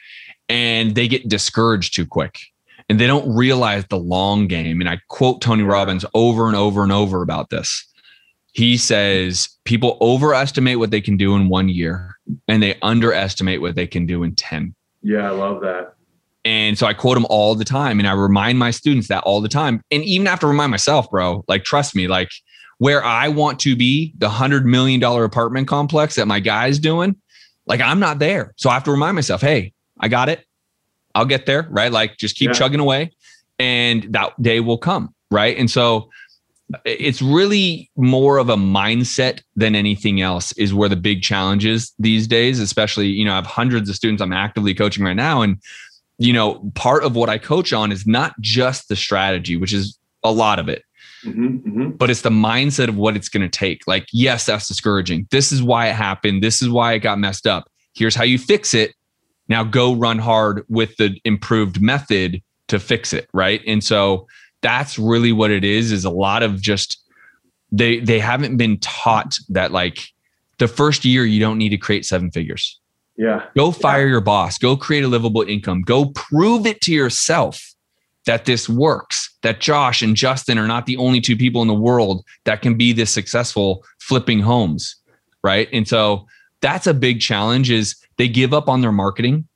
and 0.50 0.96
they 0.96 1.08
get 1.08 1.28
discouraged 1.28 1.96
too 1.96 2.06
quick. 2.06 2.40
And 2.88 3.00
they 3.00 3.08
don't 3.08 3.36
realize 3.36 3.86
the 3.86 3.98
long 3.98 4.48
game. 4.48 4.80
And 4.80 4.90
I 4.90 5.00
quote 5.08 5.42
Tony 5.42 5.64
Robbins 5.64 6.06
over 6.14 6.48
and 6.48 6.56
over 6.56 6.84
and 6.84 6.92
over 6.92 7.24
about 7.24 7.50
this. 7.50 7.84
He 8.54 8.78
says 8.78 9.50
people 9.66 9.98
overestimate 10.02 10.78
what 10.78 10.92
they 10.92 11.02
can 11.02 11.18
do 11.18 11.36
in 11.36 11.50
one 11.50 11.68
year 11.68 12.16
and 12.48 12.62
they 12.62 12.78
underestimate 12.82 13.60
what 13.60 13.76
they 13.76 13.88
can 13.88 14.06
do 14.06 14.24
in 14.24 14.36
10. 14.36 14.76
Yeah, 15.02 15.28
I 15.28 15.32
love 15.32 15.62
that. 15.62 15.96
And 16.46 16.78
so 16.78 16.86
I 16.86 16.94
quote 16.94 17.18
him 17.18 17.26
all 17.28 17.56
the 17.56 17.66
time 17.66 18.00
and 18.00 18.08
I 18.08 18.14
remind 18.14 18.60
my 18.60 18.70
students 18.70 19.08
that 19.08 19.24
all 19.24 19.42
the 19.42 19.50
time. 19.50 19.82
And 19.90 20.04
even 20.04 20.28
have 20.28 20.40
to 20.42 20.48
remind 20.48 20.70
myself, 20.70 21.10
bro, 21.10 21.44
like, 21.48 21.64
trust 21.64 21.96
me, 21.96 22.08
like 22.08 22.30
where 22.78 23.04
I 23.04 23.30
want 23.30 23.60
to 23.62 23.76
be, 23.76 24.14
the 24.18 24.30
$100 24.30 24.64
million 24.64 25.04
apartment 25.04 25.68
complex 25.68 26.16
that 26.16 26.28
my 26.28 26.40
guy's 26.40 26.78
doing, 26.78 27.16
like 27.66 27.82
I'm 27.82 28.00
not 28.00 28.20
there. 28.20 28.54
So 28.58 28.70
I 28.70 28.74
have 28.76 28.84
to 28.84 28.92
remind 28.92 29.16
myself, 29.16 29.42
hey, 29.42 29.74
I 30.00 30.08
got 30.08 30.30
it. 30.30 30.46
I'll 31.14 31.26
get 31.26 31.46
there, 31.46 31.68
right? 31.70 31.92
Like 31.92 32.18
just 32.18 32.36
keep 32.36 32.50
yeah. 32.50 32.54
chugging 32.54 32.80
away 32.80 33.12
and 33.58 34.04
that 34.14 34.40
day 34.42 34.60
will 34.60 34.78
come, 34.78 35.14
right? 35.32 35.58
And 35.58 35.72
so 35.72 36.10
it's 36.84 37.22
really 37.22 37.90
more 37.96 38.38
of 38.38 38.50
a 38.50 38.56
mindset 38.56 39.42
than 39.56 39.76
anything 39.76 40.20
else 40.20 40.52
is 40.54 40.74
where 40.74 40.90
the 40.90 40.96
big 40.96 41.22
challenge 41.22 41.64
is 41.64 41.94
these 42.00 42.26
days 42.26 42.60
especially 42.60 43.06
you 43.06 43.24
know 43.24 43.34
i 43.34 43.36
have 43.36 43.46
hundreds 43.46 43.88
of 43.88 43.96
students 43.96 44.20
i'm 44.20 44.34
actively 44.34 44.74
coaching 44.74 45.04
right 45.04 45.14
now 45.14 45.44
and 45.44 45.62
you 46.18 46.34
know, 46.34 46.72
part 46.76 47.04
of 47.04 47.16
what 47.16 47.30
I 47.30 47.38
coach 47.38 47.74
on 47.74 47.92
is 47.92 48.08
not 48.08 48.40
just 48.40 48.88
the 48.88 48.96
strategy, 48.96 49.58
which 49.58 49.74
is 49.74 49.98
a 50.24 50.32
lot 50.32 50.60
of 50.60 50.70
it, 50.70 50.84
mm-hmm, 51.24 51.58
mm-hmm. 51.58 51.90
but 51.92 52.10
it's 52.10 52.22
the 52.22 52.30
mindset 52.30 52.88
of 52.88 52.98
what 52.98 53.16
it's 53.16 53.30
going 53.30 53.50
to 53.50 53.50
take. 53.50 53.86
Like, 53.86 54.08
yes, 54.14 54.46
that's 54.46 54.68
discouraging. 54.68 55.28
This 55.32 55.52
is 55.52 55.62
why 55.62 55.90
it 55.90 55.94
happened. 55.94 56.42
This 56.42 56.62
is 56.62 56.70
why 56.70 56.94
it 56.94 57.00
got 57.00 57.20
messed 57.20 57.48
up. 57.48 57.70
Here's 57.94 58.16
how 58.16 58.24
you 58.24 58.38
fix 58.38 58.74
it. 58.74 58.94
Now 59.48 59.64
go 59.64 59.94
run 59.94 60.20
hard 60.20 60.66
with 60.70 60.96
the 60.98 61.20
improved 61.24 61.82
method 61.82 62.42
to 62.68 62.80
fix 62.80 63.14
it. 63.14 63.30
Right. 63.34 63.62
And 63.68 63.84
so 63.84 64.28
that's 64.62 64.98
really 64.98 65.32
what 65.32 65.52
it 65.52 65.64
is, 65.64 65.92
is 65.92 66.06
a 66.06 66.10
lot 66.10 66.44
of 66.44 66.62
just, 66.62 67.00
they, 67.72 68.00
they 68.00 68.20
haven't 68.20 68.58
been 68.58 68.80
taught 68.80 69.36
that 69.50 69.72
like 69.72 70.08
the 70.58 70.68
first 70.68 71.06
year 71.06 71.26
you 71.26 71.40
don't 71.40 71.58
need 71.58 71.70
to 71.70 71.78
create 71.78 72.06
seven 72.06 72.32
figures 72.32 72.80
yeah. 73.18 73.46
Go 73.56 73.72
fire 73.72 74.06
yeah. 74.06 74.12
your 74.12 74.22
boss. 74.22 74.58
Go 74.58 74.76
create 74.76 75.04
a 75.04 75.08
livable 75.08 75.42
income. 75.42 75.82
Go 75.82 76.08
prove 76.08 76.66
it 76.66 76.82
to 76.82 76.92
yourself 76.92 77.74
that 78.26 78.46
this 78.46 78.68
works, 78.68 79.34
that 79.44 79.62
Josh 79.62 80.02
and 80.02 80.16
Justin 80.16 80.58
are 80.58 80.68
not 80.68 80.86
the 80.86 80.98
only 80.98 81.22
two 81.22 81.38
people 81.38 81.62
in 81.62 81.68
the 81.68 81.74
world 81.74 82.26
that 82.46 82.62
can 82.62 82.76
be 82.76 82.92
this 82.92 83.12
successful 83.12 83.84
flipping 84.00 84.40
homes. 84.40 84.96
Right. 85.44 85.70
And 85.72 85.88
so 85.88 86.26
that's 86.62 86.88
a 86.88 86.94
big 86.94 87.22
challenge 87.22 87.70
is 87.70 87.96
they 88.18 88.28
give 88.28 88.54
up 88.54 88.70
on 88.70 88.82
their 88.82 88.92
marketing 88.92 89.48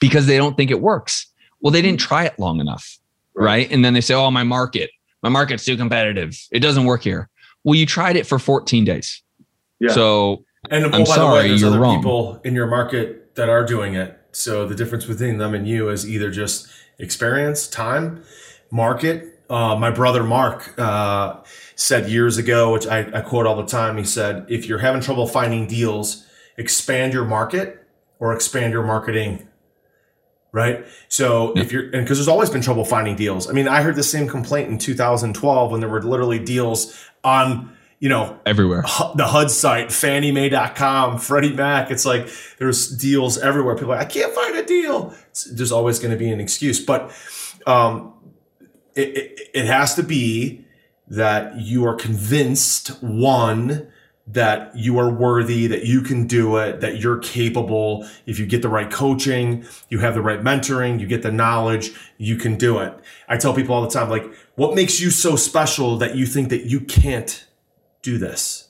because 0.00 0.26
they 0.26 0.36
don't 0.36 0.56
think 0.56 0.70
it 0.70 0.80
works. 0.80 1.26
Well, 1.60 1.72
they 1.72 1.82
didn't 1.82 2.00
try 2.00 2.24
it 2.24 2.38
long 2.38 2.60
enough. 2.60 2.98
Right. 3.34 3.44
right? 3.44 3.72
And 3.72 3.84
then 3.84 3.94
they 3.94 4.00
say, 4.00 4.14
oh, 4.14 4.30
my 4.30 4.42
market, 4.42 4.90
my 5.22 5.28
market's 5.28 5.64
too 5.64 5.76
competitive. 5.76 6.36
It 6.50 6.60
doesn't 6.60 6.84
work 6.84 7.02
here. 7.02 7.28
Well, 7.64 7.74
you 7.74 7.86
tried 7.86 8.16
it 8.16 8.26
for 8.26 8.38
14 8.38 8.84
days. 8.84 9.22
Yeah. 9.80 9.92
So 9.92 10.44
and 10.70 10.84
oh, 10.86 10.90
I'm 10.90 11.04
by 11.04 11.04
sorry, 11.04 11.28
the 11.28 11.34
way, 11.34 11.48
there's 11.48 11.64
other 11.64 11.80
wrong. 11.80 11.96
people 11.96 12.40
in 12.44 12.54
your 12.54 12.66
market 12.66 13.34
that 13.36 13.48
are 13.48 13.64
doing 13.64 13.94
it. 13.94 14.18
So 14.32 14.66
the 14.66 14.74
difference 14.74 15.04
between 15.04 15.38
them 15.38 15.54
and 15.54 15.66
you 15.66 15.88
is 15.88 16.08
either 16.08 16.30
just 16.30 16.68
experience, 16.98 17.66
time, 17.66 18.22
market. 18.70 19.34
Uh, 19.48 19.76
my 19.76 19.90
brother 19.90 20.22
Mark 20.22 20.78
uh, 20.78 21.40
said 21.74 22.08
years 22.08 22.36
ago, 22.36 22.72
which 22.72 22.86
I, 22.86 23.00
I 23.14 23.20
quote 23.22 23.46
all 23.46 23.56
the 23.56 23.66
time. 23.66 23.96
He 23.96 24.04
said, 24.04 24.44
"If 24.48 24.66
you're 24.66 24.78
having 24.78 25.00
trouble 25.00 25.26
finding 25.26 25.66
deals, 25.66 26.26
expand 26.58 27.14
your 27.14 27.24
market 27.24 27.82
or 28.18 28.34
expand 28.34 28.72
your 28.72 28.84
marketing." 28.84 29.48
Right. 30.50 30.86
So 31.08 31.54
yeah. 31.54 31.62
if 31.62 31.72
you're, 31.72 31.84
and 31.84 32.04
because 32.04 32.18
there's 32.18 32.28
always 32.28 32.50
been 32.50 32.62
trouble 32.62 32.84
finding 32.84 33.16
deals. 33.16 33.48
I 33.48 33.52
mean, 33.52 33.68
I 33.68 33.82
heard 33.82 33.96
the 33.96 34.02
same 34.02 34.26
complaint 34.28 34.70
in 34.70 34.78
2012 34.78 35.70
when 35.70 35.80
there 35.80 35.90
were 35.90 36.02
literally 36.02 36.38
deals 36.38 36.98
on 37.22 37.76
you 38.00 38.08
know, 38.08 38.38
everywhere. 38.46 38.82
The 39.16 39.26
HUD 39.26 39.50
site, 39.50 39.88
fanniemae.com, 39.88 41.18
Freddie 41.18 41.52
Mac. 41.52 41.90
It's 41.90 42.06
like 42.06 42.28
there's 42.58 42.96
deals 42.96 43.38
everywhere. 43.38 43.74
People 43.74 43.88
like, 43.88 44.00
I 44.00 44.04
can't 44.04 44.32
find 44.32 44.56
a 44.56 44.64
deal. 44.64 45.14
It's, 45.30 45.44
there's 45.44 45.72
always 45.72 45.98
going 45.98 46.12
to 46.12 46.16
be 46.16 46.30
an 46.30 46.40
excuse, 46.40 46.84
but 46.84 47.12
um, 47.66 48.14
it, 48.94 49.16
it, 49.16 49.40
it 49.54 49.66
has 49.66 49.94
to 49.96 50.02
be 50.02 50.64
that 51.08 51.56
you 51.60 51.86
are 51.86 51.94
convinced 51.94 53.02
one 53.02 53.90
that 54.32 54.76
you 54.76 54.98
are 54.98 55.10
worthy, 55.10 55.66
that 55.66 55.86
you 55.86 56.02
can 56.02 56.26
do 56.26 56.58
it, 56.58 56.80
that 56.80 56.98
you're 56.98 57.18
capable. 57.18 58.06
If 58.26 58.38
you 58.38 58.46
get 58.46 58.60
the 58.60 58.68
right 58.68 58.90
coaching, 58.90 59.64
you 59.88 60.00
have 60.00 60.14
the 60.14 60.20
right 60.20 60.42
mentoring, 60.42 61.00
you 61.00 61.06
get 61.06 61.22
the 61.22 61.32
knowledge, 61.32 61.92
you 62.18 62.36
can 62.36 62.56
do 62.56 62.78
it. 62.78 62.92
I 63.28 63.38
tell 63.38 63.54
people 63.54 63.74
all 63.74 63.82
the 63.82 63.88
time, 63.88 64.10
like, 64.10 64.30
what 64.54 64.74
makes 64.74 65.00
you 65.00 65.10
so 65.10 65.34
special 65.34 65.96
that 65.98 66.14
you 66.14 66.26
think 66.26 66.50
that 66.50 66.66
you 66.66 66.80
can't 66.80 67.46
do 68.02 68.18
this 68.18 68.68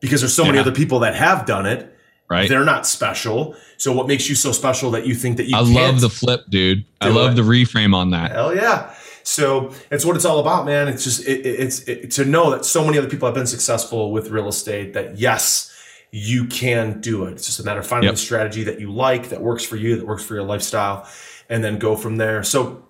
because 0.00 0.22
there's 0.22 0.34
so 0.34 0.42
yeah. 0.42 0.50
many 0.50 0.58
other 0.58 0.72
people 0.72 1.00
that 1.00 1.14
have 1.14 1.46
done 1.46 1.66
it. 1.66 1.96
Right. 2.28 2.48
They're 2.48 2.64
not 2.64 2.86
special. 2.86 3.56
So 3.76 3.92
what 3.92 4.06
makes 4.06 4.28
you 4.28 4.36
so 4.36 4.52
special 4.52 4.92
that 4.92 5.04
you 5.04 5.14
think 5.16 5.36
that 5.38 5.48
you 5.48 5.56
I 5.56 5.60
love 5.60 6.00
the 6.00 6.08
flip, 6.08 6.42
dude. 6.48 6.84
I 7.00 7.08
love 7.08 7.32
it. 7.32 7.34
the 7.34 7.42
reframe 7.42 7.92
on 7.92 8.10
that. 8.10 8.30
Hell 8.30 8.54
yeah. 8.54 8.94
So 9.22 9.72
it's 9.90 10.04
what 10.04 10.16
it's 10.16 10.24
all 10.24 10.38
about, 10.38 10.64
man. 10.64 10.88
It's 10.88 11.04
just 11.04 11.26
it, 11.26 11.46
it's 11.46 11.80
it, 11.88 12.10
to 12.12 12.24
know 12.24 12.50
that 12.50 12.64
so 12.64 12.84
many 12.84 12.98
other 12.98 13.08
people 13.08 13.26
have 13.26 13.34
been 13.34 13.46
successful 13.46 14.12
with 14.12 14.30
real 14.30 14.48
estate. 14.48 14.94
That 14.94 15.18
yes, 15.18 15.70
you 16.10 16.46
can 16.46 17.00
do 17.00 17.24
it. 17.24 17.32
It's 17.32 17.46
just 17.46 17.60
a 17.60 17.64
matter 17.64 17.80
of 17.80 17.86
finding 17.86 18.08
yep. 18.08 18.14
the 18.14 18.20
strategy 18.20 18.64
that 18.64 18.80
you 18.80 18.90
like, 18.90 19.28
that 19.28 19.40
works 19.40 19.64
for 19.64 19.76
you, 19.76 19.96
that 19.96 20.06
works 20.06 20.24
for 20.24 20.34
your 20.34 20.44
lifestyle, 20.44 21.08
and 21.48 21.62
then 21.62 21.78
go 21.78 21.96
from 21.96 22.16
there. 22.16 22.42
So, 22.42 22.84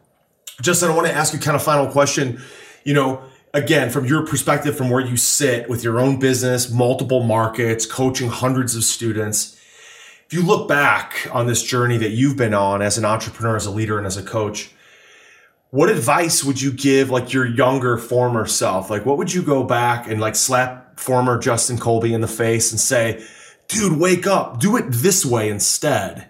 Justin, 0.63 0.91
I 0.91 0.95
want 0.95 1.07
to 1.09 1.15
ask 1.15 1.33
you 1.33 1.39
kind 1.39 1.57
of 1.57 1.63
final 1.63 1.87
question. 1.87 2.41
You 2.85 2.95
know, 2.95 3.23
again, 3.53 3.91
from 3.91 4.07
your 4.07 4.27
perspective, 4.27 4.77
from 4.77 4.91
where 4.91 5.05
you 5.05 5.17
sit 5.17 5.69
with 5.69 5.85
your 5.85 6.01
own 6.01 6.19
business, 6.19 6.71
multiple 6.71 7.23
markets, 7.23 7.85
coaching 7.85 8.29
hundreds 8.29 8.75
of 8.75 8.85
students, 8.85 9.57
if 10.27 10.35
you 10.35 10.43
look 10.43 10.69
back 10.69 11.29
on 11.33 11.47
this 11.47 11.63
journey 11.63 11.99
that 11.99 12.11
you've 12.11 12.37
been 12.37 12.55
on 12.55 12.83
as 12.83 12.97
an 12.97 13.05
entrepreneur, 13.05 13.57
as 13.57 13.67
a 13.67 13.71
leader, 13.71 13.99
and 13.99 14.07
as 14.07 14.17
a 14.17 14.23
coach, 14.23 14.71
what 15.71 15.89
advice 15.89 16.45
would 16.45 16.61
you 16.61 16.73
give 16.73 17.11
like 17.11 17.33
your 17.33 17.47
younger 17.47 17.97
former 17.97 18.47
self? 18.47 18.91
Like, 18.91 19.07
what 19.07 19.19
would 19.19 19.33
you 19.33 19.43
go 19.43 19.65
back 19.65 20.09
and 20.09 20.21
like 20.21 20.35
slap 20.35 20.99
former 20.99 21.39
Justin 21.39 21.79
Colby 21.79 22.13
in 22.13 22.21
the 22.21 22.29
face 22.29 22.71
and 22.73 22.81
say, 22.81 23.25
dude, 23.69 23.99
wake 23.99 24.27
up, 24.27 24.61
do 24.61 24.77
it 24.77 24.87
this 24.89 25.25
way 25.25 25.49
instead? 25.49 26.29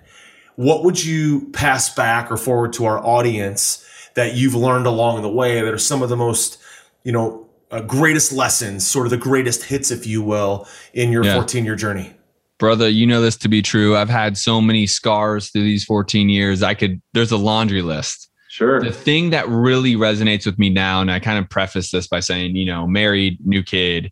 What 0.56 0.84
would 0.84 1.02
you 1.02 1.50
pass 1.52 1.94
back 1.94 2.30
or 2.30 2.36
forward 2.36 2.74
to 2.74 2.84
our 2.84 3.04
audience 3.04 3.86
that 4.14 4.34
you've 4.34 4.54
learned 4.54 4.86
along 4.86 5.22
the 5.22 5.30
way 5.30 5.62
that 5.62 5.72
are 5.72 5.78
some 5.78 6.02
of 6.02 6.10
the 6.10 6.16
most 6.16 6.58
you 7.04 7.12
know, 7.12 7.48
uh, 7.70 7.80
greatest 7.80 8.32
lessons, 8.32 8.86
sort 8.86 9.06
of 9.06 9.10
the 9.10 9.16
greatest 9.16 9.64
hits, 9.64 9.90
if 9.90 10.06
you 10.06 10.22
will, 10.22 10.66
in 10.92 11.12
your 11.12 11.24
14 11.24 11.64
year 11.64 11.76
journey? 11.76 12.12
Brother, 12.58 12.88
you 12.88 13.06
know 13.06 13.22
this 13.22 13.36
to 13.38 13.48
be 13.48 13.62
true. 13.62 13.96
I've 13.96 14.10
had 14.10 14.36
so 14.36 14.60
many 14.60 14.86
scars 14.86 15.48
through 15.48 15.62
these 15.62 15.84
14 15.84 16.28
years. 16.28 16.62
I 16.62 16.74
could, 16.74 17.00
there's 17.14 17.32
a 17.32 17.38
laundry 17.38 17.80
list. 17.80 18.29
Sure. 18.50 18.80
The 18.80 18.92
thing 18.92 19.30
that 19.30 19.48
really 19.48 19.94
resonates 19.94 20.44
with 20.44 20.58
me 20.58 20.70
now, 20.70 21.00
and 21.00 21.10
I 21.10 21.20
kind 21.20 21.38
of 21.38 21.48
preface 21.48 21.90
this 21.90 22.08
by 22.08 22.20
saying, 22.20 22.56
you 22.56 22.66
know, 22.66 22.86
married, 22.86 23.38
new 23.46 23.62
kid, 23.62 24.10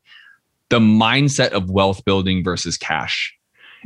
the 0.68 0.78
mindset 0.78 1.50
of 1.50 1.70
wealth 1.70 2.04
building 2.04 2.44
versus 2.44 2.78
cash. 2.78 3.34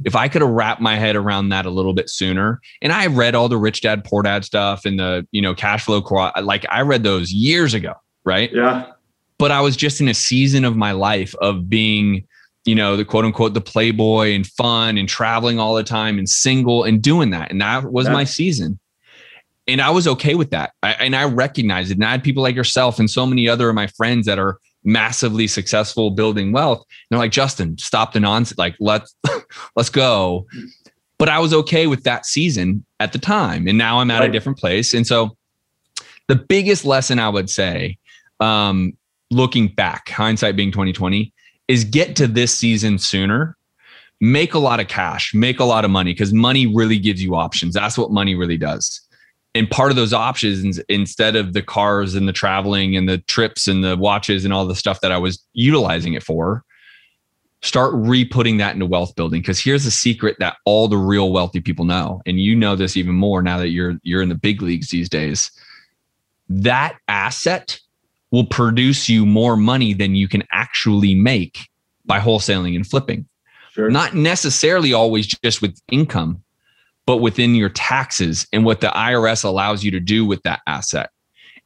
If 0.05 0.15
I 0.15 0.29
could 0.29 0.43
have 0.43 0.51
wrapped 0.51 0.81
my 0.81 0.97
head 0.97 1.17
around 1.17 1.51
that 1.51 1.67
a 1.67 1.71
little 1.71 1.95
bit 1.95 2.11
sooner, 2.11 2.61
and 2.81 2.93
I 2.93 3.07
read 3.07 3.35
all 3.35 3.49
the 3.49 3.59
rich 3.59 3.81
dad, 3.81 4.05
poor 4.05 4.23
dad 4.23 4.45
stuff 4.45 4.85
and 4.85 4.99
the, 4.99 5.27
you 5.33 5.41
know, 5.41 5.55
cash 5.55 5.85
flow, 5.85 6.01
like 6.43 6.67
I 6.69 6.83
read 6.83 7.03
those 7.03 7.33
years 7.33 7.75
ago 7.75 7.95
right? 8.25 8.51
Yeah. 8.53 8.87
But 9.39 9.51
I 9.51 9.61
was 9.61 9.77
just 9.77 10.01
in 10.01 10.09
a 10.09 10.15
season 10.15 10.65
of 10.65 10.77
my 10.77 10.93
life 10.93 11.35
of 11.37 11.69
being, 11.69 12.27
you 12.65 12.75
know, 12.75 12.97
the 12.97 13.05
quote 13.05 13.25
unquote 13.25 13.55
the 13.55 13.61
playboy 13.61 14.35
and 14.35 14.47
fun 14.47 14.99
and 14.99 15.09
traveling 15.09 15.59
all 15.59 15.75
the 15.75 15.83
time 15.83 16.19
and 16.19 16.29
single 16.29 16.85
and 16.85 17.03
doing 17.03 17.31
that. 17.31 17.51
And 17.51 17.61
that 17.61 17.91
was 17.91 18.07
yeah. 18.07 18.13
my 18.13 18.25
season. 18.25 18.79
And 19.69 19.81
I 19.81 19.91
was 19.91 20.09
okay 20.09 20.35
with 20.35 20.51
that. 20.51 20.73
I, 20.83 20.93
and 20.93 21.15
I 21.15 21.25
recognized 21.25 21.91
it. 21.91 21.95
And 21.95 22.05
I 22.05 22.11
had 22.11 22.25
people 22.25 22.43
like 22.43 22.57
yourself 22.57 22.99
and 22.99 23.09
so 23.11 23.27
many 23.27 23.49
other 23.49 23.69
of 23.69 23.75
my 23.75 23.87
friends 23.87 24.27
that 24.27 24.39
are 24.39 24.59
massively 24.85 25.47
successful 25.47 26.11
building 26.11 26.53
wealth. 26.53 26.79
And 26.79 26.87
they're 27.11 27.19
like, 27.19 27.31
Justin, 27.31 27.79
stop 27.79 28.13
the 28.13 28.21
nonsense. 28.21 28.59
Like, 28.59 28.75
let's 28.81 29.15
let's 29.77 29.91
go. 29.91 30.47
But 31.19 31.29
I 31.29 31.39
was 31.39 31.55
okay 31.55 31.87
with 31.87 32.03
that 32.03 32.27
season 32.27 32.85
at 32.99 33.13
the 33.13 33.19
time. 33.19 33.69
And 33.69 33.79
now 33.79 34.01
I'm 34.01 34.11
at 34.11 34.21
right. 34.21 34.29
a 34.29 34.33
different 34.33 34.59
place. 34.59 34.93
And 34.93 35.07
so 35.07 35.37
the 36.27 36.35
biggest 36.35 36.85
lesson 36.85 37.21
I 37.21 37.29
would 37.29 37.49
say 37.49 37.99
um, 38.41 38.97
looking 39.31 39.69
back, 39.69 40.09
hindsight 40.09 40.57
being 40.57 40.73
2020, 40.73 41.33
is 41.69 41.85
get 41.85 42.17
to 42.17 42.27
this 42.27 42.57
season 42.57 42.99
sooner 42.99 43.57
make 44.23 44.55
a 44.55 44.59
lot 44.59 44.79
of 44.79 44.87
cash, 44.87 45.35
make 45.35 45.59
a 45.59 45.65
lot 45.65 45.85
of 45.85 45.91
money 45.91 46.13
because 46.13 46.33
money 46.33 46.65
really 46.65 46.97
gives 46.97 47.21
you 47.21 47.35
options. 47.35 47.75
That's 47.75 47.99
what 47.99 48.13
money 48.13 48.37
really 48.37 48.57
does. 48.57 49.01
And 49.55 49.71
part 49.71 49.91
of 49.91 49.97
those 49.97 50.15
options, 50.15 50.79
instead 50.89 51.37
of 51.37 51.53
the 51.53 51.63
cars 51.63 52.15
and 52.15 52.27
the 52.27 52.33
traveling 52.33 52.97
and 52.97 53.09
the 53.09 53.19
trips 53.19 53.69
and 53.69 53.85
the 53.85 53.97
watches 53.97 54.45
and 54.45 54.53
all 54.53 54.67
the 54.67 54.75
stuff 54.75 55.01
that 55.03 55.13
I 55.13 55.19
was 55.19 55.45
utilizing 55.53 56.15
it 56.15 56.23
for, 56.23 56.65
start 57.61 57.93
re-putting 57.95 58.57
that 58.57 58.75
into 58.75 58.87
wealth 58.87 59.15
building. 59.15 59.41
Because 59.41 59.61
here's 59.61 59.85
a 59.85 59.91
secret 59.91 60.37
that 60.39 60.57
all 60.65 60.89
the 60.89 60.97
real 60.97 61.33
wealthy 61.33 61.61
people 61.61 61.85
know 61.85 62.23
and 62.27 62.41
you 62.41 62.57
know 62.57 62.77
this 62.77 62.97
even 62.97 63.15
more 63.15 63.43
now 63.43 63.59
that 63.59 63.69
you're 63.69 63.99
you're 64.03 64.23
in 64.23 64.29
the 64.29 64.35
big 64.35 64.63
leagues 64.63 64.89
these 64.89 65.09
days. 65.09 65.51
That 66.49 66.97
asset 67.09 67.79
will 68.31 68.47
produce 68.47 69.09
you 69.09 69.27
more 69.27 69.57
money 69.57 69.93
than 69.93 70.15
you 70.15 70.29
can 70.29 70.43
actually 70.51 71.15
make 71.15 71.69
by 72.05 72.19
wholesaling 72.19 72.75
and 72.75 72.87
flipping. 72.87 73.27
Sure. 73.73 73.91
not 73.91 74.15
necessarily 74.15 74.93
always 74.93 75.27
just 75.27 75.63
with 75.63 75.81
income 75.91 76.43
but 77.07 77.19
within 77.19 77.55
your 77.55 77.69
taxes 77.69 78.47
and 78.53 78.65
what 78.65 78.81
the 78.81 78.89
IRS 78.89 79.45
allows 79.45 79.85
you 79.85 79.91
to 79.91 80.01
do 80.01 80.25
with 80.25 80.43
that 80.43 80.61
asset 80.67 81.11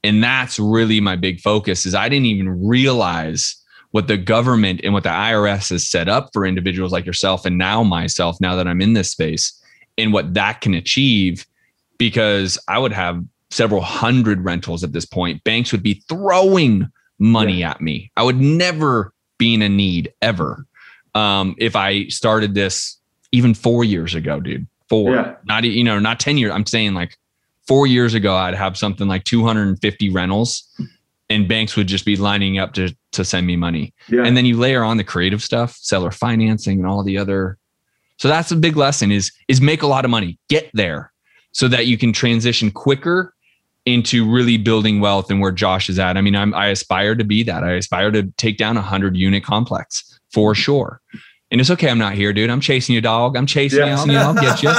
and 0.07 0.23
that's 0.23 0.61
really 0.61 1.01
my 1.01 1.17
big 1.17 1.41
focus 1.41 1.85
is 1.85 1.93
I 1.93 2.09
didn't 2.09 2.27
even 2.27 2.65
realize 2.65 3.57
what 3.91 4.07
the 4.07 4.17
government 4.17 4.81
and 4.85 4.93
what 4.93 5.03
the 5.03 5.09
IRS 5.09 5.71
has 5.71 5.89
set 5.89 6.09
up 6.09 6.31
for 6.33 6.47
individuals 6.47 6.93
like 6.93 7.05
yourself 7.05 7.45
and 7.45 7.59
now 7.59 7.83
myself, 7.83 8.41
now 8.41 8.55
that 8.55 8.69
I'm 8.69 8.81
in 8.81 8.93
this 8.93 9.11
space, 9.11 9.61
and 9.99 10.13
what 10.13 10.35
that 10.35 10.61
can 10.61 10.75
achieve. 10.75 11.45
Because 11.99 12.57
I 12.69 12.79
would 12.79 12.93
have 12.93 13.25
several 13.51 13.81
hundred 13.81 14.45
rentals 14.45 14.85
at 14.85 14.93
this 14.93 15.07
point. 15.07 15.43
Banks 15.43 15.73
would 15.73 15.83
be 15.83 16.03
throwing 16.09 16.89
money 17.19 17.61
yeah. 17.61 17.71
at 17.71 17.81
me. 17.81 18.13
I 18.17 18.23
would 18.23 18.39
never 18.39 19.13
be 19.39 19.55
in 19.55 19.63
a 19.63 19.69
need 19.69 20.13
ever. 20.23 20.67
Um, 21.15 21.57
if 21.59 21.75
I 21.75 22.07
started 22.09 22.55
this 22.55 22.97
even 23.33 23.55
four 23.55 23.83
years 23.83 24.15
ago, 24.15 24.39
dude, 24.39 24.69
four, 24.89 25.15
yeah. 25.15 25.35
not, 25.45 25.65
you 25.65 25.85
know, 25.85 25.99
not 25.99 26.21
10 26.21 26.39
years. 26.39 26.53
I'm 26.53 26.67
saying 26.67 26.95
like 26.95 27.17
four 27.67 27.87
years 27.87 28.15
ago, 28.15 28.37
I'd 28.37 28.55
have 28.55 28.77
something 28.77 29.09
like 29.09 29.25
250 29.25 30.11
rentals 30.11 30.69
and 31.29 31.49
banks 31.49 31.77
would 31.77 31.89
just 31.89 32.05
be 32.05 32.17
lining 32.17 32.59
up 32.59 32.73
to 32.75 32.95
to 33.13 33.25
send 33.25 33.47
me 33.47 33.57
money. 33.57 33.95
Yeah. 34.09 34.25
And 34.25 34.37
then 34.37 34.45
you 34.45 34.59
layer 34.59 34.85
on 34.85 34.97
the 34.97 35.05
creative 35.05 35.43
stuff, 35.43 35.77
seller 35.77 36.11
financing 36.11 36.79
and 36.79 36.87
all 36.87 37.03
the 37.03 37.19
other. 37.19 37.59
So 38.19 38.29
that's 38.29 38.51
a 38.51 38.57
big 38.57 38.77
lesson 38.77 39.11
is 39.11 39.33
is 39.49 39.61
make 39.61 39.83
a 39.83 39.87
lot 39.87 40.05
of 40.05 40.11
money, 40.11 40.39
get 40.49 40.71
there 40.75 41.13
so 41.53 41.69
that 41.69 41.87
you 41.87 41.97
can 41.99 42.13
transition 42.13 42.71
quicker 42.71 43.35
into 43.87 44.31
really 44.31 44.59
building 44.59 45.01
wealth 45.01 45.31
and 45.31 45.41
where 45.41 45.53
Josh 45.53 45.89
is 45.89 45.99
at. 45.99 46.17
I 46.17 46.21
mean, 46.21 46.35
I'm, 46.35 46.53
I 46.55 46.69
aspire 46.69 47.15
to 47.15 47.25
be 47.25 47.45
that. 47.45 47.63
I 47.63 47.73
aspire 47.73 48.11
to 48.11 48.25
take 48.37 48.59
down 48.59 48.77
a 48.77 48.83
hundred 48.83 49.17
unit 49.17 49.45
complex 49.45 50.19
for 50.33 50.55
sure. 50.55 51.01
And 51.51 51.61
it's 51.61 51.71
okay. 51.71 51.89
I'm 51.89 51.99
not 51.99 52.15
here, 52.15 52.33
dude. 52.33 52.51
I'm 52.51 52.61
chasing 52.61 52.95
you, 52.95 53.01
dog. 53.01 53.37
I'm 53.37 53.47
chasing 53.47 53.79
yeah. 53.79 54.05
you. 54.05 54.17
I'll, 54.17 54.29
I'll 54.29 54.35
get 54.35 54.63
you. 54.65 54.71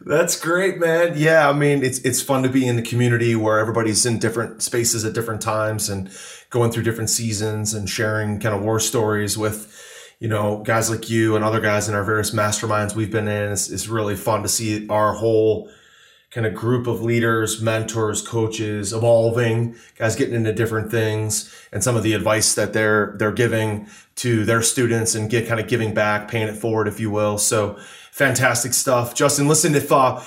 That's 0.00 0.38
great, 0.38 0.78
man. 0.78 1.12
Yeah, 1.16 1.48
I 1.48 1.52
mean, 1.52 1.84
it's 1.84 2.00
it's 2.00 2.20
fun 2.20 2.42
to 2.42 2.48
be 2.48 2.66
in 2.66 2.74
the 2.74 2.82
community 2.82 3.36
where 3.36 3.60
everybody's 3.60 4.04
in 4.04 4.18
different 4.18 4.60
spaces 4.62 5.04
at 5.04 5.12
different 5.12 5.40
times 5.40 5.88
and 5.88 6.10
going 6.50 6.72
through 6.72 6.82
different 6.82 7.10
seasons 7.10 7.74
and 7.74 7.88
sharing 7.88 8.40
kind 8.40 8.56
of 8.56 8.62
war 8.62 8.80
stories 8.80 9.38
with, 9.38 9.72
you 10.18 10.26
know, 10.26 10.64
guys 10.64 10.90
like 10.90 11.08
you 11.08 11.36
and 11.36 11.44
other 11.44 11.60
guys 11.60 11.88
in 11.88 11.94
our 11.94 12.02
various 12.02 12.32
masterminds 12.32 12.96
we've 12.96 13.12
been 13.12 13.28
in. 13.28 13.52
It's, 13.52 13.70
it's 13.70 13.86
really 13.86 14.16
fun 14.16 14.42
to 14.42 14.48
see 14.48 14.88
our 14.88 15.12
whole 15.12 15.70
kind 16.30 16.46
of 16.46 16.54
group 16.54 16.86
of 16.86 17.02
leaders, 17.02 17.62
mentors, 17.62 18.20
coaches 18.20 18.92
evolving, 18.92 19.74
guys 19.96 20.14
getting 20.14 20.34
into 20.34 20.52
different 20.52 20.90
things 20.90 21.54
and 21.72 21.82
some 21.82 21.96
of 21.96 22.02
the 22.02 22.12
advice 22.12 22.54
that 22.54 22.72
they're 22.72 23.14
they're 23.18 23.32
giving 23.32 23.88
to 24.16 24.44
their 24.44 24.62
students 24.62 25.14
and 25.14 25.30
get 25.30 25.48
kind 25.48 25.60
of 25.60 25.68
giving 25.68 25.94
back, 25.94 26.28
paying 26.28 26.48
it 26.48 26.56
forward, 26.56 26.86
if 26.86 27.00
you 27.00 27.10
will. 27.10 27.38
So 27.38 27.78
fantastic 28.12 28.74
stuff. 28.74 29.14
Justin, 29.14 29.48
listen, 29.48 29.74
if 29.74 29.90
uh, 29.90 30.20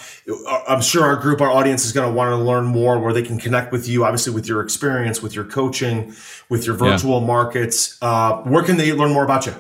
I'm 0.68 0.82
sure 0.82 1.04
our 1.04 1.18
group, 1.18 1.42
our 1.42 1.52
audience 1.52 1.86
is 1.86 1.92
going 1.92 2.10
to 2.10 2.14
want 2.14 2.30
to 2.30 2.38
learn 2.38 2.66
more 2.66 2.98
where 3.00 3.14
they 3.14 3.22
can 3.22 3.38
connect 3.38 3.72
with 3.72 3.88
you, 3.88 4.06
obviously 4.06 4.34
with 4.34 4.48
your 4.48 4.62
experience, 4.62 5.22
with 5.22 5.36
your 5.36 5.44
coaching, 5.44 6.16
with 6.50 6.66
your 6.66 6.76
virtual 6.76 7.20
yeah. 7.20 7.28
markets. 7.28 7.98
Uh, 8.02 8.38
where 8.44 8.64
can 8.64 8.78
they 8.78 8.94
learn 8.94 9.12
more 9.12 9.26
about 9.26 9.46
you? 9.46 9.54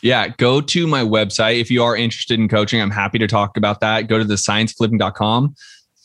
Yeah, 0.00 0.28
go 0.28 0.60
to 0.60 0.86
my 0.86 1.02
website. 1.02 1.60
If 1.60 1.70
you 1.70 1.82
are 1.82 1.96
interested 1.96 2.38
in 2.38 2.48
coaching, 2.48 2.80
I'm 2.80 2.90
happy 2.90 3.18
to 3.18 3.26
talk 3.26 3.56
about 3.56 3.80
that. 3.80 4.08
Go 4.08 4.18
to 4.18 4.24
the 4.24 4.34
scienceflipping.com 4.34 5.54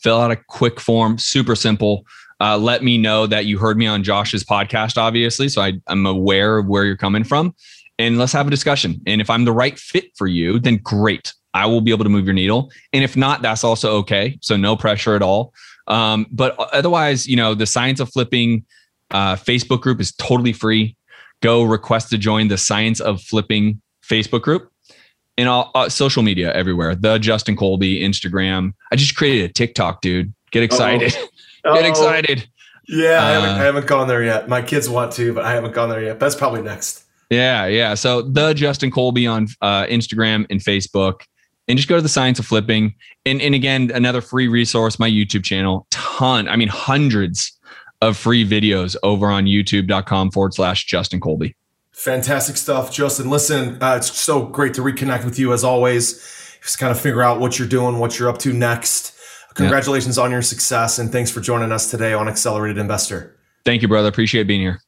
fill 0.02 0.20
out 0.20 0.30
a 0.30 0.36
quick 0.36 0.80
form, 0.80 1.18
super 1.18 1.54
simple. 1.54 2.04
Uh, 2.40 2.56
let 2.56 2.84
me 2.84 2.98
know 2.98 3.26
that 3.26 3.46
you 3.46 3.58
heard 3.58 3.76
me 3.76 3.86
on 3.86 4.02
Josh's 4.02 4.44
podcast, 4.44 4.96
obviously. 4.96 5.48
So 5.48 5.60
I, 5.60 5.74
I'm 5.88 6.06
aware 6.06 6.58
of 6.58 6.66
where 6.66 6.84
you're 6.84 6.96
coming 6.96 7.24
from. 7.24 7.54
And 7.98 8.16
let's 8.16 8.32
have 8.32 8.46
a 8.46 8.50
discussion. 8.50 9.00
And 9.06 9.20
if 9.20 9.28
I'm 9.28 9.44
the 9.44 9.52
right 9.52 9.76
fit 9.76 10.12
for 10.16 10.28
you, 10.28 10.60
then 10.60 10.76
great. 10.76 11.34
I 11.52 11.66
will 11.66 11.80
be 11.80 11.90
able 11.90 12.04
to 12.04 12.10
move 12.10 12.26
your 12.26 12.34
needle. 12.34 12.70
And 12.92 13.02
if 13.02 13.16
not, 13.16 13.42
that's 13.42 13.64
also 13.64 13.96
okay. 13.98 14.38
So 14.40 14.56
no 14.56 14.76
pressure 14.76 15.16
at 15.16 15.22
all. 15.22 15.52
Um, 15.88 16.26
but 16.30 16.56
otherwise, 16.72 17.26
you 17.26 17.34
know, 17.34 17.54
the 17.54 17.66
Science 17.66 17.98
of 17.98 18.10
Flipping 18.12 18.64
uh, 19.10 19.34
Facebook 19.34 19.80
group 19.80 20.00
is 20.00 20.12
totally 20.12 20.52
free. 20.52 20.96
Go 21.40 21.64
request 21.64 22.10
to 22.10 22.18
join 22.18 22.48
the 22.48 22.58
Science 22.58 23.00
of 23.00 23.20
Flipping 23.20 23.80
Facebook 24.08 24.42
group 24.42 24.70
in 25.38 25.46
all 25.46 25.70
uh, 25.74 25.88
social 25.88 26.22
media 26.22 26.52
everywhere. 26.52 26.94
The 26.94 27.16
Justin 27.18 27.56
Colby, 27.56 28.00
Instagram. 28.00 28.74
I 28.92 28.96
just 28.96 29.16
created 29.16 29.48
a 29.48 29.52
TikTok, 29.52 30.02
dude. 30.02 30.34
Get 30.50 30.64
excited. 30.64 31.14
Uh-oh. 31.64 31.74
Get 31.74 31.86
excited. 31.86 32.48
Yeah, 32.88 33.24
I 33.24 33.30
haven't, 33.30 33.50
uh, 33.50 33.54
I 33.54 33.58
haven't 33.58 33.86
gone 33.86 34.08
there 34.08 34.24
yet. 34.24 34.48
My 34.48 34.60
kids 34.60 34.88
want 34.88 35.12
to, 35.12 35.32
but 35.32 35.44
I 35.44 35.52
haven't 35.52 35.72
gone 35.72 35.88
there 35.88 36.02
yet. 36.02 36.18
That's 36.18 36.34
probably 36.34 36.62
next. 36.62 37.04
Yeah, 37.30 37.66
yeah. 37.66 37.94
So 37.94 38.22
the 38.22 38.52
Justin 38.52 38.90
Colby 38.90 39.26
on 39.26 39.46
uh, 39.60 39.84
Instagram 39.84 40.46
and 40.50 40.60
Facebook, 40.60 41.20
and 41.68 41.76
just 41.76 41.88
go 41.88 41.96
to 41.96 42.02
the 42.02 42.08
Science 42.08 42.38
of 42.38 42.46
Flipping. 42.46 42.94
And 43.26 43.40
and 43.40 43.54
again, 43.54 43.90
another 43.94 44.22
free 44.22 44.48
resource, 44.48 44.98
my 44.98 45.08
YouTube 45.08 45.44
channel. 45.44 45.86
Ton, 45.90 46.48
I 46.48 46.56
mean, 46.56 46.68
hundreds 46.68 47.56
of 48.00 48.16
free 48.16 48.48
videos 48.48 48.96
over 49.02 49.26
on 49.26 49.44
YouTube.com 49.44 50.30
forward 50.30 50.54
slash 50.54 50.86
Justin 50.86 51.20
Colby. 51.20 51.54
Fantastic 51.98 52.56
stuff, 52.56 52.92
Justin. 52.92 53.28
Listen, 53.28 53.82
uh, 53.82 53.96
it's 53.96 54.16
so 54.16 54.46
great 54.46 54.74
to 54.74 54.82
reconnect 54.82 55.24
with 55.24 55.36
you 55.36 55.52
as 55.52 55.64
always. 55.64 56.14
Just 56.62 56.78
kind 56.78 56.92
of 56.92 57.00
figure 57.00 57.22
out 57.22 57.40
what 57.40 57.58
you're 57.58 57.66
doing, 57.66 57.98
what 57.98 58.16
you're 58.16 58.28
up 58.28 58.38
to 58.38 58.52
next. 58.52 59.16
Congratulations 59.54 60.16
yeah. 60.16 60.22
on 60.22 60.30
your 60.30 60.40
success, 60.40 61.00
and 61.00 61.10
thanks 61.10 61.28
for 61.28 61.40
joining 61.40 61.72
us 61.72 61.90
today 61.90 62.12
on 62.12 62.28
Accelerated 62.28 62.78
Investor. 62.78 63.36
Thank 63.64 63.82
you, 63.82 63.88
brother. 63.88 64.08
Appreciate 64.08 64.46
being 64.46 64.60
here. 64.60 64.80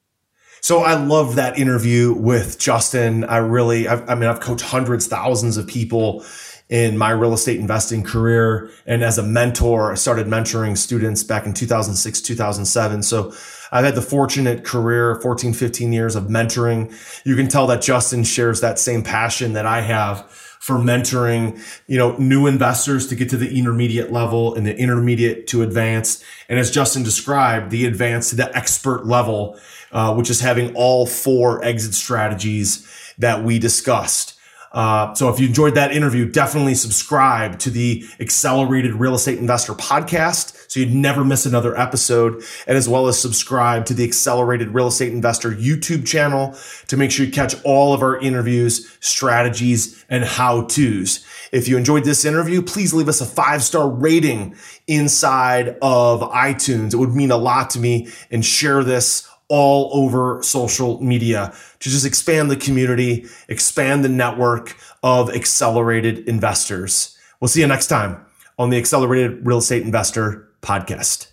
So 0.61 0.83
I 0.83 0.95
love 0.95 1.35
that 1.35 1.59
interview 1.59 2.13
with 2.13 2.61
Justin. 2.61 3.25
I 3.25 3.39
really, 3.39 3.89
I've, 3.89 4.09
I 4.09 4.15
mean, 4.15 4.31
I've 4.31 4.39
coached 4.39 4.65
hundreds, 4.65 5.09
thousands 5.09 5.57
of 5.57 5.67
people 5.67 6.25
in 6.69 6.97
my 6.97 7.11
real 7.11 7.33
estate 7.33 7.59
investing 7.59 8.05
career. 8.05 8.71
And 8.87 9.03
as 9.03 9.19
a 9.19 9.25
mentor, 9.25 9.91
I 9.91 9.97
started 9.97 10.29
mentoring 10.29 10.79
students 10.79 11.25
back 11.25 11.45
in 11.45 11.55
2006, 11.55 12.21
2007. 12.21 13.03
So 13.03 13.33
I've 13.73 13.85
had 13.85 13.95
the 13.95 14.03
fortunate 14.03 14.65
career, 14.65 15.21
14, 15.21 15.53
15 15.53 15.93
years 15.93 16.17
of 16.17 16.25
mentoring. 16.25 16.93
You 17.25 17.37
can 17.37 17.49
tell 17.49 17.67
that 17.69 17.83
Justin 17.83 18.25
shares 18.25 18.61
that 18.61 18.79
same 18.79 19.03
passion 19.03 19.53
that 19.53 19.67
I 19.67 19.81
have 19.83 20.31
for 20.61 20.77
mentoring, 20.77 21.59
you 21.87 21.97
know, 21.97 22.17
new 22.19 22.47
investors 22.47 23.07
to 23.09 23.15
get 23.15 23.31
to 23.31 23.37
the 23.37 23.59
intermediate 23.59 24.13
level 24.13 24.55
and 24.55 24.67
the 24.67 24.77
intermediate 24.77 25.47
to 25.47 25.63
advanced. 25.63 26.23
And 26.51 26.59
as 26.59 26.71
Justin 26.71 27.03
described, 27.03 27.71
the 27.71 27.87
advanced 27.87 28.31
to 28.31 28.37
the 28.37 28.55
expert 28.55 29.07
level, 29.07 29.59
uh, 29.91 30.15
which 30.15 30.29
is 30.29 30.41
having 30.41 30.75
all 30.75 31.07
four 31.07 31.65
exit 31.65 31.95
strategies 31.95 32.87
that 33.19 33.43
we 33.43 33.59
discussed. 33.59 34.39
Uh, 34.73 35.13
so 35.15 35.29
if 35.29 35.41
you 35.41 35.49
enjoyed 35.49 35.75
that 35.75 35.93
interview, 35.93 36.31
definitely 36.31 36.75
subscribe 36.75 37.59
to 37.59 37.71
the 37.71 38.05
Accelerated 38.21 38.95
Real 38.95 39.15
Estate 39.15 39.39
Investor 39.39 39.73
podcast 39.75 40.61
so 40.71 40.79
you'd 40.79 40.95
never 40.95 41.25
miss 41.25 41.47
another 41.47 41.77
episode, 41.77 42.45
and 42.69 42.79
as 42.79 42.89
well 42.89 43.09
as 43.09 43.21
subscribe 43.21 43.87
to 43.87 43.95
the 43.95 44.05
Accelerated 44.05 44.69
Real 44.69 44.87
Estate 44.87 45.13
Investor 45.13 45.51
YouTube 45.51 46.07
channel 46.07 46.57
to 46.87 46.97
make 46.97 47.11
sure 47.11 47.27
you 47.27 47.33
catch 47.33 47.57
all 47.65 47.93
of 47.93 48.03
our 48.03 48.17
interviews, 48.21 48.97
strategies, 49.01 50.05
and 50.09 50.25
how 50.25 50.63
to's. 50.67 51.27
If 51.51 51.67
you 51.67 51.77
enjoyed 51.77 52.05
this 52.05 52.25
interview, 52.25 52.63
please 52.63 52.95
leave 52.95 53.09
us 53.09 53.21
a 53.21 53.27
five 53.27 53.65
star 53.65 53.91
rating 53.91 54.55
inside 54.87 55.77
of 55.83 56.21
iTunes. 56.21 56.95
It 56.95 56.99
would 56.99 57.17
mean 57.17 57.33
a 57.33 57.37
lot 57.37 57.71
to 57.71 57.81
me 57.81 58.09
and 58.31 58.45
share 58.45 58.85
this 58.85 59.27
all 59.51 59.91
over 59.93 60.43
social 60.43 61.03
media 61.03 61.53
to 61.81 61.91
just 61.91 62.07
expand 62.07 62.51
the 62.51 62.57
community, 62.57 63.27
expand 63.49 64.03
the 64.03 64.09
network 64.09 64.77
of 65.03 65.29
accelerated 65.29 66.27
investors. 66.27 67.19
We'll 67.41 67.49
see 67.49 67.61
you 67.61 67.67
next 67.67 67.89
time 67.89 68.25
on 68.59 68.71
the 68.71 68.79
Accelerated 68.79 69.45
Real 69.45 69.59
Estate 69.59 69.83
Investor 69.83 70.49
podcast. 70.63 71.33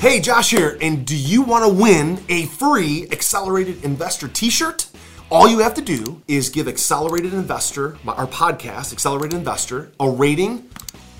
Hey, 0.00 0.20
Josh 0.20 0.50
here, 0.50 0.76
and 0.80 1.06
do 1.06 1.16
you 1.16 1.42
want 1.42 1.64
to 1.64 1.68
win 1.72 2.20
a 2.28 2.46
free 2.46 3.06
Accelerated 3.10 3.84
Investor 3.84 4.28
t 4.28 4.50
shirt? 4.50 4.88
All 5.30 5.48
you 5.48 5.60
have 5.60 5.74
to 5.74 5.82
do 5.82 6.20
is 6.28 6.50
give 6.50 6.68
Accelerated 6.68 7.32
Investor, 7.32 7.96
our 8.06 8.26
podcast, 8.26 8.92
Accelerated 8.92 9.38
Investor, 9.38 9.92
a 9.98 10.10
rating 10.10 10.68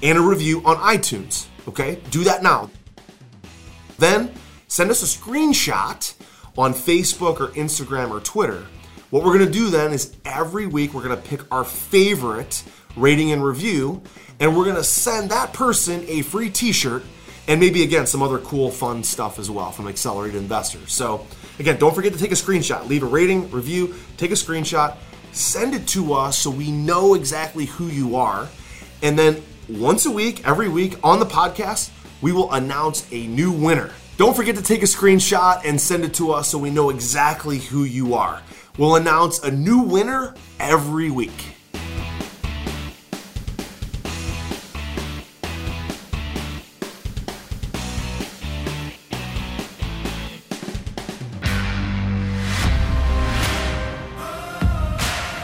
and 0.03 0.18
a 0.18 0.20
review 0.20 0.62
on 0.64 0.76
iTunes. 0.76 1.47
Okay? 1.68 2.01
Do 2.11 2.24
that 2.24 2.43
now. 2.43 2.70
Then 3.99 4.32
send 4.68 4.90
us 4.90 5.03
a 5.03 5.18
screenshot 5.18 6.14
on 6.57 6.74
Facebook 6.74 7.40
or 7.40 7.48
Instagram 7.48 8.11
or 8.11 8.20
Twitter 8.20 8.66
What 9.12 9.24
we're 9.24 9.34
to 9.46 9.53
do 9.53 9.68
then 9.68 9.92
is 9.92 10.16
every 10.24 10.66
week 10.66 10.94
we're 10.94 11.03
to 11.14 11.22
pick 11.22 11.40
our 11.53 11.64
favorite 11.64 12.64
rating 12.96 13.30
and 13.30 13.44
review, 13.44 14.03
and 14.40 14.57
we're 14.57 14.64
to 14.76 14.84
send 14.84 15.30
that 15.30 15.53
person 15.53 16.03
a 16.09 16.22
free 16.22 16.48
t 16.48 16.72
shirt 16.72 17.03
and 17.46 17.61
maybe 17.61 17.82
again 17.82 18.07
some 18.07 18.22
other 18.22 18.38
cool, 18.38 18.70
fun 18.70 19.05
stuff 19.05 19.38
as 19.38 19.50
well 19.50 19.70
from 19.70 19.86
Accelerated 19.86 20.40
Investors. 20.40 20.94
So, 20.94 21.26
again, 21.59 21.76
don't 21.78 21.94
forget 21.94 22.14
to 22.14 22.18
take 22.18 22.32
a 22.32 22.36
screenshot, 22.36 22.88
leave 22.88 23.03
a 23.03 23.07
rating, 23.07 23.50
review, 23.50 23.94
take 24.16 24.30
a 24.30 24.34
screenshot, 24.34 24.96
send 25.32 25.74
it 25.74 25.86
to 25.88 26.14
us 26.14 26.38
so 26.38 26.48
we 26.48 26.70
know 26.70 27.12
exactly 27.12 27.66
who 27.66 27.88
you 27.88 28.16
are. 28.16 28.48
And 29.03 29.18
then 29.18 29.42
once 29.68 30.07
a 30.07 30.11
week, 30.11 30.46
every 30.46 30.70
week 30.70 30.96
on 31.05 31.18
the 31.18 31.26
podcast, 31.26 31.90
we 32.22 32.32
will 32.32 32.50
announce 32.53 33.07
a 33.12 33.26
new 33.26 33.53
winner. 33.53 33.90
Don't 34.18 34.36
forget 34.36 34.56
to 34.56 34.62
take 34.62 34.82
a 34.82 34.86
screenshot 34.86 35.62
and 35.64 35.80
send 35.80 36.04
it 36.04 36.14
to 36.14 36.32
us 36.32 36.48
so 36.48 36.58
we 36.58 36.70
know 36.70 36.90
exactly 36.90 37.58
who 37.58 37.84
you 37.84 38.14
are. 38.14 38.42
We'll 38.76 38.96
announce 38.96 39.38
a 39.42 39.50
new 39.50 39.80
winner 39.80 40.34
every 40.60 41.10
week. 41.10 41.56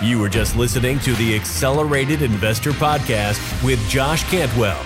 You 0.03 0.19
were 0.21 0.29
just 0.29 0.57
listening 0.57 0.99
to 1.01 1.13
the 1.15 1.35
Accelerated 1.35 2.23
Investor 2.23 2.71
Podcast 2.73 3.65
with 3.65 3.81
Josh 3.89 4.23
Cantwell. 4.31 4.81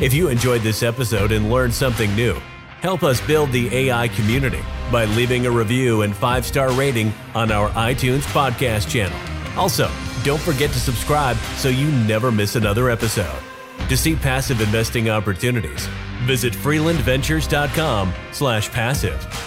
If 0.00 0.14
you 0.14 0.28
enjoyed 0.28 0.62
this 0.62 0.82
episode 0.82 1.32
and 1.32 1.50
learned 1.50 1.74
something 1.74 2.14
new, 2.16 2.40
help 2.80 3.02
us 3.02 3.20
build 3.26 3.52
the 3.52 3.74
AI 3.74 4.08
community 4.08 4.62
by 4.90 5.04
leaving 5.04 5.46
a 5.46 5.50
review 5.50 6.02
and 6.02 6.14
five 6.14 6.44
star 6.46 6.70
rating 6.72 7.12
on 7.34 7.50
our 7.50 7.70
iTunes 7.70 8.22
podcast 8.32 8.90
channel. 8.90 9.18
Also, 9.58 9.90
don't 10.24 10.40
forget 10.40 10.70
to 10.70 10.78
subscribe 10.78 11.36
so 11.56 11.68
you 11.68 11.90
never 12.06 12.30
miss 12.30 12.54
another 12.56 12.90
episode. 12.90 13.42
To 13.88 13.96
see 13.96 14.16
passive 14.16 14.60
investing 14.60 15.08
opportunities, 15.08 15.86
visit 16.24 16.52
freelandventures.com/passive. 16.52 19.44